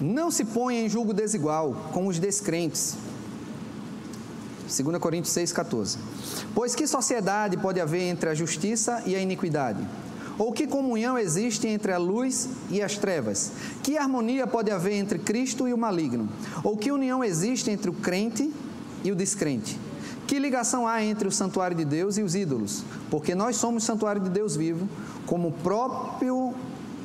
Não 0.00 0.30
se 0.30 0.44
ponha 0.44 0.80
em 0.80 0.88
julgo 0.88 1.12
desigual 1.12 1.90
com 1.92 2.06
os 2.06 2.20
descrentes 2.20 2.96
2 4.68 4.98
Coríntios 4.98 5.34
6,14. 5.34 5.96
Pois 6.54 6.74
que 6.74 6.86
sociedade 6.86 7.56
pode 7.56 7.80
haver 7.80 8.02
entre 8.02 8.30
a 8.30 8.34
justiça 8.34 9.02
e 9.06 9.16
a 9.16 9.20
iniquidade? 9.20 9.84
Ou 10.38 10.52
que 10.52 10.66
comunhão 10.66 11.18
existe 11.18 11.66
entre 11.66 11.92
a 11.92 11.98
luz 11.98 12.48
e 12.70 12.80
as 12.80 12.96
trevas? 12.96 13.50
Que 13.82 13.98
harmonia 13.98 14.46
pode 14.46 14.70
haver 14.70 14.94
entre 14.94 15.18
Cristo 15.18 15.66
e 15.66 15.74
o 15.74 15.78
maligno? 15.78 16.28
Ou 16.62 16.76
que 16.76 16.92
união 16.92 17.24
existe 17.24 17.70
entre 17.70 17.90
o 17.90 17.94
crente 17.94 18.52
e 19.02 19.10
o 19.10 19.16
descrente? 19.16 19.78
Que 20.28 20.38
ligação 20.38 20.86
há 20.86 21.02
entre 21.02 21.26
o 21.26 21.32
santuário 21.32 21.76
de 21.76 21.84
Deus 21.84 22.18
e 22.18 22.22
os 22.22 22.34
ídolos? 22.34 22.84
Porque 23.10 23.34
nós 23.34 23.56
somos 23.56 23.82
santuário 23.82 24.20
de 24.20 24.28
Deus 24.28 24.54
vivo, 24.54 24.88
como 25.26 25.52
próprio 25.52 26.54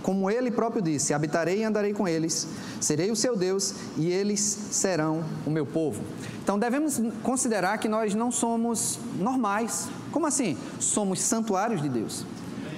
como 0.04 0.30
ele 0.30 0.52
próprio 0.52 0.82
disse: 0.82 1.14
habitarei 1.14 1.62
e 1.62 1.64
andarei 1.64 1.94
com 1.94 2.06
eles, 2.06 2.46
serei 2.80 3.10
o 3.10 3.16
seu 3.16 3.36
Deus 3.36 3.74
e 3.98 4.12
eles 4.12 4.42
serão 4.42 5.24
o 5.46 5.50
meu 5.50 5.66
povo. 5.66 6.04
Então 6.44 6.60
devemos 6.60 7.02
considerar 7.24 7.78
que 7.78 7.88
nós 7.88 8.14
não 8.14 8.30
somos 8.30 9.00
normais. 9.18 9.88
Como 10.12 10.28
assim? 10.28 10.58
Somos 10.78 11.22
santuários 11.22 11.82
de 11.82 11.88
Deus. 11.88 12.26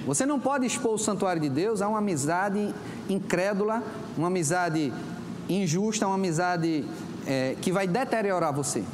Você 0.06 0.24
não 0.24 0.38
pode 0.38 0.64
expor 0.64 0.94
o 0.94 0.98
santuário 0.98 1.42
de 1.42 1.48
Deus 1.48 1.82
a 1.82 1.88
uma 1.88 1.98
amizade 1.98 2.72
incrédula, 3.08 3.82
uma 4.16 4.28
amizade 4.28 4.92
injusta, 5.48 6.06
uma 6.06 6.14
amizade 6.14 6.84
é, 7.26 7.56
que 7.60 7.72
vai 7.72 7.88
deteriorar 7.88 8.52
você. 8.52 8.84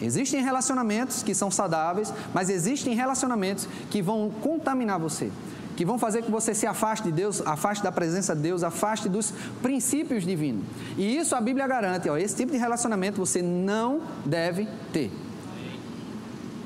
Existem 0.00 0.42
relacionamentos 0.42 1.22
que 1.22 1.34
são 1.34 1.50
saudáveis, 1.50 2.12
mas 2.32 2.48
existem 2.50 2.94
relacionamentos 2.94 3.66
que 3.90 4.00
vão 4.00 4.30
contaminar 4.30 4.98
você 4.98 5.30
que 5.74 5.84
vão 5.84 5.98
fazer 5.98 6.22
que 6.22 6.30
você 6.30 6.54
se 6.54 6.66
afaste 6.66 7.06
de 7.06 7.12
Deus, 7.12 7.42
afaste 7.44 7.82
da 7.82 7.90
presença 7.90 8.34
de 8.34 8.42
Deus, 8.42 8.62
afaste 8.62 9.08
dos 9.08 9.32
princípios 9.62 10.24
divinos. 10.24 10.64
E 10.96 11.16
isso 11.16 11.34
a 11.34 11.40
Bíblia 11.40 11.66
garante, 11.66 12.08
ó, 12.08 12.16
esse 12.16 12.36
tipo 12.36 12.52
de 12.52 12.58
relacionamento 12.58 13.18
você 13.18 13.42
não 13.42 14.00
deve 14.24 14.68
ter. 14.92 15.10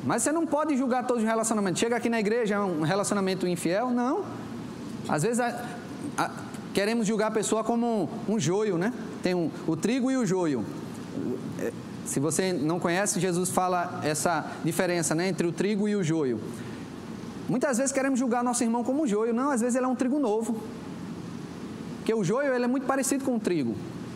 Mas 0.04 0.22
você 0.22 0.32
não 0.32 0.46
pode 0.46 0.76
julgar 0.76 1.06
todos 1.06 1.22
os 1.22 1.28
relacionamentos. 1.28 1.80
Chega 1.80 1.96
aqui 1.96 2.08
na 2.08 2.20
igreja, 2.20 2.54
é 2.54 2.60
um 2.60 2.82
relacionamento 2.82 3.46
infiel? 3.46 3.90
Não. 3.90 4.24
Às 5.08 5.22
vezes 5.22 5.40
a, 5.40 5.64
a, 6.16 6.30
queremos 6.72 7.06
julgar 7.06 7.28
a 7.28 7.30
pessoa 7.30 7.64
como 7.64 8.10
um, 8.28 8.34
um 8.34 8.38
joio, 8.38 8.78
né? 8.78 8.92
Tem 9.22 9.34
um, 9.34 9.50
o 9.66 9.76
trigo 9.76 10.10
e 10.10 10.16
o 10.16 10.24
joio. 10.24 10.64
Se 12.04 12.20
você 12.20 12.52
não 12.52 12.80
conhece, 12.80 13.20
Jesus 13.20 13.50
fala 13.50 14.00
essa 14.02 14.50
diferença 14.64 15.14
né, 15.14 15.28
entre 15.28 15.46
o 15.46 15.52
trigo 15.52 15.86
e 15.88 15.94
o 15.94 16.02
joio. 16.02 16.40
Muitas 17.48 17.78
vezes 17.78 17.92
queremos 17.92 18.18
julgar 18.18 18.42
nosso 18.42 18.62
irmão 18.62 18.84
como 18.84 19.02
um 19.02 19.06
joio. 19.06 19.34
Não, 19.34 19.50
às 19.50 19.60
vezes 19.60 19.76
ele 19.76 19.84
é 19.84 19.88
um 19.88 19.94
trigo 19.94 20.18
novo. 20.18 20.58
Porque 21.98 22.14
o 22.14 22.24
joio 22.24 22.54
ele 22.54 22.64
é 22.64 22.68
muito 22.68 22.86
parecido 22.86 23.24
com 23.24 23.36
o 23.36 23.40
trigo. 23.40 23.74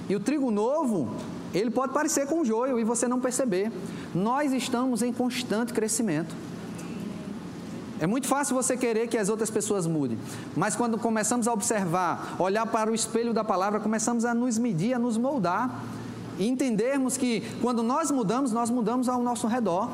E 0.08 0.16
o 0.16 0.20
trigo 0.20 0.50
novo, 0.50 1.14
ele 1.54 1.70
pode 1.70 1.92
parecer 1.92 2.26
com 2.26 2.44
joio 2.44 2.78
e 2.78 2.84
você 2.84 3.06
não 3.06 3.20
perceber. 3.20 3.70
Nós 4.14 4.52
estamos 4.52 5.02
em 5.02 5.12
constante 5.12 5.72
crescimento. 5.72 6.34
É 8.00 8.06
muito 8.06 8.26
fácil 8.26 8.56
você 8.56 8.76
querer 8.76 9.06
que 9.06 9.16
as 9.16 9.28
outras 9.28 9.48
pessoas 9.48 9.86
mudem, 9.86 10.18
mas 10.56 10.74
quando 10.74 10.98
começamos 10.98 11.46
a 11.46 11.52
observar, 11.52 12.34
olhar 12.36 12.66
para 12.66 12.90
o 12.90 12.94
espelho 12.94 13.32
da 13.32 13.44
palavra, 13.44 13.78
começamos 13.78 14.24
a 14.24 14.34
nos 14.34 14.58
medir, 14.58 14.92
a 14.92 14.98
nos 14.98 15.16
moldar 15.16 15.84
e 16.36 16.48
entendermos 16.48 17.16
que 17.16 17.44
quando 17.60 17.80
nós 17.80 18.10
mudamos, 18.10 18.50
nós 18.50 18.70
mudamos 18.70 19.08
ao 19.08 19.22
nosso 19.22 19.46
redor. 19.46 19.88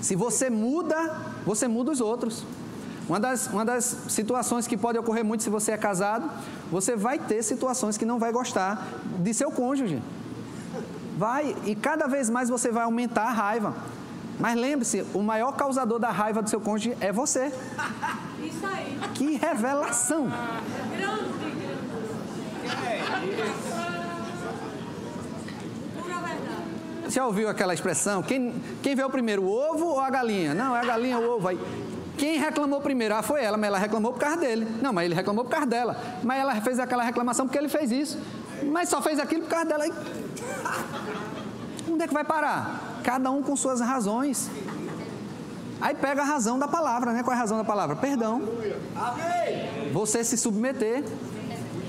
Se 0.00 0.14
você 0.14 0.48
muda, 0.48 1.16
você 1.44 1.66
muda 1.66 1.90
os 1.90 2.00
outros. 2.00 2.44
Uma 3.08 3.18
das, 3.18 3.48
uma 3.48 3.64
das 3.64 3.96
situações 4.08 4.68
que 4.68 4.76
pode 4.76 4.96
ocorrer 4.96 5.24
muito 5.24 5.42
se 5.42 5.50
você 5.50 5.72
é 5.72 5.76
casado, 5.76 6.30
você 6.70 6.94
vai 6.94 7.18
ter 7.18 7.42
situações 7.42 7.96
que 7.96 8.04
não 8.04 8.18
vai 8.18 8.30
gostar 8.30 8.86
de 9.18 9.34
seu 9.34 9.50
cônjuge. 9.50 10.00
Vai, 11.22 11.54
e 11.64 11.76
cada 11.76 12.08
vez 12.08 12.28
mais 12.28 12.48
você 12.48 12.72
vai 12.72 12.82
aumentar 12.82 13.22
a 13.22 13.30
raiva. 13.30 13.72
Mas 14.40 14.56
lembre-se, 14.56 15.06
o 15.14 15.22
maior 15.22 15.52
causador 15.52 16.00
da 16.00 16.10
raiva 16.10 16.42
do 16.42 16.50
seu 16.50 16.60
cônjuge 16.60 16.96
é 17.00 17.12
você. 17.12 17.52
Isso 18.42 18.66
aí. 18.66 18.98
Que 19.14 19.36
revelação! 19.36 20.26
Grande, 20.96 21.32
Pura 25.94 26.14
verdade. 26.14 27.08
Já 27.08 27.24
ouviu 27.24 27.48
aquela 27.48 27.72
expressão? 27.72 28.20
Quem, 28.20 28.60
quem 28.82 28.96
veio 28.96 29.08
primeiro, 29.08 29.44
o 29.44 29.48
ovo 29.48 29.90
ou 29.90 30.00
a 30.00 30.10
galinha? 30.10 30.54
Não, 30.54 30.74
é 30.74 30.80
a 30.80 30.84
galinha, 30.84 31.20
o 31.20 31.36
ovo. 31.36 31.46
Aí, 31.46 31.60
quem 32.18 32.36
reclamou 32.36 32.80
primeiro? 32.80 33.14
Ah, 33.14 33.22
foi 33.22 33.44
ela, 33.44 33.56
mas 33.56 33.68
ela 33.68 33.78
reclamou 33.78 34.12
por 34.12 34.18
causa 34.18 34.38
dele. 34.38 34.66
Não, 34.82 34.92
mas 34.92 35.04
ele 35.04 35.14
reclamou 35.14 35.44
por 35.44 35.50
causa 35.50 35.66
dela. 35.66 35.96
Mas 36.24 36.40
ela 36.40 36.60
fez 36.60 36.80
aquela 36.80 37.04
reclamação 37.04 37.46
porque 37.46 37.58
ele 37.58 37.68
fez 37.68 37.92
isso. 37.92 38.18
Mas 38.70 38.88
só 38.88 39.00
fez 39.00 39.18
aquilo 39.18 39.42
por 39.42 39.50
causa 39.50 39.66
dela. 39.66 39.84
Onde 41.88 42.02
é 42.02 42.08
que 42.08 42.14
vai 42.14 42.24
parar? 42.24 43.00
Cada 43.02 43.30
um 43.30 43.42
com 43.42 43.56
suas 43.56 43.80
razões. 43.80 44.50
Aí 45.80 45.94
pega 45.94 46.22
a 46.22 46.24
razão 46.24 46.58
da 46.58 46.68
palavra, 46.68 47.12
né? 47.12 47.22
Qual 47.22 47.32
é 47.32 47.36
a 47.36 47.40
razão 47.40 47.58
da 47.58 47.64
palavra? 47.64 47.96
Perdão. 47.96 48.42
Você 49.92 50.22
se 50.22 50.36
submeter. 50.36 51.04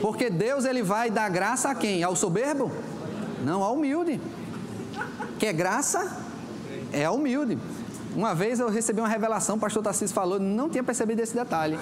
Porque 0.01 0.29
Deus 0.29 0.65
ele 0.65 0.81
vai 0.81 1.09
dar 1.09 1.29
graça 1.29 1.69
a 1.69 1.75
quem? 1.75 2.03
Ao 2.03 2.15
soberbo? 2.15 2.71
Não, 3.43 3.63
ao 3.63 3.75
humilde. 3.75 4.19
Quer 5.39 5.53
graça? 5.53 6.17
É 6.91 7.05
ao 7.05 7.15
humilde. 7.15 7.57
Uma 8.15 8.35
vez 8.35 8.59
eu 8.59 8.69
recebi 8.69 8.99
uma 8.99 9.07
revelação, 9.07 9.55
o 9.55 9.59
pastor 9.59 9.81
Tarcísio 9.81 10.13
falou, 10.13 10.39
não 10.39 10.69
tinha 10.69 10.83
percebido 10.83 11.19
esse 11.19 11.33
detalhe. 11.33 11.79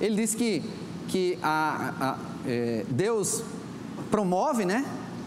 Ele 0.00 0.14
disse 0.16 0.36
que, 0.36 0.62
que 1.08 1.38
a, 1.42 1.94
a, 2.00 2.16
é, 2.46 2.84
Deus 2.88 3.42
promove, 4.10 4.64
né? 4.64 4.84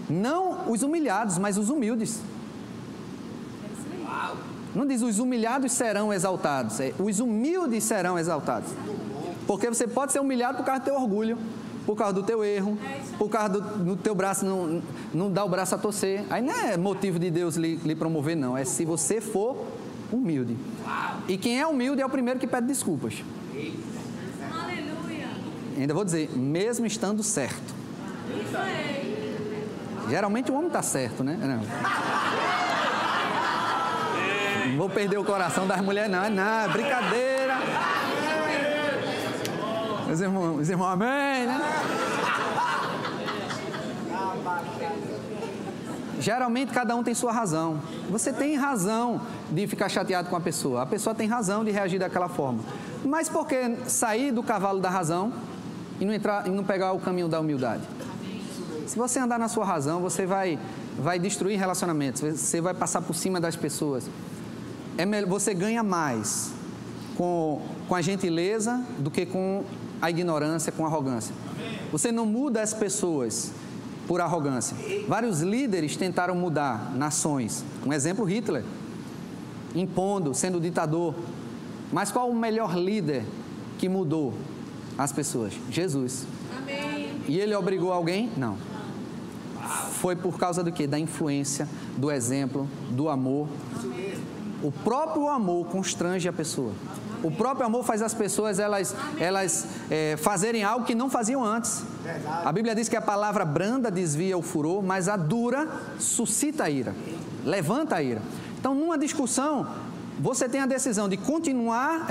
Não 0.10 0.70
os 0.72 0.84
humilhados, 0.84 1.38
mas 1.38 1.58
os 1.58 1.70
humildes. 1.70 2.22
Não 4.74 4.86
diz 4.86 5.02
os 5.02 5.20
humilhados 5.20 5.74
serão 5.74 6.14
exaltados, 6.14 6.80
é, 6.80 6.94
os 6.98 7.20
humildes 7.20 7.84
serão 7.84 8.18
exaltados. 8.18 8.70
Porque 9.46 9.68
você 9.68 9.86
pode 9.86 10.14
ser 10.14 10.20
humilhado 10.20 10.58
por 10.58 10.66
causa 10.66 10.80
do 10.80 10.86
teu 10.86 10.96
orgulho, 10.96 11.38
por 11.86 11.96
causa 11.96 12.14
do 12.14 12.24
teu 12.24 12.44
erro, 12.44 12.78
por 13.18 13.30
causa 13.30 13.50
do, 13.50 13.62
do 13.84 13.96
teu 13.98 14.16
braço 14.16 14.46
não, 14.46 14.82
não 15.14 15.32
dar 15.32 15.44
o 15.44 15.50
braço 15.50 15.76
a 15.76 15.78
torcer. 15.78 16.24
Aí 16.30 16.42
não 16.42 16.54
é 16.54 16.78
motivo 16.78 17.20
de 17.20 17.30
Deus 17.30 17.56
lhe, 17.58 17.76
lhe 17.78 17.96
promover, 17.96 18.36
não. 18.36 18.58
É 18.58 18.64
se 18.64 18.86
você 18.86 19.20
for 19.20 19.58
humilde. 20.12 20.56
E 21.28 21.38
quem 21.38 21.60
é 21.60 21.68
humilde 21.68 22.02
é 22.02 22.06
o 22.06 22.10
primeiro 22.10 22.40
que 22.40 22.48
pede 22.48 22.68
desculpas. 22.68 23.24
Aleluia. 24.54 25.28
Ainda 25.78 25.94
vou 25.94 26.06
dizer, 26.06 26.30
mesmo 26.38 26.86
estando 26.86 27.22
certo. 27.24 27.81
Isso. 28.40 30.10
Geralmente 30.10 30.52
o 30.52 30.56
homem 30.56 30.68
está 30.68 30.82
certo, 30.82 31.24
né? 31.24 31.38
Não. 31.40 31.62
Não 34.70 34.78
vou 34.78 34.90
perder 34.90 35.18
o 35.18 35.24
coração 35.24 35.68
das 35.68 35.82
mulheres, 35.82 36.12
não. 36.12 36.30
Não, 36.30 36.44
é 36.44 36.68
brincadeira. 36.68 37.58
Os 40.12 40.20
irmãos, 40.20 40.60
os 40.60 40.70
amém, 40.70 41.46
né? 41.46 41.62
Geralmente 46.20 46.72
cada 46.72 46.96
um 46.96 47.02
tem 47.02 47.16
sua 47.16 47.32
razão. 47.32 47.80
Você 48.10 48.32
tem 48.32 48.56
razão 48.56 49.22
de 49.50 49.66
ficar 49.66 49.90
chateado 49.90 50.30
com 50.30 50.36
a 50.36 50.42
pessoa. 50.42 50.84
A 50.84 50.86
pessoa 50.86 51.16
tem 51.16 51.28
razão 51.28 51.64
de 51.64 51.72
reagir 51.72 52.00
daquela 52.00 52.30
forma. 52.30 52.60
Mas 53.04 53.28
por 53.28 53.48
que 53.48 53.76
sair 53.88 54.32
do 54.32 54.44
cavalo 54.44 54.80
da 54.80 54.90
razão 54.90 55.34
e 56.00 56.06
não, 56.06 56.14
entrar, 56.14 56.46
e 56.46 56.52
não 56.52 56.64
pegar 56.64 56.92
o 56.92 57.00
caminho 57.00 57.28
da 57.28 57.40
humildade? 57.40 57.82
Se 58.92 59.00
você 59.00 59.20
andar 59.20 59.40
na 59.40 59.48
sua 59.48 59.64
razão, 59.64 60.02
você 60.02 60.26
vai, 60.26 60.60
vai 61.00 61.18
destruir 61.18 61.58
relacionamentos, 61.58 62.20
você 62.22 62.60
vai 62.60 62.74
passar 62.74 63.02
por 63.02 63.16
cima 63.16 63.40
das 63.40 63.56
pessoas. 63.56 64.10
É 64.98 65.06
melhor, 65.06 65.30
você 65.30 65.54
ganha 65.54 65.82
mais 65.82 66.52
com, 67.16 67.62
com 67.88 67.96
a 67.96 68.02
gentileza 68.02 68.86
do 69.00 69.10
que 69.10 69.26
com 69.26 69.64
a 70.02 70.10
ignorância, 70.10 70.74
com 70.74 70.84
a 70.84 70.90
arrogância. 70.90 71.34
Você 71.90 72.12
não 72.12 72.26
muda 72.26 72.62
as 72.62 72.74
pessoas 72.74 73.54
por 74.10 74.20
arrogância. 74.20 74.76
Vários 75.08 75.40
líderes 75.40 75.96
tentaram 75.96 76.36
mudar 76.36 76.92
nações. 76.94 77.64
Um 77.86 77.94
exemplo, 77.94 78.26
Hitler, 78.26 78.66
impondo, 79.74 80.34
sendo 80.34 80.60
ditador. 80.60 81.16
Mas 81.94 82.12
qual 82.12 82.30
o 82.30 82.36
melhor 82.36 82.78
líder 82.78 83.24
que 83.80 83.88
mudou 83.88 84.34
as 84.98 85.14
pessoas? 85.14 85.54
Jesus. 85.70 86.28
Amém. 86.58 87.22
E 87.26 87.40
ele 87.40 87.56
obrigou 87.56 87.94
alguém? 87.94 88.30
Não. 88.36 88.58
Foi 89.62 90.16
por 90.16 90.38
causa 90.38 90.64
do 90.64 90.72
que? 90.72 90.88
Da 90.88 91.00
influência, 91.00 91.68
do 91.98 92.12
exemplo, 92.12 92.68
do 92.90 93.10
amor. 93.10 93.48
O 94.64 94.72
próprio 94.72 95.28
amor 95.28 95.68
constrange 95.68 96.28
a 96.28 96.34
pessoa. 96.34 96.74
O 97.24 97.30
próprio 97.30 97.66
amor 97.66 97.84
faz 97.84 98.02
as 98.02 98.14
pessoas 98.14 98.58
elas, 98.58 98.96
elas 99.20 99.68
é, 99.90 100.18
fazerem 100.18 100.64
algo 100.64 100.86
que 100.86 100.96
não 100.96 101.10
faziam 101.10 101.44
antes. 101.44 101.84
A 102.44 102.52
Bíblia 102.52 102.74
diz 102.74 102.90
que 102.90 102.96
a 102.96 103.02
palavra 103.02 103.46
branda 103.46 103.92
desvia 103.92 104.38
o 104.38 104.42
furor, 104.42 104.82
mas 104.82 105.08
a 105.08 105.16
dura 105.16 105.68
suscita 106.00 106.64
a 106.64 106.70
ira, 106.70 106.96
levanta 107.46 107.96
a 107.96 108.04
ira. 108.04 108.22
Então, 108.60 108.74
numa 108.74 108.98
discussão, 108.98 109.68
você 110.22 110.48
tem 110.48 110.62
a 110.62 110.68
decisão 110.68 111.10
de 111.10 111.18
continuar 111.18 112.06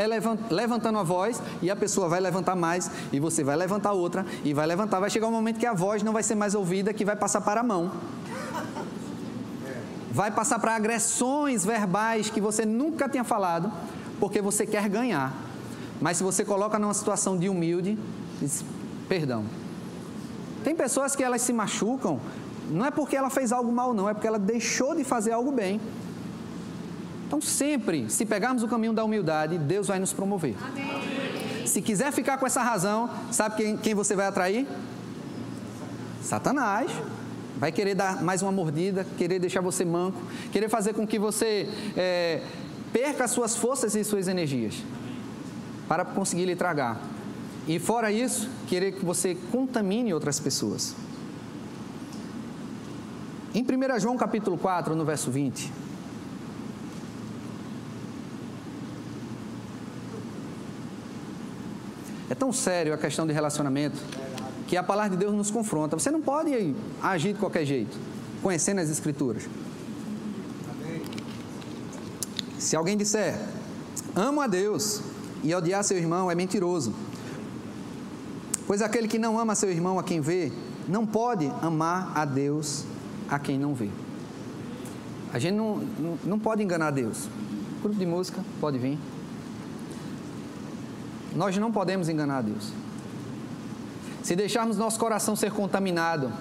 levantando 0.50 0.98
a 0.98 1.02
voz 1.04 1.40
e 1.62 1.70
a 1.70 1.76
pessoa 1.76 2.08
vai 2.08 2.18
levantar 2.18 2.56
mais 2.56 2.90
e 3.12 3.20
você 3.20 3.44
vai 3.44 3.54
levantar 3.54 3.92
outra 3.92 4.26
e 4.44 4.52
vai 4.52 4.66
levantar. 4.66 4.98
Vai 4.98 5.08
chegar 5.08 5.28
um 5.28 5.30
momento 5.30 5.60
que 5.60 5.66
a 5.66 5.72
voz 5.72 6.02
não 6.02 6.12
vai 6.12 6.24
ser 6.24 6.34
mais 6.34 6.56
ouvida, 6.56 6.92
que 6.92 7.04
vai 7.04 7.14
passar 7.14 7.40
para 7.40 7.60
a 7.60 7.62
mão. 7.62 7.92
Vai 10.10 10.32
passar 10.32 10.58
para 10.58 10.74
agressões 10.74 11.64
verbais 11.64 12.28
que 12.28 12.40
você 12.40 12.66
nunca 12.66 13.08
tinha 13.08 13.22
falado 13.22 13.70
porque 14.18 14.42
você 14.42 14.66
quer 14.66 14.88
ganhar. 14.88 15.32
Mas 16.00 16.16
se 16.16 16.24
você 16.24 16.44
coloca 16.44 16.80
numa 16.80 16.94
situação 16.94 17.38
de 17.38 17.48
humilde, 17.48 17.96
diz, 18.40 18.64
perdão. 19.08 19.44
Tem 20.64 20.74
pessoas 20.74 21.14
que 21.14 21.22
elas 21.22 21.42
se 21.42 21.52
machucam, 21.52 22.18
não 22.68 22.84
é 22.84 22.90
porque 22.90 23.14
ela 23.14 23.30
fez 23.30 23.52
algo 23.52 23.70
mal, 23.70 23.94
não, 23.94 24.08
é 24.08 24.14
porque 24.14 24.26
ela 24.26 24.38
deixou 24.38 24.96
de 24.96 25.04
fazer 25.04 25.30
algo 25.30 25.52
bem. 25.52 25.80
Então, 27.30 27.40
sempre, 27.40 28.10
se 28.10 28.26
pegarmos 28.26 28.64
o 28.64 28.66
caminho 28.66 28.92
da 28.92 29.04
humildade, 29.04 29.56
Deus 29.56 29.86
vai 29.86 30.00
nos 30.00 30.12
promover. 30.12 30.56
Amém. 30.60 31.64
Se 31.64 31.80
quiser 31.80 32.10
ficar 32.10 32.38
com 32.38 32.44
essa 32.44 32.60
razão, 32.60 33.08
sabe 33.30 33.54
quem, 33.54 33.76
quem 33.76 33.94
você 33.94 34.16
vai 34.16 34.26
atrair? 34.26 34.66
Satanás. 36.20 36.90
Vai 37.56 37.70
querer 37.70 37.94
dar 37.94 38.20
mais 38.20 38.42
uma 38.42 38.50
mordida, 38.50 39.06
querer 39.16 39.38
deixar 39.38 39.60
você 39.60 39.84
manco, 39.84 40.20
querer 40.50 40.68
fazer 40.68 40.92
com 40.92 41.06
que 41.06 41.20
você 41.20 41.68
é, 41.96 42.42
perca 42.92 43.22
as 43.22 43.30
suas 43.30 43.54
forças 43.54 43.94
e 43.94 44.02
suas 44.02 44.26
energias 44.26 44.82
para 45.86 46.04
conseguir 46.04 46.46
lhe 46.46 46.56
tragar. 46.56 47.00
E 47.68 47.78
fora 47.78 48.10
isso, 48.10 48.50
querer 48.66 48.90
que 48.90 49.04
você 49.04 49.36
contamine 49.52 50.12
outras 50.12 50.40
pessoas. 50.40 50.96
Em 53.54 53.62
1 53.62 54.00
João 54.00 54.16
capítulo 54.16 54.58
4, 54.58 54.96
no 54.96 55.04
verso 55.04 55.30
20. 55.30 55.79
Tão 62.40 62.52
sério 62.54 62.94
a 62.94 62.96
questão 62.96 63.26
de 63.26 63.34
relacionamento 63.34 63.98
que 64.66 64.74
a 64.74 64.82
palavra 64.82 65.10
de 65.10 65.16
Deus 65.18 65.34
nos 65.34 65.50
confronta. 65.50 65.98
Você 65.98 66.10
não 66.10 66.22
pode 66.22 66.74
agir 67.02 67.34
de 67.34 67.38
qualquer 67.38 67.66
jeito, 67.66 67.96
conhecendo 68.42 68.80
as 68.80 68.88
Escrituras. 68.88 69.46
Se 72.58 72.74
alguém 72.74 72.96
disser, 72.96 73.38
amo 74.16 74.40
a 74.40 74.46
Deus 74.46 75.02
e 75.42 75.54
odiar 75.54 75.84
seu 75.84 75.98
irmão, 75.98 76.30
é 76.30 76.34
mentiroso. 76.34 76.94
Pois 78.66 78.80
aquele 78.80 79.06
que 79.06 79.18
não 79.18 79.38
ama 79.38 79.54
seu 79.54 79.70
irmão 79.70 79.98
a 79.98 80.02
quem 80.02 80.20
vê, 80.20 80.50
não 80.88 81.04
pode 81.04 81.50
amar 81.60 82.12
a 82.14 82.24
Deus 82.24 82.84
a 83.28 83.38
quem 83.38 83.58
não 83.58 83.74
vê. 83.74 83.90
A 85.32 85.38
gente 85.38 85.56
não, 85.56 85.76
não, 85.98 86.18
não 86.24 86.38
pode 86.38 86.62
enganar 86.62 86.90
Deus. 86.90 87.28
Grupo 87.82 87.98
de 87.98 88.06
música, 88.06 88.42
pode 88.60 88.78
vir. 88.78 88.98
Nós 91.34 91.56
não 91.56 91.70
podemos 91.70 92.08
enganar 92.08 92.42
Deus. 92.42 92.72
Se 94.22 94.36
deixarmos 94.36 94.76
nosso 94.76 94.98
coração 94.98 95.34
ser 95.34 95.50
contaminado 95.52 96.32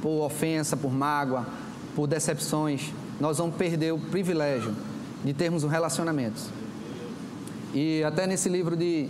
por 0.00 0.24
ofensa, 0.24 0.76
por 0.76 0.92
mágoa, 0.92 1.46
por 1.94 2.06
decepções, 2.06 2.92
nós 3.20 3.38
vamos 3.38 3.56
perder 3.56 3.92
o 3.92 3.98
privilégio 3.98 4.74
de 5.24 5.32
termos 5.32 5.64
um 5.64 5.68
relacionamento. 5.68 6.40
E 7.74 8.02
até 8.04 8.26
nesse 8.26 8.48
livro 8.48 8.76
de 8.76 9.08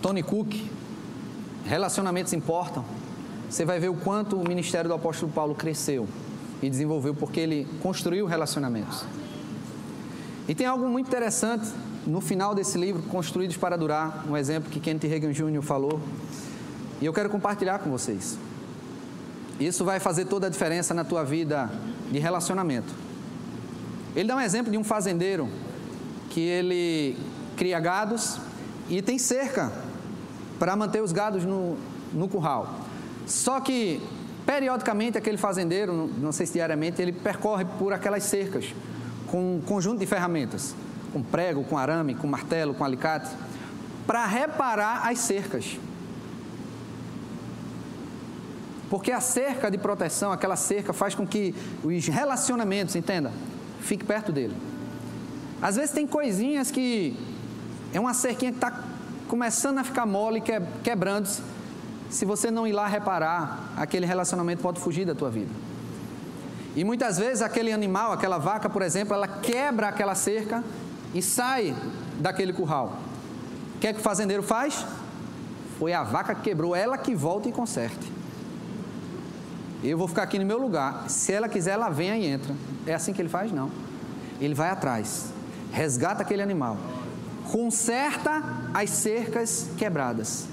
Tony 0.00 0.22
Cook, 0.22 0.54
Relacionamentos 1.64 2.32
Importam, 2.32 2.84
você 3.48 3.64
vai 3.64 3.78
ver 3.78 3.88
o 3.88 3.94
quanto 3.94 4.36
o 4.36 4.46
ministério 4.46 4.88
do 4.88 4.94
apóstolo 4.94 5.30
Paulo 5.30 5.54
cresceu 5.54 6.08
e 6.62 6.68
desenvolveu 6.68 7.14
porque 7.14 7.40
ele 7.40 7.68
construiu 7.82 8.26
relacionamentos. 8.26 9.04
E 10.48 10.54
tem 10.54 10.66
algo 10.66 10.88
muito 10.88 11.06
interessante 11.06 11.68
no 12.06 12.20
final 12.20 12.54
desse 12.54 12.76
livro, 12.76 13.02
Construídos 13.04 13.56
para 13.56 13.76
Durar, 13.76 14.24
um 14.28 14.36
exemplo 14.36 14.70
que 14.70 14.80
Kenneth 14.80 15.06
Reagan 15.08 15.32
Jr. 15.32 15.62
falou, 15.62 16.00
e 17.00 17.06
eu 17.06 17.12
quero 17.12 17.30
compartilhar 17.30 17.78
com 17.78 17.90
vocês. 17.90 18.38
Isso 19.60 19.84
vai 19.84 20.00
fazer 20.00 20.24
toda 20.24 20.46
a 20.46 20.50
diferença 20.50 20.92
na 20.92 21.04
tua 21.04 21.24
vida 21.24 21.70
de 22.10 22.18
relacionamento. 22.18 22.92
Ele 24.14 24.28
dá 24.28 24.36
um 24.36 24.40
exemplo 24.40 24.70
de 24.70 24.78
um 24.78 24.84
fazendeiro 24.84 25.48
que 26.30 26.40
ele 26.40 27.16
cria 27.56 27.78
gados 27.78 28.38
e 28.88 29.00
tem 29.00 29.18
cerca 29.18 29.72
para 30.58 30.74
manter 30.74 31.02
os 31.02 31.12
gados 31.12 31.44
no, 31.44 31.76
no 32.12 32.28
curral. 32.28 32.80
Só 33.26 33.60
que, 33.60 34.02
periodicamente, 34.44 35.16
aquele 35.16 35.36
fazendeiro, 35.36 36.10
não 36.18 36.32
sei 36.32 36.46
se 36.46 36.54
diariamente, 36.54 37.00
ele 37.00 37.12
percorre 37.12 37.64
por 37.78 37.92
aquelas 37.92 38.24
cercas 38.24 38.74
com 39.28 39.56
um 39.56 39.60
conjunto 39.60 40.00
de 40.00 40.06
ferramentas, 40.06 40.74
com 41.12 41.22
prego, 41.22 41.62
com 41.64 41.76
arame, 41.76 42.14
com 42.14 42.26
martelo, 42.26 42.74
com 42.74 42.84
alicate, 42.84 43.30
para 44.06 44.26
reparar 44.26 45.08
as 45.08 45.18
cercas. 45.18 45.78
Porque 48.90 49.10
a 49.10 49.20
cerca 49.20 49.70
de 49.70 49.78
proteção, 49.78 50.32
aquela 50.32 50.56
cerca, 50.56 50.92
faz 50.92 51.14
com 51.14 51.26
que 51.26 51.54
os 51.82 52.06
relacionamentos, 52.08 52.94
entenda, 52.94 53.32
fique 53.80 54.04
perto 54.04 54.32
dele. 54.32 54.56
Às 55.60 55.76
vezes 55.76 55.92
tem 55.92 56.06
coisinhas 56.06 56.70
que 56.70 57.16
é 57.92 58.00
uma 58.00 58.12
cerquinha 58.12 58.50
que 58.50 58.58
está 58.58 58.82
começando 59.28 59.78
a 59.78 59.84
ficar 59.84 60.04
mole, 60.04 60.42
quebrando-se. 60.82 61.40
Se 62.10 62.26
você 62.26 62.50
não 62.50 62.66
ir 62.66 62.72
lá 62.72 62.86
reparar, 62.86 63.72
aquele 63.76 64.04
relacionamento 64.04 64.62
pode 64.62 64.78
fugir 64.80 65.06
da 65.06 65.14
tua 65.14 65.30
vida. 65.30 65.50
E 66.74 66.84
muitas 66.84 67.16
vezes 67.18 67.42
aquele 67.42 67.72
animal, 67.72 68.12
aquela 68.12 68.38
vaca, 68.38 68.68
por 68.68 68.82
exemplo, 68.82 69.14
ela 69.14 69.28
quebra 69.28 69.88
aquela 69.88 70.14
cerca 70.14 70.62
e 71.14 71.22
sai 71.22 71.74
daquele 72.18 72.52
curral. 72.52 72.98
O 73.76 73.78
que 73.78 73.88
é 73.88 73.92
que 73.92 74.00
o 74.00 74.02
fazendeiro 74.02 74.42
faz? 74.42 74.86
Foi 75.78 75.92
a 75.92 76.02
vaca 76.02 76.34
que 76.34 76.42
quebrou, 76.42 76.74
ela 76.74 76.96
que 76.96 77.14
volta 77.14 77.48
e 77.48 77.52
conserte. 77.52 78.12
Eu 79.82 79.98
vou 79.98 80.06
ficar 80.06 80.22
aqui 80.22 80.38
no 80.38 80.46
meu 80.46 80.58
lugar. 80.58 81.10
Se 81.10 81.32
ela 81.32 81.48
quiser, 81.48 81.72
ela 81.72 81.88
vem 81.88 82.22
e 82.22 82.26
entra. 82.26 82.54
É 82.86 82.94
assim 82.94 83.12
que 83.12 83.20
ele 83.20 83.28
faz? 83.28 83.50
Não. 83.50 83.70
Ele 84.40 84.54
vai 84.54 84.70
atrás, 84.70 85.32
resgata 85.72 86.22
aquele 86.22 86.42
animal, 86.42 86.76
conserta 87.50 88.42
as 88.74 88.90
cercas 88.90 89.68
quebradas. 89.76 90.46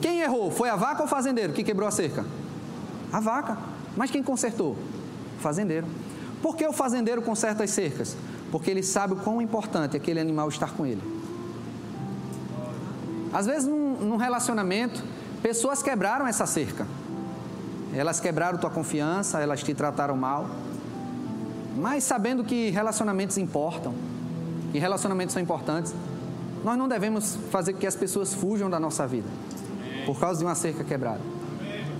Quem 0.00 0.20
errou? 0.20 0.50
Foi 0.50 0.68
a 0.68 0.76
vaca 0.76 1.02
ou 1.02 1.06
o 1.06 1.08
fazendeiro 1.08 1.52
que 1.52 1.62
quebrou 1.62 1.88
a 1.88 1.90
cerca? 1.92 2.24
A 3.12 3.20
vaca. 3.20 3.56
Mas 3.96 4.10
quem 4.10 4.22
consertou? 4.22 4.76
O 5.38 5.40
fazendeiro. 5.40 5.86
Por 6.40 6.56
que 6.56 6.66
o 6.66 6.72
fazendeiro 6.72 7.22
conserta 7.22 7.62
as 7.62 7.70
cercas? 7.70 8.16
Porque 8.52 8.70
ele 8.70 8.82
sabe 8.82 9.14
o 9.14 9.16
quão 9.16 9.42
importante 9.42 9.96
aquele 9.96 10.20
animal 10.20 10.48
estar 10.48 10.72
com 10.74 10.86
ele. 10.86 11.02
Às 13.32 13.46
vezes, 13.46 13.66
num, 13.66 13.96
num 13.96 14.16
relacionamento, 14.16 15.02
pessoas 15.42 15.82
quebraram 15.82 16.26
essa 16.26 16.46
cerca. 16.46 16.86
Elas 17.94 18.20
quebraram 18.20 18.58
tua 18.58 18.70
confiança, 18.70 19.40
elas 19.40 19.62
te 19.62 19.74
trataram 19.74 20.16
mal. 20.16 20.48
Mas 21.76 22.04
sabendo 22.04 22.44
que 22.44 22.70
relacionamentos 22.70 23.38
importam, 23.38 23.94
e 24.74 24.78
relacionamentos 24.78 25.32
são 25.32 25.42
importantes, 25.42 25.94
nós 26.62 26.78
não 26.78 26.86
devemos 26.86 27.36
fazer 27.50 27.72
que 27.72 27.86
as 27.86 27.96
pessoas 27.96 28.32
fujam 28.32 28.70
da 28.70 28.78
nossa 28.78 29.06
vida 29.06 29.28
por 30.06 30.18
causa 30.18 30.38
de 30.38 30.44
uma 30.44 30.54
cerca 30.54 30.84
quebrada. 30.84 31.20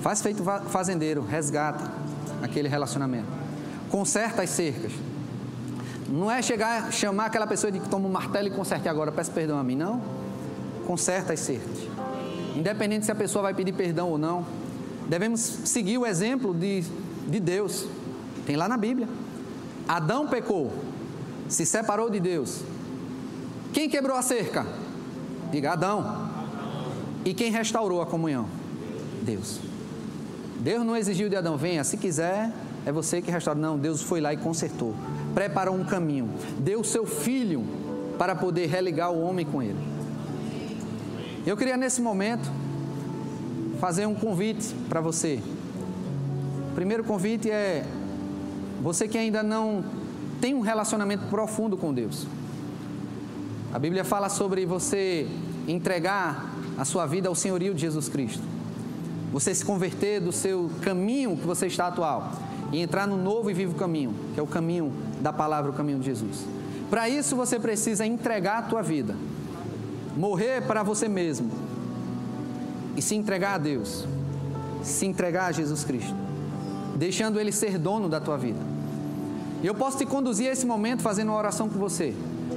Faz 0.01 0.21
feito 0.21 0.43
fazendeiro, 0.69 1.23
resgata 1.23 1.91
aquele 2.43 2.69
relacionamento. 2.69 3.29
Conserta 3.91 4.43
as 4.43 4.51
cercas. 4.51 4.93
Não 6.09 6.31
é 6.31 6.43
chegar, 6.43 6.93
chamar 6.93 7.27
aquela 7.27 7.47
pessoa 7.47 7.71
de 7.71 7.79
que 7.79 7.89
toma 7.89 8.09
um 8.09 8.13
martelo 8.13 8.49
e 8.49 8.51
conserte 8.51 8.89
agora, 8.89 9.11
peço 9.13 9.31
perdão 9.31 9.59
a 9.59 9.65
mim, 9.65 9.77
não. 9.77 10.01
Conserta 10.87 11.33
as 11.33 11.41
cercas. 11.41 11.79
Independente 12.57 13.07
se 13.07 13.13
a 13.13 13.15
pessoa 13.15 13.43
vai 13.43 13.55
pedir 13.55 13.73
perdão 13.73 14.11
ou 14.11 14.19
não, 14.19 14.45
devemos 15.09 15.41
seguir 15.41 15.99
o 15.99 16.07
exemplo 16.07 16.53
de, 16.53 16.83
de 17.27 17.41
Deus. 17.41 17.87
Tem 18.47 18.57
lá 18.57 18.69
na 18.69 18.77
Bíblia. 18.77 19.09
Adão 19.89 20.27
pecou, 20.27 20.73
se 21.49 21.65
separou 21.65 22.11
de 22.11 22.21
Deus. 22.21 22.63
Quem 23.73 23.89
quebrou 23.89 24.17
a 24.17 24.23
cerca? 24.23 24.67
Diga 25.51 25.73
Adão. 25.73 26.31
E 27.25 27.33
quem 27.33 27.51
restaurou 27.51 28.03
a 28.03 28.07
comunhão? 28.07 28.47
Deus. 29.23 29.61
Deus 30.59 30.85
não 30.85 30.97
exigiu 30.97 31.29
de 31.29 31.37
Adão, 31.37 31.57
venha, 31.57 31.83
se 31.83 31.97
quiser, 31.97 32.51
é 32.85 32.93
você 32.93 33.21
que 33.23 33.31
restaura. 33.31 33.59
Não, 33.59 33.79
Deus 33.79 34.03
foi 34.03 34.21
lá 34.21 34.33
e 34.33 34.37
consertou. 34.37 34.95
Preparou 35.35 35.75
um 35.75 35.85
caminho. 35.85 36.31
Deu 36.59 36.85
seu 36.85 37.07
filho 37.07 37.65
para 38.19 38.35
poder 38.35 38.67
religar 38.67 39.11
o 39.11 39.21
homem 39.23 39.45
com 39.45 39.63
ele. 39.63 39.79
Eu 41.47 41.57
queria 41.57 41.77
nesse 41.77 42.01
momento 42.01 42.51
fazer 43.81 44.07
um 44.07 44.15
convite 44.15 44.75
para 44.89 45.01
você. 45.01 45.41
O 46.71 46.75
primeiro 46.75 47.03
convite 47.03 47.51
é 47.51 47.85
você 48.81 49.09
que 49.09 49.19
ainda 49.19 49.43
não 49.43 49.85
tem 50.41 50.55
um 50.55 50.61
relacionamento 50.61 51.27
profundo 51.27 51.77
com 51.77 51.93
Deus. 51.93 52.27
A 53.73 53.79
Bíblia 53.79 54.05
fala 54.05 54.29
sobre 54.29 54.67
você 54.67 55.27
entregar 55.67 56.53
a 56.77 56.85
sua 56.85 57.07
vida 57.07 57.29
ao 57.29 57.35
senhorio 57.35 57.75
de 57.75 57.81
Jesus 57.81 58.09
Cristo. 58.09 58.43
Você 59.33 59.55
se 59.55 59.65
converter 59.65 60.21
do 60.21 60.31
seu 60.31 60.71
caminho 60.83 61.37
que 61.37 61.47
você 61.47 61.67
está 61.67 61.87
atual 61.87 62.33
e 62.73 62.81
entrar 62.81 63.07
no 63.07 63.17
novo 63.17 63.51
e 63.51 63.55
vivo 63.55 63.75
caminho, 63.75 64.15
que 64.35 64.41
é 64.41 64.43
o 64.43 64.47
caminho 64.47 64.93
da 65.21 65.33
palavra, 65.33 65.71
o 65.71 65.75
caminho 65.75 65.99
de 65.99 66.07
Jesus. 66.07 66.47
Para 66.91 67.09
isso 67.09 67.37
você 67.37 67.59
precisa 67.59 68.05
entregar 68.05 68.59
a 68.59 68.63
tua 68.63 68.83
vida, 68.83 69.15
morrer 70.17 70.63
para 70.63 70.83
você 70.83 71.09
mesmo 71.09 71.51
e 72.97 73.03
se 73.03 73.15
entregar 73.15 73.55
a 73.55 73.59
Deus, 73.59 74.07
se 74.83 75.07
entregar 75.07 75.47
a 75.47 75.53
Jesus 75.53 75.85
Cristo, 75.85 76.15
deixando 76.97 77.39
Ele 77.39 77.53
ser 77.53 77.79
dono 77.79 78.09
da 78.09 78.21
tua 78.21 78.37
vida. 78.37 78.61
E 79.63 79.67
eu 79.67 79.75
posso 79.75 79.99
te 79.99 80.05
conduzir 80.05 80.49
a 80.49 80.53
esse 80.53 80.67
momento 80.67 81.03
fazendo 81.03 81.29
uma 81.29 81.39
oração 81.39 81.69
com 81.69 81.79
você. 81.79 82.15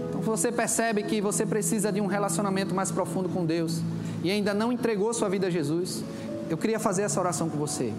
Então, 0.10 0.22
você 0.22 0.52
percebe 0.52 1.04
que 1.04 1.22
você 1.22 1.46
precisa 1.46 1.92
de 1.92 2.02
um 2.02 2.08
relacionamento 2.08 2.74
mais 2.74 2.90
profundo 2.90 3.30
com 3.30 3.46
Deus 3.46 3.80
e 4.24 4.32
ainda 4.32 4.54
não 4.54 4.72
entregou 4.72 5.14
sua 5.14 5.30
vida 5.30 5.48
a 5.48 5.50
Jesus, 5.50 6.04
eu 6.50 6.58
queria 6.58 6.80
fazer 6.80 7.04
essa 7.04 7.20
oração 7.20 7.48
com 7.48 7.58
você. 7.58 7.94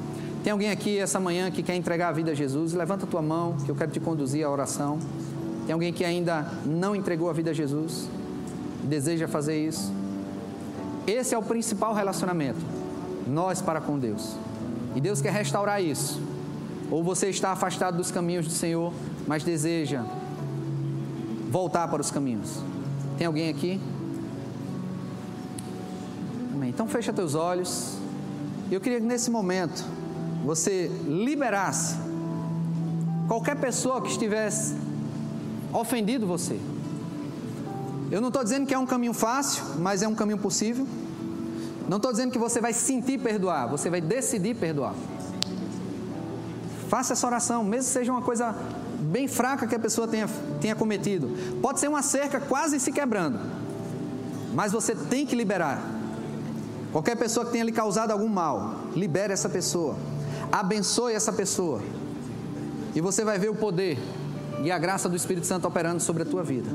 Tem 0.46 0.52
alguém 0.52 0.70
aqui 0.70 0.96
essa 0.96 1.18
manhã 1.18 1.50
que 1.50 1.60
quer 1.60 1.74
entregar 1.74 2.10
a 2.10 2.12
vida 2.12 2.30
a 2.30 2.34
Jesus? 2.34 2.72
Levanta 2.72 3.04
a 3.04 3.08
tua 3.08 3.20
mão, 3.20 3.56
que 3.64 3.68
eu 3.68 3.74
quero 3.74 3.90
te 3.90 3.98
conduzir 3.98 4.46
à 4.46 4.48
oração. 4.48 5.00
Tem 5.66 5.72
alguém 5.72 5.92
que 5.92 6.04
ainda 6.04 6.48
não 6.64 6.94
entregou 6.94 7.28
a 7.28 7.32
vida 7.32 7.50
a 7.50 7.52
Jesus 7.52 8.08
deseja 8.84 9.26
fazer 9.26 9.58
isso? 9.66 9.92
Esse 11.04 11.34
é 11.34 11.38
o 11.38 11.42
principal 11.42 11.94
relacionamento, 11.94 12.60
nós 13.26 13.60
para 13.60 13.80
com 13.80 13.98
Deus. 13.98 14.36
E 14.94 15.00
Deus 15.00 15.20
quer 15.20 15.32
restaurar 15.32 15.82
isso. 15.82 16.22
Ou 16.92 17.02
você 17.02 17.28
está 17.28 17.50
afastado 17.50 17.96
dos 17.96 18.12
caminhos 18.12 18.46
do 18.46 18.52
Senhor, 18.52 18.92
mas 19.26 19.42
deseja 19.42 20.04
voltar 21.50 21.88
para 21.88 22.00
os 22.00 22.12
caminhos. 22.12 22.60
Tem 23.18 23.26
alguém 23.26 23.50
aqui? 23.50 23.80
Amém. 26.54 26.70
Então 26.70 26.86
fecha 26.86 27.12
teus 27.12 27.34
olhos. 27.34 27.98
Eu 28.70 28.80
queria 28.80 29.00
que 29.00 29.06
nesse 29.06 29.28
momento 29.28 30.05
você 30.46 30.88
liberasse 31.04 31.96
qualquer 33.26 33.56
pessoa 33.56 34.00
que 34.00 34.08
estivesse 34.08 34.76
ofendido 35.72 36.24
você. 36.24 36.56
Eu 38.12 38.20
não 38.20 38.28
estou 38.28 38.44
dizendo 38.44 38.64
que 38.64 38.72
é 38.72 38.78
um 38.78 38.86
caminho 38.86 39.12
fácil, 39.12 39.64
mas 39.80 40.04
é 40.04 40.08
um 40.08 40.14
caminho 40.14 40.38
possível. 40.38 40.86
Não 41.88 41.96
estou 41.96 42.12
dizendo 42.12 42.30
que 42.30 42.38
você 42.38 42.60
vai 42.60 42.72
sentir 42.72 43.18
perdoar, 43.18 43.66
você 43.66 43.90
vai 43.90 44.00
decidir 44.00 44.54
perdoar. 44.54 44.94
Faça 46.88 47.14
essa 47.14 47.26
oração, 47.26 47.64
mesmo 47.64 47.88
que 47.88 47.94
seja 47.98 48.12
uma 48.12 48.22
coisa 48.22 48.54
bem 49.00 49.26
fraca 49.26 49.66
que 49.66 49.74
a 49.74 49.80
pessoa 49.80 50.06
tenha, 50.06 50.28
tenha 50.60 50.76
cometido. 50.76 51.28
Pode 51.60 51.80
ser 51.80 51.88
uma 51.88 52.02
cerca 52.02 52.38
quase 52.38 52.78
se 52.78 52.92
quebrando, 52.92 53.40
mas 54.54 54.70
você 54.70 54.94
tem 54.94 55.26
que 55.26 55.34
liberar. 55.34 55.82
Qualquer 56.92 57.16
pessoa 57.16 57.44
que 57.44 57.50
tenha 57.50 57.64
lhe 57.64 57.72
causado 57.72 58.12
algum 58.12 58.28
mal, 58.28 58.84
libere 58.94 59.32
essa 59.32 59.48
pessoa, 59.48 59.96
abençoe 60.50 61.14
essa 61.14 61.32
pessoa, 61.32 61.80
e 62.94 63.00
você 63.00 63.24
vai 63.24 63.38
ver 63.38 63.50
o 63.50 63.54
poder 63.54 63.98
e 64.62 64.70
a 64.70 64.78
graça 64.78 65.08
do 65.08 65.16
Espírito 65.16 65.46
Santo 65.46 65.68
operando 65.68 66.00
sobre 66.00 66.22
a 66.22 66.26
tua 66.26 66.42
vida. 66.42 66.70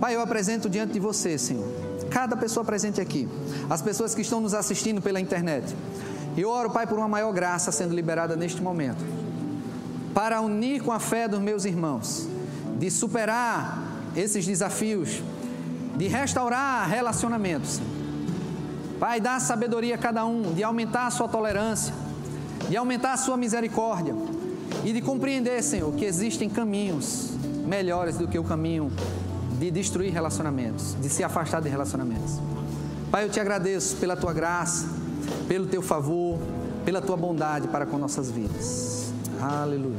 Pai, 0.00 0.14
eu 0.14 0.20
apresento 0.20 0.68
diante 0.68 0.92
de 0.92 1.00
você, 1.00 1.36
Senhor, 1.38 1.66
cada 2.10 2.36
pessoa 2.36 2.64
presente 2.64 3.00
aqui, 3.00 3.28
as 3.68 3.82
pessoas 3.82 4.14
que 4.14 4.22
estão 4.22 4.40
nos 4.40 4.54
assistindo 4.54 5.00
pela 5.00 5.20
internet. 5.20 5.74
Eu 6.36 6.48
oro, 6.48 6.70
Pai, 6.70 6.86
por 6.86 6.98
uma 6.98 7.08
maior 7.08 7.32
graça 7.32 7.72
sendo 7.72 7.94
liberada 7.94 8.36
neste 8.36 8.60
momento, 8.60 9.04
para 10.12 10.40
unir 10.40 10.82
com 10.82 10.92
a 10.92 10.98
fé 10.98 11.26
dos 11.26 11.40
meus 11.40 11.64
irmãos, 11.64 12.28
de 12.78 12.90
superar 12.90 13.82
esses 14.14 14.46
desafios, 14.46 15.22
de 15.96 16.06
restaurar 16.06 16.88
relacionamentos. 16.88 17.80
Pai, 19.04 19.20
dá 19.20 19.38
sabedoria 19.38 19.96
a 19.96 19.98
cada 19.98 20.24
um, 20.24 20.54
de 20.54 20.64
aumentar 20.64 21.06
a 21.06 21.10
sua 21.10 21.28
tolerância, 21.28 21.92
de 22.70 22.74
aumentar 22.74 23.12
a 23.12 23.16
sua 23.18 23.36
misericórdia 23.36 24.14
e 24.82 24.94
de 24.94 25.02
compreender, 25.02 25.62
Senhor, 25.62 25.92
que 25.92 26.06
existem 26.06 26.48
caminhos 26.48 27.32
melhores 27.66 28.16
do 28.16 28.26
que 28.26 28.38
o 28.38 28.42
caminho 28.42 28.90
de 29.58 29.70
destruir 29.70 30.10
relacionamentos, 30.10 30.96
de 31.02 31.10
se 31.10 31.22
afastar 31.22 31.60
de 31.60 31.68
relacionamentos. 31.68 32.40
Pai, 33.10 33.26
eu 33.26 33.28
te 33.28 33.38
agradeço 33.38 33.96
pela 33.96 34.16
tua 34.16 34.32
graça 34.32 34.88
pelo 35.46 35.66
teu 35.66 35.82
favor, 35.82 36.38
pela 36.86 37.02
tua 37.02 37.18
bondade 37.18 37.68
para 37.68 37.84
com 37.84 37.98
nossas 37.98 38.30
vidas. 38.30 39.12
Aleluia. 39.38 39.98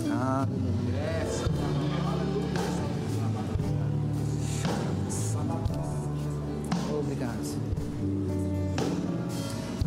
Obrigado. 0.00 0.75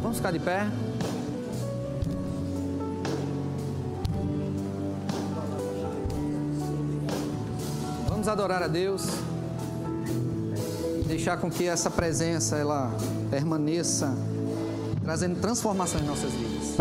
Vamos 0.09 0.17
ficar 0.17 0.31
de 0.31 0.39
pé? 0.39 0.65
Vamos 8.07 8.27
adorar 8.27 8.63
a 8.63 8.67
Deus. 8.67 9.05
Deixar 11.05 11.37
com 11.37 11.51
que 11.51 11.67
essa 11.67 11.91
presença 11.91 12.57
ela 12.57 12.91
permaneça 13.29 14.11
trazendo 15.03 15.39
transformação 15.39 16.01
em 16.01 16.05
nossas 16.05 16.31
vidas. 16.31 16.75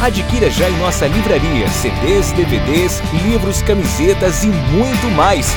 Adquira 0.00 0.48
já 0.48 0.70
em 0.70 0.78
nossa 0.78 1.08
livraria 1.08 1.66
CDs, 1.70 2.30
DVDs, 2.34 3.00
livros, 3.26 3.62
camisetas 3.62 4.44
e 4.44 4.46
muito 4.46 5.10
mais. 5.16 5.56